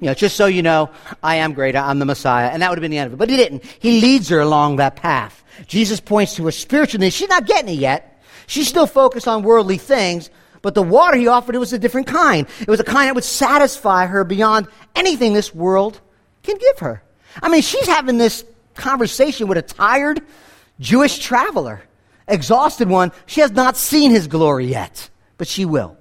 You 0.03 0.09
know, 0.09 0.13
just 0.15 0.35
so 0.35 0.47
you 0.47 0.61
know, 0.61 0.89
I 1.23 1.37
am 1.37 1.53
greater, 1.53 1.77
I'm 1.77 1.97
the 1.97 2.05
Messiah, 2.05 2.49
and 2.49 2.61
that 2.61 2.69
would 2.69 2.77
have 2.77 2.81
been 2.81 2.91
the 2.91 2.97
end 2.97 3.07
of 3.07 3.13
it. 3.13 3.15
But 3.15 3.29
he 3.29 3.37
didn't. 3.37 3.63
He 3.79 4.01
leads 4.01 4.27
her 4.27 4.41
along 4.41 4.75
that 4.75 4.97
path. 4.97 5.45
Jesus 5.65 6.01
points 6.01 6.35
to 6.35 6.43
her 6.43 6.51
spiritual 6.51 6.99
needs. 6.99 7.15
She's 7.15 7.29
not 7.29 7.45
getting 7.45 7.73
it 7.73 7.79
yet. 7.79 8.21
She's 8.45 8.67
still 8.67 8.85
focused 8.85 9.29
on 9.29 9.43
worldly 9.43 9.77
things, 9.77 10.29
but 10.61 10.75
the 10.75 10.83
water 10.83 11.15
he 11.15 11.27
offered 11.27 11.55
it 11.55 11.59
was 11.59 11.71
a 11.71 11.79
different 11.79 12.07
kind. 12.07 12.45
It 12.59 12.67
was 12.67 12.81
a 12.81 12.83
kind 12.83 13.07
that 13.07 13.15
would 13.15 13.23
satisfy 13.23 14.05
her 14.05 14.25
beyond 14.25 14.67
anything 14.93 15.31
this 15.31 15.55
world 15.55 16.01
can 16.43 16.57
give 16.57 16.79
her. 16.79 17.01
I 17.41 17.47
mean, 17.47 17.61
she's 17.61 17.87
having 17.87 18.17
this 18.17 18.43
conversation 18.75 19.47
with 19.47 19.57
a 19.57 19.61
tired 19.61 20.19
Jewish 20.81 21.19
traveler, 21.19 21.81
exhausted 22.27 22.89
one. 22.89 23.13
She 23.25 23.39
has 23.39 23.51
not 23.51 23.77
seen 23.77 24.11
his 24.11 24.27
glory 24.27 24.65
yet, 24.65 25.09
but 25.37 25.47
she 25.47 25.63
will. 25.63 25.97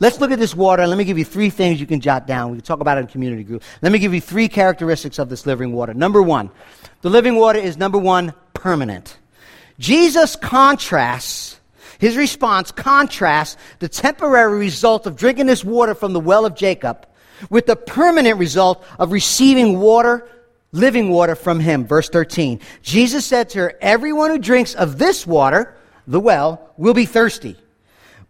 Let's 0.00 0.18
look 0.18 0.30
at 0.30 0.38
this 0.38 0.56
water, 0.56 0.86
let 0.86 0.96
me 0.96 1.04
give 1.04 1.18
you 1.18 1.26
three 1.26 1.50
things 1.50 1.78
you 1.78 1.86
can 1.86 2.00
jot 2.00 2.26
down. 2.26 2.50
We 2.50 2.56
can 2.56 2.64
talk 2.64 2.80
about 2.80 2.96
it 2.96 3.02
in 3.02 3.06
community 3.08 3.44
group. 3.44 3.62
Let 3.82 3.92
me 3.92 3.98
give 3.98 4.14
you 4.14 4.20
three 4.20 4.48
characteristics 4.48 5.18
of 5.18 5.28
this 5.28 5.44
living 5.44 5.72
water. 5.72 5.92
Number 5.92 6.22
one, 6.22 6.50
the 7.02 7.10
living 7.10 7.36
water 7.36 7.58
is 7.58 7.76
number 7.76 7.98
one, 7.98 8.32
permanent. 8.54 9.18
Jesus 9.78 10.36
contrasts, 10.36 11.60
his 11.98 12.16
response 12.16 12.72
contrasts 12.72 13.58
the 13.78 13.90
temporary 13.90 14.58
result 14.58 15.06
of 15.06 15.16
drinking 15.16 15.46
this 15.46 15.62
water 15.62 15.94
from 15.94 16.14
the 16.14 16.20
well 16.20 16.46
of 16.46 16.54
Jacob 16.54 17.06
with 17.50 17.66
the 17.66 17.76
permanent 17.76 18.38
result 18.38 18.82
of 18.98 19.12
receiving 19.12 19.80
water, 19.80 20.26
living 20.72 21.10
water 21.10 21.34
from 21.34 21.60
him. 21.60 21.86
Verse 21.86 22.08
13. 22.08 22.60
Jesus 22.80 23.26
said 23.26 23.50
to 23.50 23.58
her, 23.58 23.74
Everyone 23.82 24.30
who 24.30 24.38
drinks 24.38 24.74
of 24.74 24.96
this 24.96 25.26
water, 25.26 25.76
the 26.06 26.20
well, 26.20 26.72
will 26.78 26.94
be 26.94 27.04
thirsty. 27.04 27.56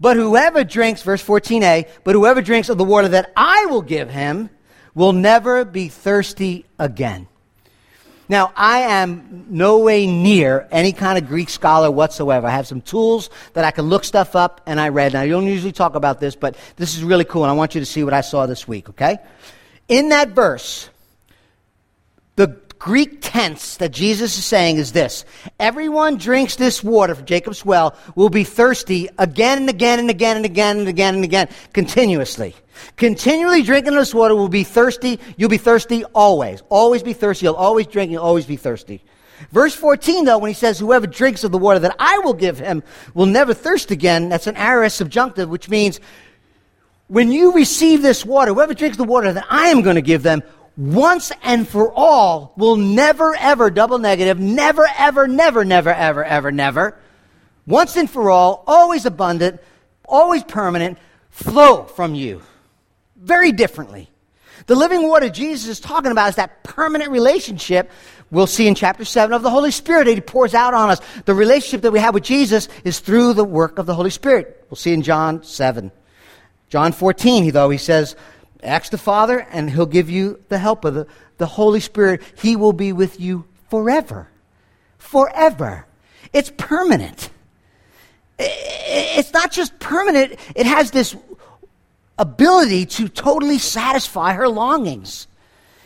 But 0.00 0.16
whoever 0.16 0.64
drinks, 0.64 1.02
verse 1.02 1.22
14a, 1.22 1.86
but 2.04 2.14
whoever 2.14 2.40
drinks 2.40 2.70
of 2.70 2.78
the 2.78 2.84
water 2.84 3.08
that 3.08 3.32
I 3.36 3.66
will 3.66 3.82
give 3.82 4.08
him 4.10 4.48
will 4.94 5.12
never 5.12 5.64
be 5.64 5.88
thirsty 5.88 6.64
again. 6.78 7.28
Now, 8.30 8.52
I 8.54 8.82
am 8.82 9.46
no 9.50 9.80
way 9.80 10.06
near 10.06 10.68
any 10.70 10.92
kind 10.92 11.18
of 11.18 11.26
Greek 11.26 11.48
scholar 11.48 11.90
whatsoever. 11.90 12.46
I 12.46 12.50
have 12.50 12.66
some 12.66 12.80
tools 12.80 13.28
that 13.54 13.64
I 13.64 13.72
can 13.72 13.86
look 13.86 14.04
stuff 14.04 14.36
up, 14.36 14.60
and 14.66 14.80
I 14.80 14.90
read. 14.90 15.14
Now, 15.14 15.22
I 15.22 15.28
don't 15.28 15.46
usually 15.46 15.72
talk 15.72 15.96
about 15.96 16.20
this, 16.20 16.36
but 16.36 16.56
this 16.76 16.96
is 16.96 17.02
really 17.02 17.24
cool, 17.24 17.42
and 17.42 17.50
I 17.50 17.54
want 17.54 17.74
you 17.74 17.80
to 17.80 17.86
see 17.86 18.04
what 18.04 18.14
I 18.14 18.20
saw 18.20 18.46
this 18.46 18.68
week, 18.68 18.88
okay? 18.90 19.18
In 19.88 20.10
that 20.10 20.28
verse, 20.28 20.88
Greek 22.80 23.18
tense 23.20 23.76
that 23.76 23.92
Jesus 23.92 24.38
is 24.38 24.44
saying 24.44 24.78
is 24.78 24.92
this 24.92 25.26
Everyone 25.60 26.16
drinks 26.16 26.56
this 26.56 26.82
water 26.82 27.14
from 27.14 27.26
Jacob's 27.26 27.62
well 27.62 27.94
will 28.14 28.30
be 28.30 28.42
thirsty 28.42 29.08
again 29.18 29.58
and 29.58 29.68
again 29.68 29.98
and 29.98 30.08
again 30.08 30.38
and 30.38 30.46
again 30.46 30.78
and 30.78 30.88
again 30.88 31.14
and 31.16 31.24
again, 31.24 31.48
continuously. 31.74 32.56
Continually 32.96 33.62
drinking 33.62 33.94
this 33.94 34.14
water 34.14 34.34
will 34.34 34.48
be 34.48 34.64
thirsty. 34.64 35.20
You'll 35.36 35.50
be 35.50 35.58
thirsty 35.58 36.04
always. 36.06 36.62
Always 36.70 37.02
be 37.02 37.12
thirsty. 37.12 37.44
You'll 37.44 37.54
always 37.54 37.86
drink. 37.86 38.10
You'll 38.10 38.22
always 38.22 38.46
be 38.46 38.56
thirsty. 38.56 39.04
Verse 39.52 39.74
14, 39.74 40.24
though, 40.24 40.38
when 40.38 40.48
he 40.48 40.54
says, 40.54 40.78
Whoever 40.78 41.06
drinks 41.06 41.44
of 41.44 41.52
the 41.52 41.58
water 41.58 41.80
that 41.80 41.96
I 41.98 42.20
will 42.20 42.32
give 42.32 42.58
him 42.58 42.82
will 43.12 43.26
never 43.26 43.52
thirst 43.52 43.90
again, 43.90 44.30
that's 44.30 44.46
an 44.46 44.56
aorist 44.56 44.96
subjunctive, 44.96 45.50
which 45.50 45.68
means 45.68 46.00
when 47.08 47.30
you 47.30 47.52
receive 47.52 48.00
this 48.00 48.24
water, 48.24 48.54
whoever 48.54 48.72
drinks 48.72 48.96
the 48.96 49.04
water 49.04 49.34
that 49.34 49.46
I 49.50 49.68
am 49.68 49.82
going 49.82 49.96
to 49.96 50.02
give 50.02 50.22
them 50.22 50.42
once 50.76 51.32
and 51.42 51.68
for 51.68 51.92
all 51.92 52.52
will 52.56 52.76
never, 52.76 53.34
ever, 53.36 53.70
double 53.70 53.98
negative, 53.98 54.38
never, 54.38 54.86
ever, 54.98 55.26
never, 55.26 55.64
never, 55.64 55.90
ever, 55.90 56.24
ever, 56.24 56.52
never, 56.52 56.98
once 57.66 57.96
and 57.96 58.10
for 58.10 58.30
all, 58.30 58.64
always 58.66 59.06
abundant, 59.06 59.60
always 60.04 60.42
permanent, 60.44 60.98
flow 61.30 61.84
from 61.84 62.14
you 62.14 62.42
very 63.16 63.52
differently. 63.52 64.08
The 64.66 64.74
living 64.74 65.08
water 65.08 65.28
Jesus 65.28 65.68
is 65.68 65.80
talking 65.80 66.12
about 66.12 66.30
is 66.30 66.36
that 66.36 66.62
permanent 66.62 67.10
relationship 67.10 67.90
we'll 68.30 68.46
see 68.46 68.66
in 68.66 68.74
chapter 68.74 69.04
7 69.04 69.32
of 69.32 69.42
the 69.42 69.50
Holy 69.50 69.70
Spirit. 69.70 70.06
He 70.06 70.20
pours 70.20 70.54
out 70.54 70.74
on 70.74 70.90
us. 70.90 71.00
The 71.24 71.34
relationship 71.34 71.82
that 71.82 71.90
we 71.90 71.98
have 71.98 72.14
with 72.14 72.24
Jesus 72.24 72.68
is 72.84 73.00
through 73.00 73.34
the 73.34 73.44
work 73.44 73.78
of 73.78 73.86
the 73.86 73.94
Holy 73.94 74.10
Spirit. 74.10 74.64
We'll 74.70 74.76
see 74.76 74.92
in 74.92 75.02
John 75.02 75.42
7. 75.42 75.90
John 76.68 76.92
14, 76.92 77.50
though, 77.50 77.70
he 77.70 77.78
says, 77.78 78.14
Ask 78.62 78.90
the 78.90 78.98
Father, 78.98 79.46
and 79.50 79.70
He'll 79.70 79.86
give 79.86 80.10
you 80.10 80.42
the 80.48 80.58
help 80.58 80.84
of 80.84 80.94
the, 80.94 81.06
the 81.38 81.46
Holy 81.46 81.80
Spirit. 81.80 82.22
He 82.36 82.56
will 82.56 82.72
be 82.72 82.92
with 82.92 83.20
you 83.20 83.44
forever. 83.68 84.28
Forever. 84.98 85.86
It's 86.32 86.52
permanent. 86.56 87.30
It's 88.38 89.32
not 89.32 89.52
just 89.52 89.78
permanent, 89.78 90.38
it 90.56 90.66
has 90.66 90.90
this 90.90 91.14
ability 92.18 92.86
to 92.86 93.08
totally 93.08 93.58
satisfy 93.58 94.32
her 94.32 94.48
longings. 94.48 95.26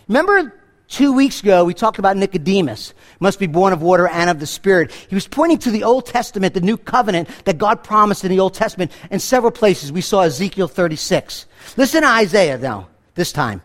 Remember 0.08 0.52
two 0.94 1.12
weeks 1.12 1.42
ago, 1.42 1.64
we 1.64 1.74
talked 1.74 1.98
about 1.98 2.16
Nicodemus, 2.16 2.94
must 3.18 3.40
be 3.40 3.48
born 3.48 3.72
of 3.72 3.82
water 3.82 4.06
and 4.06 4.30
of 4.30 4.38
the 4.38 4.46
Spirit. 4.46 4.92
He 4.92 5.16
was 5.16 5.26
pointing 5.26 5.58
to 5.58 5.72
the 5.72 5.82
Old 5.82 6.06
Testament, 6.06 6.54
the 6.54 6.60
new 6.60 6.76
covenant 6.76 7.28
that 7.46 7.58
God 7.58 7.82
promised 7.82 8.24
in 8.24 8.30
the 8.30 8.38
Old 8.38 8.54
Testament. 8.54 8.92
In 9.10 9.18
several 9.18 9.50
places, 9.50 9.90
we 9.90 10.00
saw 10.00 10.20
Ezekiel 10.20 10.68
36. 10.68 11.46
Listen 11.76 12.02
to 12.02 12.08
Isaiah 12.08 12.58
now, 12.58 12.88
this 13.16 13.32
time. 13.32 13.60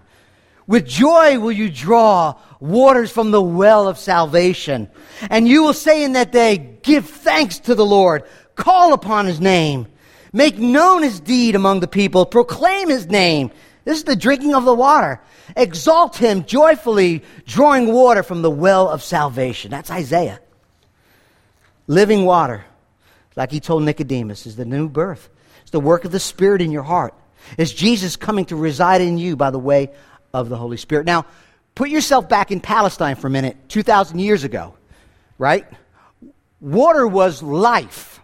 With 0.65 0.88
joy 0.88 1.39
will 1.39 1.51
you 1.51 1.69
draw 1.69 2.34
waters 2.59 3.11
from 3.11 3.30
the 3.30 3.41
well 3.41 3.88
of 3.88 3.99
salvation. 3.99 4.89
And 5.30 5.47
you 5.47 5.61
will 5.61 5.73
say 5.73 6.03
in 6.03 6.13
that 6.13 6.32
day, 6.32 6.77
Give 6.82 7.05
thanks 7.05 7.59
to 7.59 7.75
the 7.75 7.86
Lord, 7.86 8.23
call 8.55 8.93
upon 8.93 9.27
his 9.27 9.39
name, 9.39 9.86
make 10.34 10.57
known 10.57 11.03
his 11.03 11.19
deed 11.19 11.53
among 11.53 11.82
the 11.82 11.88
people, 11.88 12.25
proclaim 12.25 12.89
his 12.89 13.05
name. 13.05 13.51
This 13.89 13.97
is 13.97 14.03
the 14.03 14.15
drinking 14.15 14.53
of 14.53 14.65
the 14.65 14.73
water. 14.75 15.19
Exalt 15.57 16.15
him 16.15 16.45
joyfully, 16.45 17.23
drawing 17.47 17.91
water 17.91 18.21
from 18.21 18.43
the 18.43 18.51
well 18.51 18.87
of 18.87 19.01
salvation. 19.01 19.71
That's 19.71 19.89
Isaiah. 19.89 20.39
Living 21.87 22.23
water, 22.23 22.63
like 23.35 23.49
he 23.51 23.59
told 23.59 23.81
Nicodemus, 23.81 24.45
is 24.45 24.55
the 24.55 24.63
new 24.63 24.89
birth. 24.89 25.27
It's 25.63 25.71
the 25.71 25.79
work 25.79 26.05
of 26.05 26.11
the 26.11 26.19
Spirit 26.19 26.61
in 26.61 26.69
your 26.69 26.83
heart. 26.83 27.15
It's 27.57 27.73
Jesus 27.73 28.15
coming 28.15 28.45
to 28.45 28.55
reside 28.55 29.01
in 29.01 29.17
you 29.17 29.35
by 29.35 29.49
the 29.49 29.57
way 29.57 29.89
of 30.35 30.49
the 30.49 30.57
Holy 30.57 30.77
Spirit. 30.77 31.07
Now, 31.07 31.25
put 31.73 31.89
yourself 31.89 32.29
back 32.29 32.51
in 32.51 32.59
Palestine 32.59 33.15
for 33.15 33.25
a 33.25 33.31
minute, 33.31 33.57
2,000 33.69 34.19
years 34.19 34.43
ago, 34.43 34.75
right? 35.39 35.65
Water 36.61 37.07
was 37.07 37.41
life. 37.41 38.18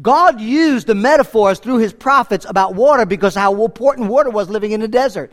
God 0.00 0.40
used 0.40 0.86
the 0.86 0.94
metaphors 0.94 1.58
through 1.58 1.78
his 1.78 1.92
prophets 1.92 2.46
about 2.48 2.74
water 2.74 3.06
because 3.06 3.34
how 3.34 3.64
important 3.64 4.08
water 4.08 4.30
was 4.30 4.48
living 4.48 4.72
in 4.72 4.80
the 4.80 4.88
desert. 4.88 5.32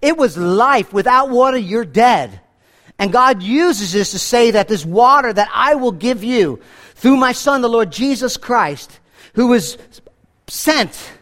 It 0.00 0.16
was 0.16 0.36
life. 0.36 0.92
Without 0.92 1.30
water, 1.30 1.56
you're 1.56 1.84
dead. 1.84 2.40
And 2.98 3.12
God 3.12 3.42
uses 3.42 3.92
this 3.92 4.12
to 4.12 4.18
say 4.18 4.52
that 4.52 4.68
this 4.68 4.84
water 4.84 5.32
that 5.32 5.48
I 5.52 5.74
will 5.74 5.92
give 5.92 6.22
you 6.22 6.60
through 6.94 7.16
my 7.16 7.32
Son, 7.32 7.62
the 7.62 7.68
Lord 7.68 7.90
Jesus 7.90 8.36
Christ, 8.36 9.00
who 9.34 9.48
was 9.48 9.78
sent 10.46 11.12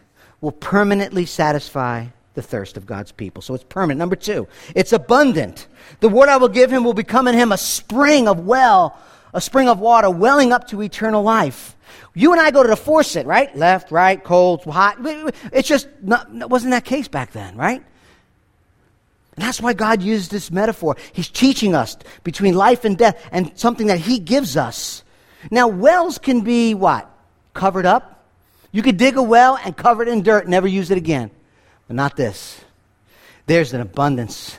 will 0.41 0.51
permanently 0.51 1.25
satisfy 1.25 2.07
the 2.33 2.41
thirst 2.41 2.77
of 2.77 2.85
God's 2.85 3.11
people. 3.11 3.41
So 3.41 3.53
it's 3.53 3.63
permanent. 3.63 3.99
Number 3.99 4.15
two, 4.15 4.47
it's 4.75 4.93
abundant. 4.93 5.67
The 5.99 6.09
word 6.09 6.29
I 6.29 6.37
will 6.37 6.49
give 6.49 6.71
him 6.71 6.83
will 6.83 6.93
become 6.93 7.27
in 7.27 7.35
him 7.35 7.51
a 7.51 7.57
spring 7.57 8.27
of 8.27 8.45
well, 8.45 8.97
a 9.33 9.41
spring 9.41 9.69
of 9.69 9.79
water 9.79 10.09
welling 10.09 10.51
up 10.51 10.67
to 10.69 10.81
eternal 10.81 11.23
life. 11.23 11.75
You 12.13 12.31
and 12.31 12.41
I 12.41 12.51
go 12.51 12.63
to 12.63 12.69
the 12.69 12.75
faucet, 12.75 13.25
right? 13.25 13.55
Left, 13.55 13.91
right, 13.91 14.21
cold, 14.21 14.63
hot. 14.63 14.97
It's 15.53 15.67
just 15.67 15.87
not, 16.01 16.49
wasn't 16.49 16.71
that 16.71 16.85
case 16.85 17.07
back 17.07 17.31
then, 17.31 17.55
right? 17.55 17.83
And 19.35 19.45
that's 19.45 19.61
why 19.61 19.73
God 19.73 20.01
used 20.01 20.29
this 20.29 20.51
metaphor. 20.51 20.97
He's 21.13 21.29
teaching 21.29 21.73
us 21.73 21.97
between 22.23 22.55
life 22.55 22.83
and 22.83 22.97
death 22.97 23.27
and 23.31 23.51
something 23.55 23.87
that 23.87 23.99
He 23.99 24.19
gives 24.19 24.57
us. 24.57 25.03
Now, 25.49 25.67
wells 25.67 26.17
can 26.17 26.41
be 26.41 26.73
what? 26.73 27.09
Covered 27.53 27.85
up? 27.85 28.25
You 28.71 28.81
could 28.81 28.97
dig 28.97 29.17
a 29.17 29.23
well 29.23 29.57
and 29.63 29.75
cover 29.75 30.03
it 30.03 30.09
in 30.09 30.21
dirt, 30.21 30.47
never 30.47 30.67
use 30.67 30.91
it 30.91 30.97
again. 30.97 31.31
But 31.87 31.95
not 31.95 32.15
this. 32.15 32.59
There's 33.47 33.73
an 33.73 33.81
abundance 33.81 34.57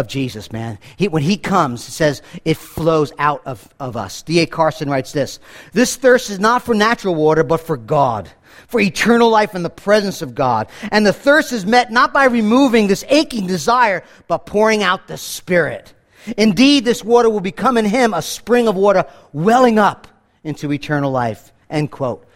of 0.00 0.08
Jesus, 0.08 0.50
man. 0.50 0.78
He, 0.96 1.06
when 1.06 1.22
he 1.22 1.36
comes, 1.36 1.86
it 1.86 1.92
says 1.92 2.22
it 2.44 2.56
flows 2.56 3.12
out 3.18 3.42
of, 3.46 3.72
of 3.78 3.96
us. 3.96 4.22
D.A. 4.22 4.46
Carson 4.46 4.90
writes 4.90 5.12
this 5.12 5.38
This 5.72 5.94
thirst 5.94 6.30
is 6.30 6.40
not 6.40 6.62
for 6.62 6.74
natural 6.74 7.14
water, 7.14 7.44
but 7.44 7.60
for 7.60 7.76
God, 7.76 8.28
for 8.66 8.80
eternal 8.80 9.30
life 9.30 9.54
in 9.54 9.62
the 9.62 9.70
presence 9.70 10.22
of 10.22 10.34
God. 10.34 10.68
And 10.90 11.06
the 11.06 11.12
thirst 11.12 11.52
is 11.52 11.64
met 11.64 11.92
not 11.92 12.12
by 12.12 12.24
removing 12.24 12.88
this 12.88 13.04
aching 13.08 13.46
desire, 13.46 14.02
but 14.26 14.46
pouring 14.46 14.82
out 14.82 15.06
the 15.06 15.16
Spirit. 15.16 15.94
Indeed, 16.36 16.84
this 16.84 17.04
water 17.04 17.30
will 17.30 17.40
become 17.40 17.78
in 17.78 17.84
him 17.84 18.12
a 18.12 18.22
spring 18.22 18.66
of 18.66 18.76
water 18.76 19.04
welling 19.32 19.78
up 19.78 20.08
into 20.42 20.72
eternal 20.72 21.10
life. 21.10 21.52
End 21.68 21.90
quote. 21.90 22.26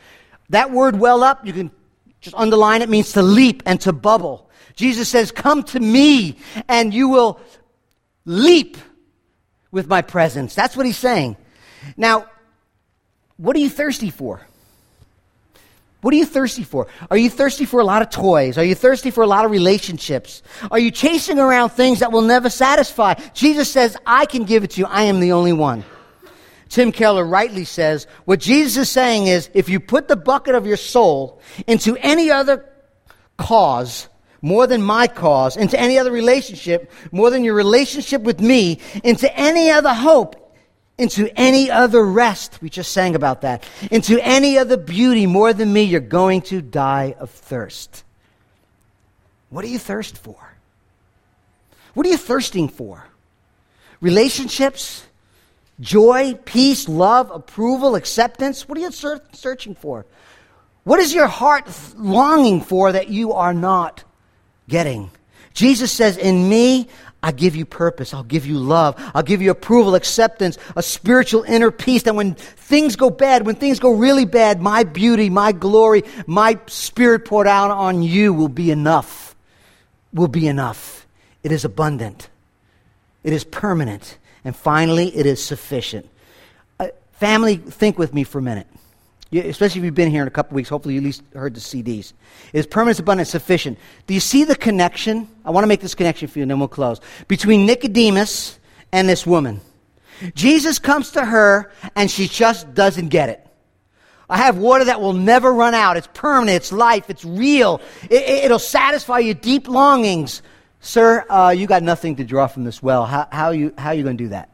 That 0.51 0.71
word 0.71 0.99
well 0.99 1.25
up, 1.25 1.47
you 1.47 1.53
can 1.53 1.71
just 2.21 2.37
underline 2.37 2.83
it, 2.83 2.89
means 2.89 3.13
to 3.13 3.23
leap 3.23 3.63
and 3.67 3.81
to 3.83 3.93
bubble. 3.93 4.49
Jesus 4.77 5.09
says, 5.09 5.31
Come 5.31 5.63
to 5.65 5.81
me 5.81 6.39
and 6.69 6.93
you 6.93 7.09
will 7.09 7.41
leap 8.25 8.77
with 9.71 9.87
my 9.87 10.03
presence. 10.03 10.55
That's 10.55 10.77
what 10.77 10.87
he's 10.87 10.99
saying. 10.99 11.37
Now, 11.97 12.27
what 13.37 13.57
are 13.57 13.61
you 13.61 13.71
thirsty 13.71 14.11
for? 14.11 14.41
What 16.01 16.13
are 16.13 16.19
you 16.19 16.27
thirsty 16.27 16.65
for? 16.65 16.87
Are 17.11 17.17
you 17.17 17.31
thirsty 17.31 17.65
for 17.65 17.81
a 17.81 17.85
lot 17.85 18.03
of 18.03 18.11
toys? 18.11 18.59
Are 18.59 18.65
you 18.65 18.75
thirsty 18.75 19.11
for 19.11 19.25
a 19.25 19.27
lot 19.27 19.47
of 19.47 19.51
relationships? 19.51 20.43
Are 20.71 20.79
you 20.79 20.91
chasing 20.91 21.39
around 21.39 21.71
things 21.71 22.01
that 22.01 22.13
will 22.13 22.23
never 22.23 22.51
satisfy? 22.51 23.15
Jesus 23.33 23.71
says, 23.71 23.97
I 24.07 24.27
can 24.27 24.45
give 24.45 24.65
it 24.65 24.73
to 24.73 24.81
you. 24.81 24.87
I 24.87 25.05
am 25.05 25.21
the 25.21 25.33
only 25.33 25.55
one. 25.55 25.83
Tim 26.69 26.93
Keller 26.93 27.25
rightly 27.25 27.65
says, 27.65 28.07
what 28.27 28.41
Jesus 28.41 28.77
is 28.77 28.91
saying 28.91 29.29
is, 29.29 29.49
if 29.55 29.69
you 29.71 29.81
put 29.81 30.09
the 30.09 30.17
bucket 30.17 30.55
of 30.55 30.67
your 30.67 30.77
soul 30.77 31.41
into 31.67 31.97
any 31.97 32.31
other 32.31 32.69
cause, 33.39 34.09
more 34.45 34.67
than 34.67 34.83
my 34.83 35.07
cause, 35.07 35.57
into 35.57 35.81
any 35.81 35.99
other 35.99 36.13
relationship, 36.13 36.93
more 37.11 37.31
than 37.31 37.45
your 37.45 37.55
relationship 37.55 38.21
with 38.21 38.43
me, 38.43 38.79
into 39.03 39.35
any 39.35 39.71
other 39.71 39.95
hope, 39.95 40.37
into 40.99 41.27
any 41.35 41.71
other 41.71 42.05
rest, 42.05 42.61
we 42.61 42.69
just 42.69 42.93
sang 42.93 43.15
about 43.15 43.41
that, 43.41 43.65
into 43.91 44.19
any 44.23 44.59
other 44.59 44.77
beauty 44.77 45.27
more 45.27 45.55
than 45.55 45.73
me, 45.73 45.85
you're 45.85 45.99
going 45.99 46.43
to 46.43 46.61
die 46.61 47.15
of 47.19 47.31
thirst. 47.31 48.05
What 49.49 49.63
do 49.63 49.69
you 49.71 49.79
thirst 49.79 50.19
for? 50.19 50.37
What 51.95 52.05
are 52.05 52.11
you 52.11 52.19
thirsting 52.19 52.69
for? 52.69 53.07
Relationships? 54.03 55.07
Joy, 55.81 56.35
peace, 56.45 56.87
love, 56.87 57.31
approval, 57.31 57.95
acceptance? 57.95 58.69
What 58.69 58.77
are 58.77 58.83
you 58.83 58.93
searching 58.93 59.75
for? 59.75 60.05
What 60.85 61.01
is 61.01 61.15
your 61.15 61.29
heart 61.29 61.67
longing 61.97 62.61
for 62.61 62.93
that 62.93 63.09
you 63.09 63.33
are 63.33 63.55
not 63.55 64.05
getting? 64.69 65.11
Jesus 65.55 65.93
says, 65.93 66.17
In 66.17 66.49
me, 66.49 66.89
I 67.23 67.33
give 67.33 67.57
you 67.57 67.65
purpose. 67.65 68.13
I'll 68.13 68.23
give 68.23 68.45
you 68.45 68.59
love. 68.59 68.97
I'll 69.15 69.23
give 69.23 69.41
you 69.41 69.51
approval, 69.51 69.95
acceptance, 69.95 70.59
a 70.77 70.83
spiritual 70.83 71.43
inner 71.45 71.71
peace 71.71 72.03
that 72.03 72.15
when 72.15 72.35
things 72.35 72.97
go 72.97 73.09
bad, 73.09 73.47
when 73.47 73.55
things 73.55 73.79
go 73.79 73.95
really 73.95 74.27
bad, 74.27 74.61
my 74.61 74.85
beauty, 74.85 75.31
my 75.31 75.53
glory, 75.53 76.03
my 76.27 76.59
spirit 76.67 77.25
poured 77.25 77.47
out 77.47 77.71
on 77.71 78.03
you 78.03 78.35
will 78.35 78.49
be 78.49 78.71
enough. 78.71 79.35
Will 80.13 80.29
be 80.29 80.47
enough. 80.47 81.07
It 81.43 81.51
is 81.51 81.65
abundant. 81.65 82.29
It 83.23 83.33
is 83.33 83.43
permanent 83.43 84.19
And 84.45 84.55
finally, 84.55 85.09
it 85.17 85.25
is 85.25 85.43
sufficient. 85.43 86.07
Uh, 86.79 86.89
family, 87.13 87.57
think 87.57 87.99
with 87.99 88.13
me 88.13 88.25
for 88.25 88.39
a 88.39 88.43
minute. 88.43 88.67
Especially 89.43 89.81
if 89.81 89.85
you've 89.85 89.95
been 89.95 90.11
here 90.11 90.23
in 90.23 90.29
a 90.29 90.31
couple 90.31 90.55
weeks, 90.55 90.69
hopefully 90.69 90.95
you 90.95 91.01
at 91.01 91.05
least 91.05 91.23
heard 91.35 91.55
the 91.55 91.61
CDs. 91.61 92.13
Is 92.53 92.67
permanent, 92.67 93.01
abundance 93.01 93.31
sufficient. 93.31 93.79
Do 94.07 94.15
you 94.15 94.21
see 94.21 94.45
the 94.45 94.57
connection? 94.57 95.29
I 95.45 95.51
want 95.51 95.65
to 95.65 95.69
make 95.69 95.81
this 95.81 95.95
connection 95.95 96.29
for 96.29 96.39
you, 96.39 96.43
and 96.43 96.51
then 96.51 96.59
we'll 96.59 96.69
close. 96.69 97.01
Between 97.29 97.67
Nicodemus 97.67 98.59
and 98.93 99.09
this 99.09 99.27
woman. 99.27 99.61
Jesus 100.35 100.79
comes 100.79 101.11
to 101.13 101.25
her, 101.25 101.73
and 101.97 102.11
she 102.11 102.29
just 102.29 102.73
doesn't 102.75 103.09
get 103.09 103.29
it. 103.29 103.45
I 104.29 104.39
have 104.39 104.57
water 104.57 104.85
that 104.87 105.01
will 105.01 105.13
never 105.13 105.53
run 105.53 105.75
out. 105.75 105.97
It's 105.97 106.09
permanent. 106.15 106.57
It's 106.57 106.73
life. 106.73 107.11
It's 107.11 107.25
real. 107.25 107.81
It, 108.09 108.51
will 108.51 108.59
satisfy 108.59 109.19
your 109.19 109.35
deep 109.35 109.69
longings. 109.69 110.43
Sir, 110.81 111.25
uh, 111.29 111.55
you 111.57 111.67
got 111.67 111.83
nothing 111.83 112.17
to 112.17 112.25
draw 112.25 112.47
from 112.47 112.65
this 112.65 112.83
well. 112.83 113.05
How, 113.05 113.29
how, 113.31 113.51
you, 113.51 113.75
how 113.77 113.89
are 113.91 113.95
you 113.95 114.03
going 114.03 114.17
to 114.17 114.25
do 114.25 114.29
that? 114.31 114.51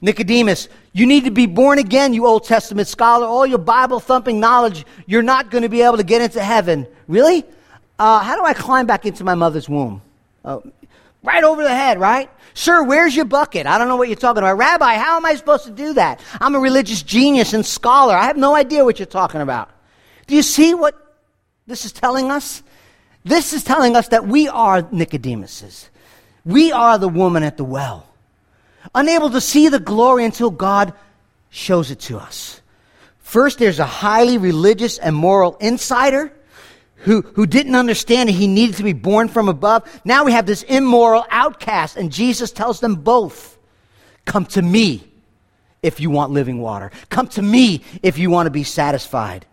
Nicodemus, 0.00 0.68
you 0.92 1.06
need 1.06 1.24
to 1.24 1.30
be 1.30 1.46
born 1.46 1.78
again, 1.78 2.12
you 2.12 2.26
Old 2.26 2.44
Testament 2.44 2.88
scholar. 2.88 3.26
All 3.26 3.46
your 3.46 3.58
Bible 3.58 4.00
thumping 4.00 4.40
knowledge, 4.40 4.84
you're 5.06 5.22
not 5.22 5.50
going 5.50 5.62
to 5.62 5.68
be 5.68 5.82
able 5.82 5.96
to 5.96 6.04
get 6.04 6.22
into 6.22 6.42
heaven. 6.42 6.86
Really? 7.08 7.44
Uh, 7.98 8.20
how 8.20 8.36
do 8.36 8.44
I 8.44 8.52
climb 8.52 8.86
back 8.86 9.06
into 9.06 9.24
my 9.24 9.34
mother's 9.34 9.68
womb? 9.68 10.02
Uh, 10.44 10.60
right 11.22 11.42
over 11.42 11.62
the 11.62 11.74
head, 11.74 11.98
right? 11.98 12.30
Sir, 12.54 12.82
where's 12.82 13.14
your 13.14 13.24
bucket? 13.24 13.66
I 13.66 13.78
don't 13.78 13.88
know 13.88 13.96
what 13.96 14.08
you're 14.08 14.16
talking 14.16 14.38
about. 14.38 14.56
Rabbi, 14.56 14.94
how 14.96 15.16
am 15.16 15.26
I 15.26 15.34
supposed 15.34 15.64
to 15.64 15.70
do 15.70 15.94
that? 15.94 16.20
I'm 16.40 16.54
a 16.54 16.60
religious 16.60 17.02
genius 17.02 17.52
and 17.52 17.64
scholar. 17.64 18.14
I 18.14 18.24
have 18.24 18.36
no 18.36 18.54
idea 18.54 18.84
what 18.84 18.98
you're 18.98 19.06
talking 19.06 19.40
about. 19.40 19.70
Do 20.26 20.34
you 20.34 20.42
see 20.42 20.74
what 20.74 20.94
this 21.66 21.84
is 21.84 21.92
telling 21.92 22.30
us? 22.30 22.62
This 23.24 23.52
is 23.52 23.64
telling 23.64 23.96
us 23.96 24.08
that 24.08 24.26
we 24.26 24.48
are 24.48 24.82
Nicodemuses. 24.82 25.88
We 26.44 26.70
are 26.70 26.96
the 26.96 27.08
woman 27.08 27.42
at 27.42 27.56
the 27.56 27.64
well, 27.64 28.06
unable 28.94 29.30
to 29.30 29.40
see 29.40 29.68
the 29.68 29.80
glory 29.80 30.24
until 30.24 30.50
God 30.50 30.92
shows 31.50 31.90
it 31.90 32.00
to 32.00 32.18
us. 32.18 32.60
First, 33.18 33.58
there's 33.58 33.78
a 33.78 33.86
highly 33.86 34.38
religious 34.38 34.98
and 34.98 35.14
moral 35.14 35.56
insider 35.56 36.32
who, 36.96 37.22
who 37.22 37.46
didn't 37.46 37.74
understand 37.74 38.28
that 38.28 38.34
he 38.34 38.46
needed 38.46 38.76
to 38.76 38.82
be 38.82 38.92
born 38.92 39.28
from 39.28 39.48
above. 39.48 40.00
Now 40.04 40.24
we 40.24 40.32
have 40.32 40.46
this 40.46 40.62
immoral 40.62 41.24
outcast, 41.30 41.96
and 41.96 42.12
Jesus 42.12 42.52
tells 42.52 42.80
them 42.80 42.96
both 42.96 43.56
Come 44.24 44.44
to 44.46 44.62
me 44.62 45.08
if 45.82 46.00
you 46.00 46.10
want 46.10 46.32
living 46.32 46.60
water. 46.60 46.90
Come 47.10 47.28
to 47.28 47.42
me 47.42 47.82
if 48.02 48.18
you 48.18 48.28
want 48.28 48.46
to 48.46 48.50
be 48.50 48.64
satisfied. 48.64 49.46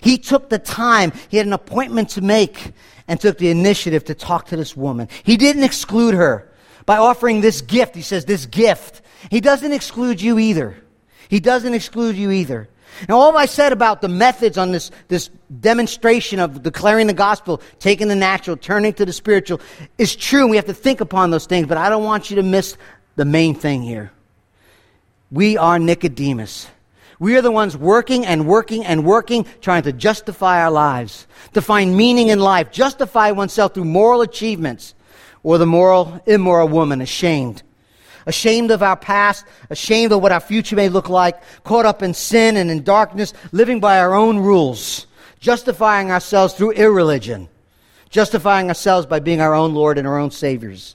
He 0.00 0.18
took 0.18 0.48
the 0.48 0.58
time, 0.58 1.12
he 1.28 1.38
had 1.38 1.46
an 1.46 1.52
appointment 1.52 2.10
to 2.10 2.20
make, 2.20 2.72
and 3.08 3.20
took 3.20 3.38
the 3.38 3.48
initiative 3.48 4.04
to 4.04 4.14
talk 4.14 4.46
to 4.48 4.56
this 4.56 4.76
woman. 4.76 5.08
He 5.24 5.36
didn't 5.36 5.64
exclude 5.64 6.14
her 6.14 6.47
by 6.88 6.96
offering 6.96 7.42
this 7.42 7.60
gift. 7.60 7.94
He 7.94 8.00
says, 8.00 8.24
This 8.24 8.46
gift. 8.46 9.02
He 9.30 9.42
doesn't 9.42 9.72
exclude 9.72 10.22
you 10.22 10.38
either. 10.38 10.74
He 11.28 11.38
doesn't 11.38 11.74
exclude 11.74 12.16
you 12.16 12.30
either. 12.30 12.66
Now, 13.10 13.18
all 13.18 13.36
I 13.36 13.44
said 13.44 13.72
about 13.72 14.00
the 14.00 14.08
methods 14.08 14.56
on 14.56 14.72
this, 14.72 14.90
this 15.08 15.28
demonstration 15.60 16.40
of 16.40 16.62
declaring 16.62 17.06
the 17.06 17.12
gospel, 17.12 17.60
taking 17.78 18.08
the 18.08 18.16
natural, 18.16 18.56
turning 18.56 18.94
to 18.94 19.04
the 19.04 19.12
spiritual, 19.12 19.60
is 19.98 20.16
true. 20.16 20.40
And 20.40 20.50
we 20.50 20.56
have 20.56 20.64
to 20.64 20.72
think 20.72 21.02
upon 21.02 21.30
those 21.30 21.44
things, 21.44 21.66
but 21.66 21.76
I 21.76 21.90
don't 21.90 22.04
want 22.04 22.30
you 22.30 22.36
to 22.36 22.42
miss 22.42 22.78
the 23.16 23.26
main 23.26 23.54
thing 23.54 23.82
here. 23.82 24.10
We 25.30 25.58
are 25.58 25.78
Nicodemus. 25.78 26.68
We 27.18 27.36
are 27.36 27.42
the 27.42 27.52
ones 27.52 27.76
working 27.76 28.24
and 28.24 28.46
working 28.46 28.86
and 28.86 29.04
working, 29.04 29.44
trying 29.60 29.82
to 29.82 29.92
justify 29.92 30.62
our 30.62 30.70
lives, 30.70 31.26
to 31.52 31.60
find 31.60 31.94
meaning 31.94 32.28
in 32.28 32.38
life, 32.40 32.72
justify 32.72 33.32
oneself 33.32 33.74
through 33.74 33.84
moral 33.84 34.22
achievements, 34.22 34.94
or 35.42 35.58
the 35.58 35.66
moral, 35.66 36.20
immoral 36.26 36.68
woman 36.68 37.00
ashamed 37.00 37.62
ashamed 38.28 38.70
of 38.70 38.82
our 38.82 38.96
past, 38.96 39.44
ashamed 39.70 40.12
of 40.12 40.20
what 40.20 40.30
our 40.30 40.40
future 40.40 40.76
may 40.76 40.90
look 40.90 41.08
like, 41.08 41.42
caught 41.64 41.86
up 41.86 42.02
in 42.02 42.12
sin 42.12 42.58
and 42.58 42.70
in 42.70 42.84
darkness, 42.84 43.32
living 43.52 43.80
by 43.80 43.98
our 43.98 44.14
own 44.14 44.38
rules, 44.38 45.06
justifying 45.40 46.10
ourselves 46.10 46.52
through 46.52 46.72
irreligion, 46.72 47.48
justifying 48.10 48.68
ourselves 48.68 49.06
by 49.06 49.18
being 49.18 49.40
our 49.40 49.54
own 49.54 49.74
Lord 49.74 49.96
and 49.96 50.06
our 50.06 50.18
own 50.18 50.30
Saviors. 50.30 50.94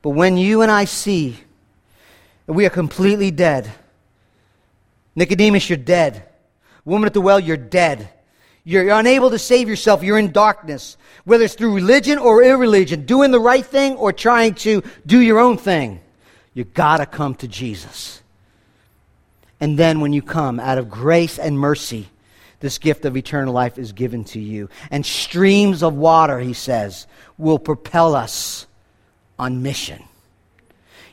But 0.00 0.10
when 0.10 0.36
you 0.36 0.62
and 0.62 0.70
I 0.70 0.84
see 0.84 1.36
that 2.46 2.52
we 2.52 2.64
are 2.66 2.70
completely 2.70 3.32
dead, 3.32 3.70
Nicodemus, 5.16 5.68
you're 5.68 5.76
dead. 5.76 6.22
Woman 6.84 7.08
at 7.08 7.14
the 7.14 7.20
well, 7.20 7.40
you're 7.40 7.56
dead. 7.56 8.08
You're, 8.64 8.90
unable 8.90 9.30
to 9.30 9.38
save 9.38 9.68
yourself. 9.68 10.02
You're 10.02 10.18
in 10.18 10.32
darkness. 10.32 10.96
Whether 11.24 11.44
it's 11.44 11.54
through 11.54 11.74
religion 11.74 12.18
or 12.18 12.42
irreligion, 12.42 13.06
doing 13.06 13.30
the 13.30 13.40
right 13.40 13.64
thing 13.64 13.96
or 13.96 14.12
trying 14.12 14.54
to 14.56 14.82
do 15.06 15.20
your 15.20 15.38
own 15.38 15.56
thing. 15.56 16.00
You 16.54 16.64
got 16.64 16.98
to 16.98 17.06
come 17.06 17.34
to 17.36 17.48
Jesus. 17.48 18.22
And 19.60 19.78
then 19.78 20.00
when 20.00 20.12
you 20.12 20.22
come, 20.22 20.58
out 20.58 20.78
of 20.78 20.90
grace 20.90 21.38
and 21.38 21.58
mercy, 21.58 22.08
this 22.60 22.78
gift 22.78 23.04
of 23.04 23.16
eternal 23.16 23.52
life 23.52 23.78
is 23.78 23.92
given 23.92 24.24
to 24.24 24.40
you. 24.40 24.68
And 24.90 25.04
streams 25.04 25.82
of 25.82 25.94
water, 25.94 26.38
he 26.38 26.52
says, 26.52 27.06
will 27.38 27.58
propel 27.58 28.14
us 28.14 28.66
on 29.38 29.62
mission. 29.62 30.02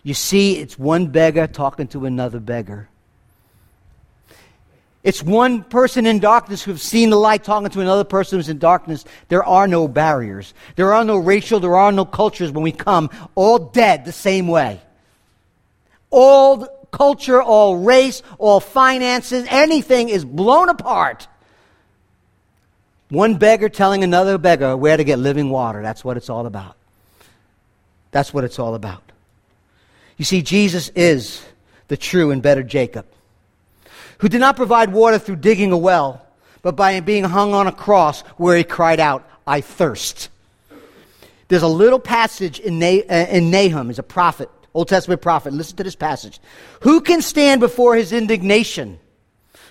You 0.04 0.14
see, 0.14 0.58
it's 0.58 0.78
one 0.78 1.08
beggar 1.08 1.48
talking 1.48 1.88
to 1.90 2.06
another 2.06 2.40
beggar. 2.40 2.90
It's 5.08 5.24
one 5.24 5.64
person 5.64 6.06
in 6.06 6.20
darkness 6.20 6.62
who've 6.62 6.82
seen 6.82 7.12
the 7.12 7.16
light 7.16 7.46
talking 7.46 7.70
to 7.70 7.80
another 7.80 8.04
person 8.04 8.40
who's 8.40 8.50
in 8.50 8.60
darkness. 8.60 9.06
There 9.30 9.42
are 9.42 9.66
no 9.66 9.88
barriers. 9.88 10.54
There 10.76 10.94
are 10.94 11.06
no 11.06 11.16
racial, 11.16 11.62
there 11.62 11.78
are 11.78 11.94
no 11.94 12.04
cultures 12.04 12.52
when 12.52 12.62
we 12.62 12.74
come, 12.74 13.10
all 13.34 13.58
dead 13.58 14.04
the 14.04 14.12
same 14.12 14.50
way 14.50 14.82
all 16.10 16.66
culture, 16.92 17.42
all 17.42 17.78
race, 17.78 18.22
all 18.38 18.60
finances, 18.60 19.46
anything 19.50 20.10
is 20.10 20.26
blown 20.26 20.68
apart. 20.68 21.30
One 23.08 23.38
beggar 23.38 23.70
telling 23.70 24.04
another 24.04 24.38
beggar 24.38 24.76
where 24.76 24.98
to 24.98 25.06
get 25.06 25.20
living 25.20 25.50
water. 25.50 25.82
That's 25.82 26.04
what 26.04 26.18
it's 26.18 26.30
all 26.30 26.46
about. 26.46 26.76
That's 28.12 28.34
what 28.34 28.44
it's 28.44 28.60
all 28.60 28.76
about. 28.76 29.04
You 30.18 30.26
see, 30.26 30.42
Jesus 30.42 30.90
is 30.90 31.42
the 31.88 31.96
true 31.96 32.32
and 32.32 32.42
better 32.42 32.64
Jacob, 32.64 33.06
who 34.20 34.30
did 34.30 34.40
not 34.40 34.56
provide 34.56 34.92
water 34.92 35.20
through 35.20 35.38
digging 35.38 35.72
a 35.72 35.78
well, 35.78 36.26
but 36.62 36.76
by 36.76 37.00
being 37.00 37.24
hung 37.24 37.54
on 37.54 37.68
a 37.68 37.72
cross 37.72 38.22
where 38.38 38.58
he 38.58 38.64
cried 38.64 39.00
out, 39.00 39.28
I 39.46 39.62
thirst. 39.62 40.30
There's 41.48 41.64
a 41.64 41.68
little 41.68 42.00
passage 42.00 42.60
uh, 42.60 42.64
in, 42.64 43.52
Nahum, 43.52 43.88
he's 43.88 44.00
a 44.00 44.04
prophet, 44.04 44.50
Old 44.74 44.90
Testament 44.90 45.22
prophet. 45.22 45.54
Listen 45.54 45.78
to 45.78 45.84
this 45.84 45.96
passage. 45.96 46.40
Who 46.82 47.02
can 47.02 47.22
stand 47.22 47.62
before 47.62 47.96
his 47.96 48.12
indignation? 48.12 49.00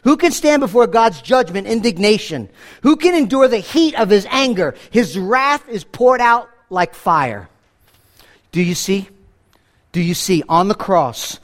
Who 0.05 0.17
can 0.17 0.31
stand 0.31 0.61
before 0.61 0.87
God's 0.87 1.21
judgment, 1.21 1.67
indignation? 1.67 2.49
Who 2.83 2.97
can 2.97 3.15
endure 3.15 3.49
the 3.49 3.59
heat 3.59 3.99
of 3.99 4.09
his 4.09 4.25
anger? 4.31 4.77
His 4.91 5.19
wrath 5.19 5.69
is 5.69 5.83
poured 5.83 6.21
out 6.21 6.49
like 6.71 6.95
fire. 6.95 7.49
Do 8.53 8.63
you 8.63 8.77
see? 8.77 9.09
Do 9.91 10.01
you 10.01 10.15
see? 10.15 10.45
On 10.49 10.69
the 10.69 10.75
cross, 10.77 11.41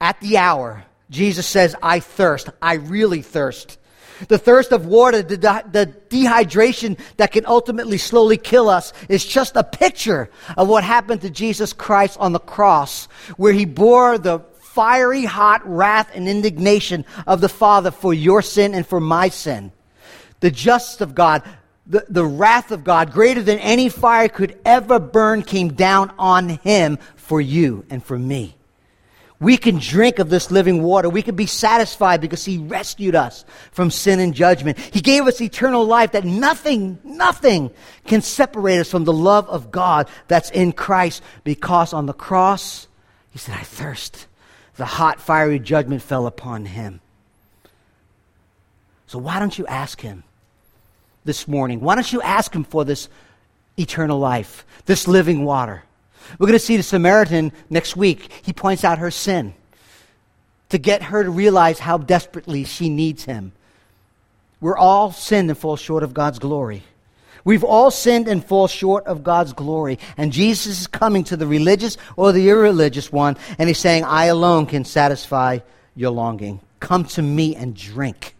at 0.00 0.18
the 0.20 0.38
hour, 0.38 0.85
Jesus 1.10 1.46
says, 1.46 1.76
I 1.82 2.00
thirst. 2.00 2.50
I 2.60 2.74
really 2.74 3.22
thirst. 3.22 3.78
The 4.28 4.38
thirst 4.38 4.72
of 4.72 4.86
water, 4.86 5.22
the, 5.22 5.36
the, 5.36 5.94
dehydration 6.08 6.98
that 7.18 7.32
can 7.32 7.44
ultimately 7.44 7.98
slowly 7.98 8.38
kill 8.38 8.68
us, 8.68 8.92
is 9.08 9.24
just 9.24 9.56
a 9.56 9.64
picture 9.64 10.30
of 10.56 10.68
what 10.68 10.84
happened 10.84 11.20
to 11.20 11.30
Jesus 11.30 11.72
Christ 11.72 12.16
on 12.18 12.32
the 12.32 12.38
cross, 12.38 13.06
where 13.36 13.52
he 13.52 13.66
bore 13.66 14.16
the 14.16 14.40
fiery 14.58 15.24
hot 15.24 15.60
wrath 15.66 16.10
and 16.14 16.28
indignation 16.28 17.04
of 17.26 17.40
the 17.40 17.48
Father 17.48 17.90
for 17.90 18.14
your 18.14 18.40
sin 18.40 18.74
and 18.74 18.86
for 18.86 19.00
my 19.00 19.28
sin. 19.28 19.70
The 20.40 20.50
justice 20.50 21.02
of 21.02 21.14
God, 21.14 21.42
the, 21.86 22.06
the 22.08 22.24
wrath 22.24 22.70
of 22.70 22.84
God, 22.84 23.12
greater 23.12 23.42
than 23.42 23.58
any 23.58 23.90
fire 23.90 24.28
could 24.28 24.58
ever 24.64 24.98
burn, 24.98 25.42
came 25.42 25.74
down 25.74 26.12
on 26.18 26.48
him 26.48 26.98
for 27.16 27.40
you 27.40 27.84
and 27.90 28.02
for 28.02 28.18
me 28.18 28.56
we 29.38 29.58
can 29.58 29.78
drink 29.78 30.18
of 30.18 30.30
this 30.30 30.50
living 30.50 30.82
water. 30.82 31.10
We 31.10 31.22
can 31.22 31.36
be 31.36 31.46
satisfied 31.46 32.20
because 32.20 32.44
He 32.44 32.56
rescued 32.56 33.14
us 33.14 33.44
from 33.70 33.90
sin 33.90 34.18
and 34.18 34.32
judgment. 34.32 34.78
He 34.78 35.00
gave 35.00 35.26
us 35.26 35.40
eternal 35.40 35.84
life 35.84 36.12
that 36.12 36.24
nothing, 36.24 36.98
nothing 37.04 37.70
can 38.06 38.22
separate 38.22 38.78
us 38.78 38.90
from 38.90 39.04
the 39.04 39.12
love 39.12 39.48
of 39.48 39.70
God 39.70 40.08
that's 40.26 40.50
in 40.50 40.72
Christ 40.72 41.22
because 41.44 41.92
on 41.92 42.06
the 42.06 42.14
cross, 42.14 42.88
He 43.30 43.38
said, 43.38 43.56
I 43.58 43.62
thirst. 43.62 44.26
The 44.76 44.86
hot, 44.86 45.20
fiery 45.20 45.58
judgment 45.58 46.02
fell 46.02 46.26
upon 46.26 46.64
Him. 46.64 47.00
So 49.06 49.18
why 49.18 49.38
don't 49.38 49.58
you 49.58 49.66
ask 49.66 50.00
Him 50.00 50.24
this 51.24 51.46
morning? 51.46 51.80
Why 51.80 51.94
don't 51.94 52.10
you 52.10 52.22
ask 52.22 52.54
Him 52.54 52.64
for 52.64 52.86
this 52.86 53.08
eternal 53.76 54.18
life, 54.18 54.64
this 54.86 55.06
living 55.06 55.44
water? 55.44 55.82
We're 56.38 56.46
going 56.46 56.58
to 56.58 56.64
see 56.64 56.76
the 56.76 56.82
Samaritan 56.82 57.52
next 57.70 57.96
week. 57.96 58.30
He 58.42 58.52
points 58.52 58.84
out 58.84 58.98
her 58.98 59.10
sin 59.10 59.54
to 60.68 60.78
get 60.78 61.02
her 61.04 61.22
to 61.22 61.30
realize 61.30 61.78
how 61.78 61.98
desperately 61.98 62.64
she 62.64 62.88
needs 62.88 63.24
him. 63.24 63.52
We're 64.60 64.78
all 64.78 65.12
sinned 65.12 65.50
and 65.50 65.58
fall 65.58 65.76
short 65.76 66.02
of 66.02 66.14
God's 66.14 66.38
glory. 66.38 66.82
We've 67.44 67.64
all 67.64 67.90
sinned 67.90 68.26
and 68.26 68.44
fall 68.44 68.66
short 68.66 69.06
of 69.06 69.22
God's 69.22 69.52
glory. 69.52 69.98
And 70.16 70.32
Jesus 70.32 70.80
is 70.80 70.86
coming 70.86 71.22
to 71.24 71.36
the 71.36 71.46
religious 71.46 71.96
or 72.16 72.32
the 72.32 72.48
irreligious 72.48 73.12
one, 73.12 73.36
and 73.58 73.68
he's 73.68 73.78
saying, 73.78 74.04
I 74.04 74.26
alone 74.26 74.66
can 74.66 74.84
satisfy 74.84 75.60
your 75.94 76.10
longing. 76.10 76.60
Come 76.80 77.04
to 77.04 77.22
me 77.22 77.54
and 77.54 77.74
drink. 77.74 78.35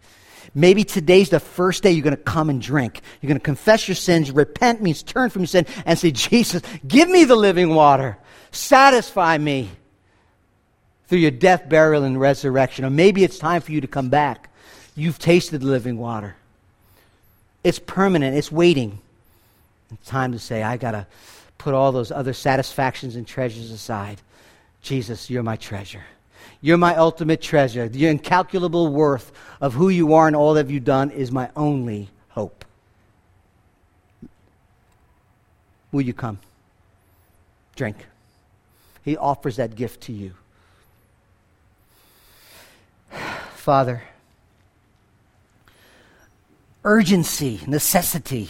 Maybe 0.57 0.84
today's 0.84 1.28
the 1.28 1.38
first 1.38 1.82
day 1.82 1.90
you're 1.90 2.02
going 2.02 2.16
to 2.16 2.22
come 2.22 2.48
and 2.48 2.62
drink. 2.62 3.02
You're 3.20 3.28
going 3.28 3.38
to 3.38 3.44
confess 3.44 3.86
your 3.86 3.94
sins. 3.94 4.30
Repent 4.30 4.80
means 4.80 5.02
turn 5.02 5.28
from 5.28 5.42
your 5.42 5.48
sin 5.48 5.66
and 5.84 5.98
say, 5.98 6.11
Jesus, 6.11 6.62
give 6.88 7.11
me 7.11 7.24
the 7.24 7.36
living 7.36 7.74
water. 7.74 8.16
Satisfy 8.52 9.36
me 9.36 9.68
through 11.09 11.18
your 11.18 11.30
death, 11.30 11.68
burial, 11.68 12.04
and 12.04 12.18
resurrection. 12.18 12.86
Or 12.86 12.90
maybe 12.90 13.22
it's 13.22 13.38
time 13.38 13.61
for 13.61 13.72
you 13.72 13.82
to 13.82 13.86
come 13.86 14.09
back. 14.09 14.48
You've 14.94 15.18
tasted 15.18 15.61
the 15.61 15.66
living 15.66 15.98
water. 15.98 16.36
It's 17.62 17.78
permanent, 17.78 18.34
it's 18.34 18.50
waiting. 18.50 18.98
It's 19.92 20.09
time 20.09 20.32
to 20.32 20.38
say, 20.38 20.62
I 20.62 20.78
got 20.78 20.92
to 20.92 21.07
put 21.59 21.74
all 21.74 21.92
those 21.92 22.11
other 22.11 22.32
satisfactions 22.32 23.14
and 23.14 23.26
treasures 23.26 23.70
aside. 23.70 24.22
Jesus, 24.80 25.28
you're 25.28 25.42
my 25.42 25.57
treasure. 25.57 26.04
You're 26.61 26.78
my 26.78 26.96
ultimate 26.96 27.40
treasure. 27.40 27.88
The 27.88 28.07
incalculable 28.07 28.88
worth 28.88 29.32
of 29.61 29.74
who 29.74 29.88
you 29.88 30.14
are 30.14 30.26
and 30.26 30.36
all 30.36 30.54
that 30.54 30.68
you've 30.68 30.84
done 30.84 31.11
is 31.11 31.30
my 31.30 31.50
only 31.54 32.09
hope. 32.28 32.64
Will 35.92 36.02
you 36.02 36.14
come? 36.14 36.38
Drink. 37.74 38.07
He 39.04 39.16
offers 39.16 39.57
that 39.57 39.76
gift 39.76 40.02
to 40.02 40.12
you. 40.12 40.34
Father, 43.54 44.02
urgency, 46.84 47.61
necessity, 47.66 48.48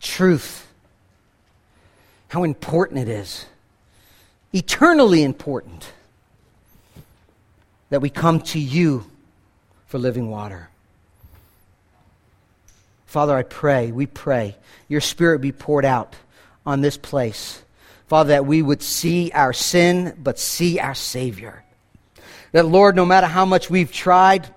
truth, 0.00 0.66
how 2.28 2.44
important 2.44 2.98
it 3.00 3.08
is, 3.08 3.46
eternally 4.52 5.22
important, 5.22 5.92
that 7.92 8.00
we 8.00 8.08
come 8.08 8.40
to 8.40 8.58
you 8.58 9.04
for 9.84 9.98
living 9.98 10.30
water. 10.30 10.70
Father, 13.04 13.36
I 13.36 13.42
pray, 13.42 13.92
we 13.92 14.06
pray, 14.06 14.56
your 14.88 15.02
Spirit 15.02 15.40
be 15.40 15.52
poured 15.52 15.84
out 15.84 16.16
on 16.64 16.80
this 16.80 16.96
place. 16.96 17.62
Father, 18.06 18.30
that 18.30 18.46
we 18.46 18.62
would 18.62 18.82
see 18.82 19.30
our 19.32 19.52
sin, 19.52 20.16
but 20.22 20.38
see 20.38 20.78
our 20.78 20.94
Savior. 20.94 21.64
That, 22.52 22.64
Lord, 22.64 22.96
no 22.96 23.04
matter 23.04 23.26
how 23.26 23.44
much 23.44 23.68
we've 23.68 23.92
tried, 23.92 24.48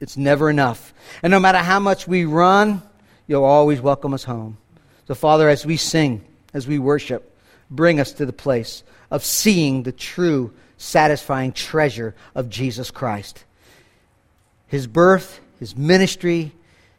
it's 0.00 0.16
never 0.16 0.48
enough. 0.48 0.94
And 1.22 1.30
no 1.30 1.40
matter 1.40 1.58
how 1.58 1.80
much 1.80 2.08
we 2.08 2.24
run, 2.24 2.80
you'll 3.26 3.44
always 3.44 3.82
welcome 3.82 4.14
us 4.14 4.24
home. 4.24 4.56
So, 5.08 5.14
Father, 5.14 5.50
as 5.50 5.66
we 5.66 5.76
sing, 5.76 6.24
as 6.54 6.66
we 6.66 6.78
worship, 6.78 7.36
bring 7.70 8.00
us 8.00 8.12
to 8.12 8.24
the 8.24 8.32
place 8.32 8.82
of 9.10 9.26
seeing 9.26 9.82
the 9.82 9.92
true, 9.92 10.54
satisfying 10.78 11.52
treasure 11.52 12.14
of 12.34 12.48
Jesus 12.48 12.90
Christ. 12.90 13.44
His 14.68 14.86
birth, 14.86 15.40
his 15.58 15.76
ministry, 15.76 16.52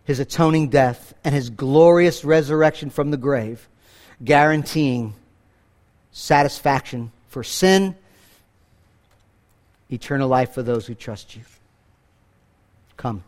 his 0.04 0.20
atoning 0.20 0.70
death, 0.70 1.14
and 1.24 1.34
his 1.34 1.50
glorious 1.50 2.24
resurrection 2.24 2.90
from 2.90 3.10
the 3.12 3.18
grave, 3.18 3.68
guaranteeing 4.24 5.14
satisfaction 6.12 7.12
for 7.30 7.44
sin, 7.44 7.96
eternal 9.92 10.28
life 10.28 10.54
for 10.54 10.62
those 10.62 10.86
who 10.86 10.94
trust 10.94 11.36
you. 11.36 11.42
Come. 12.98 13.24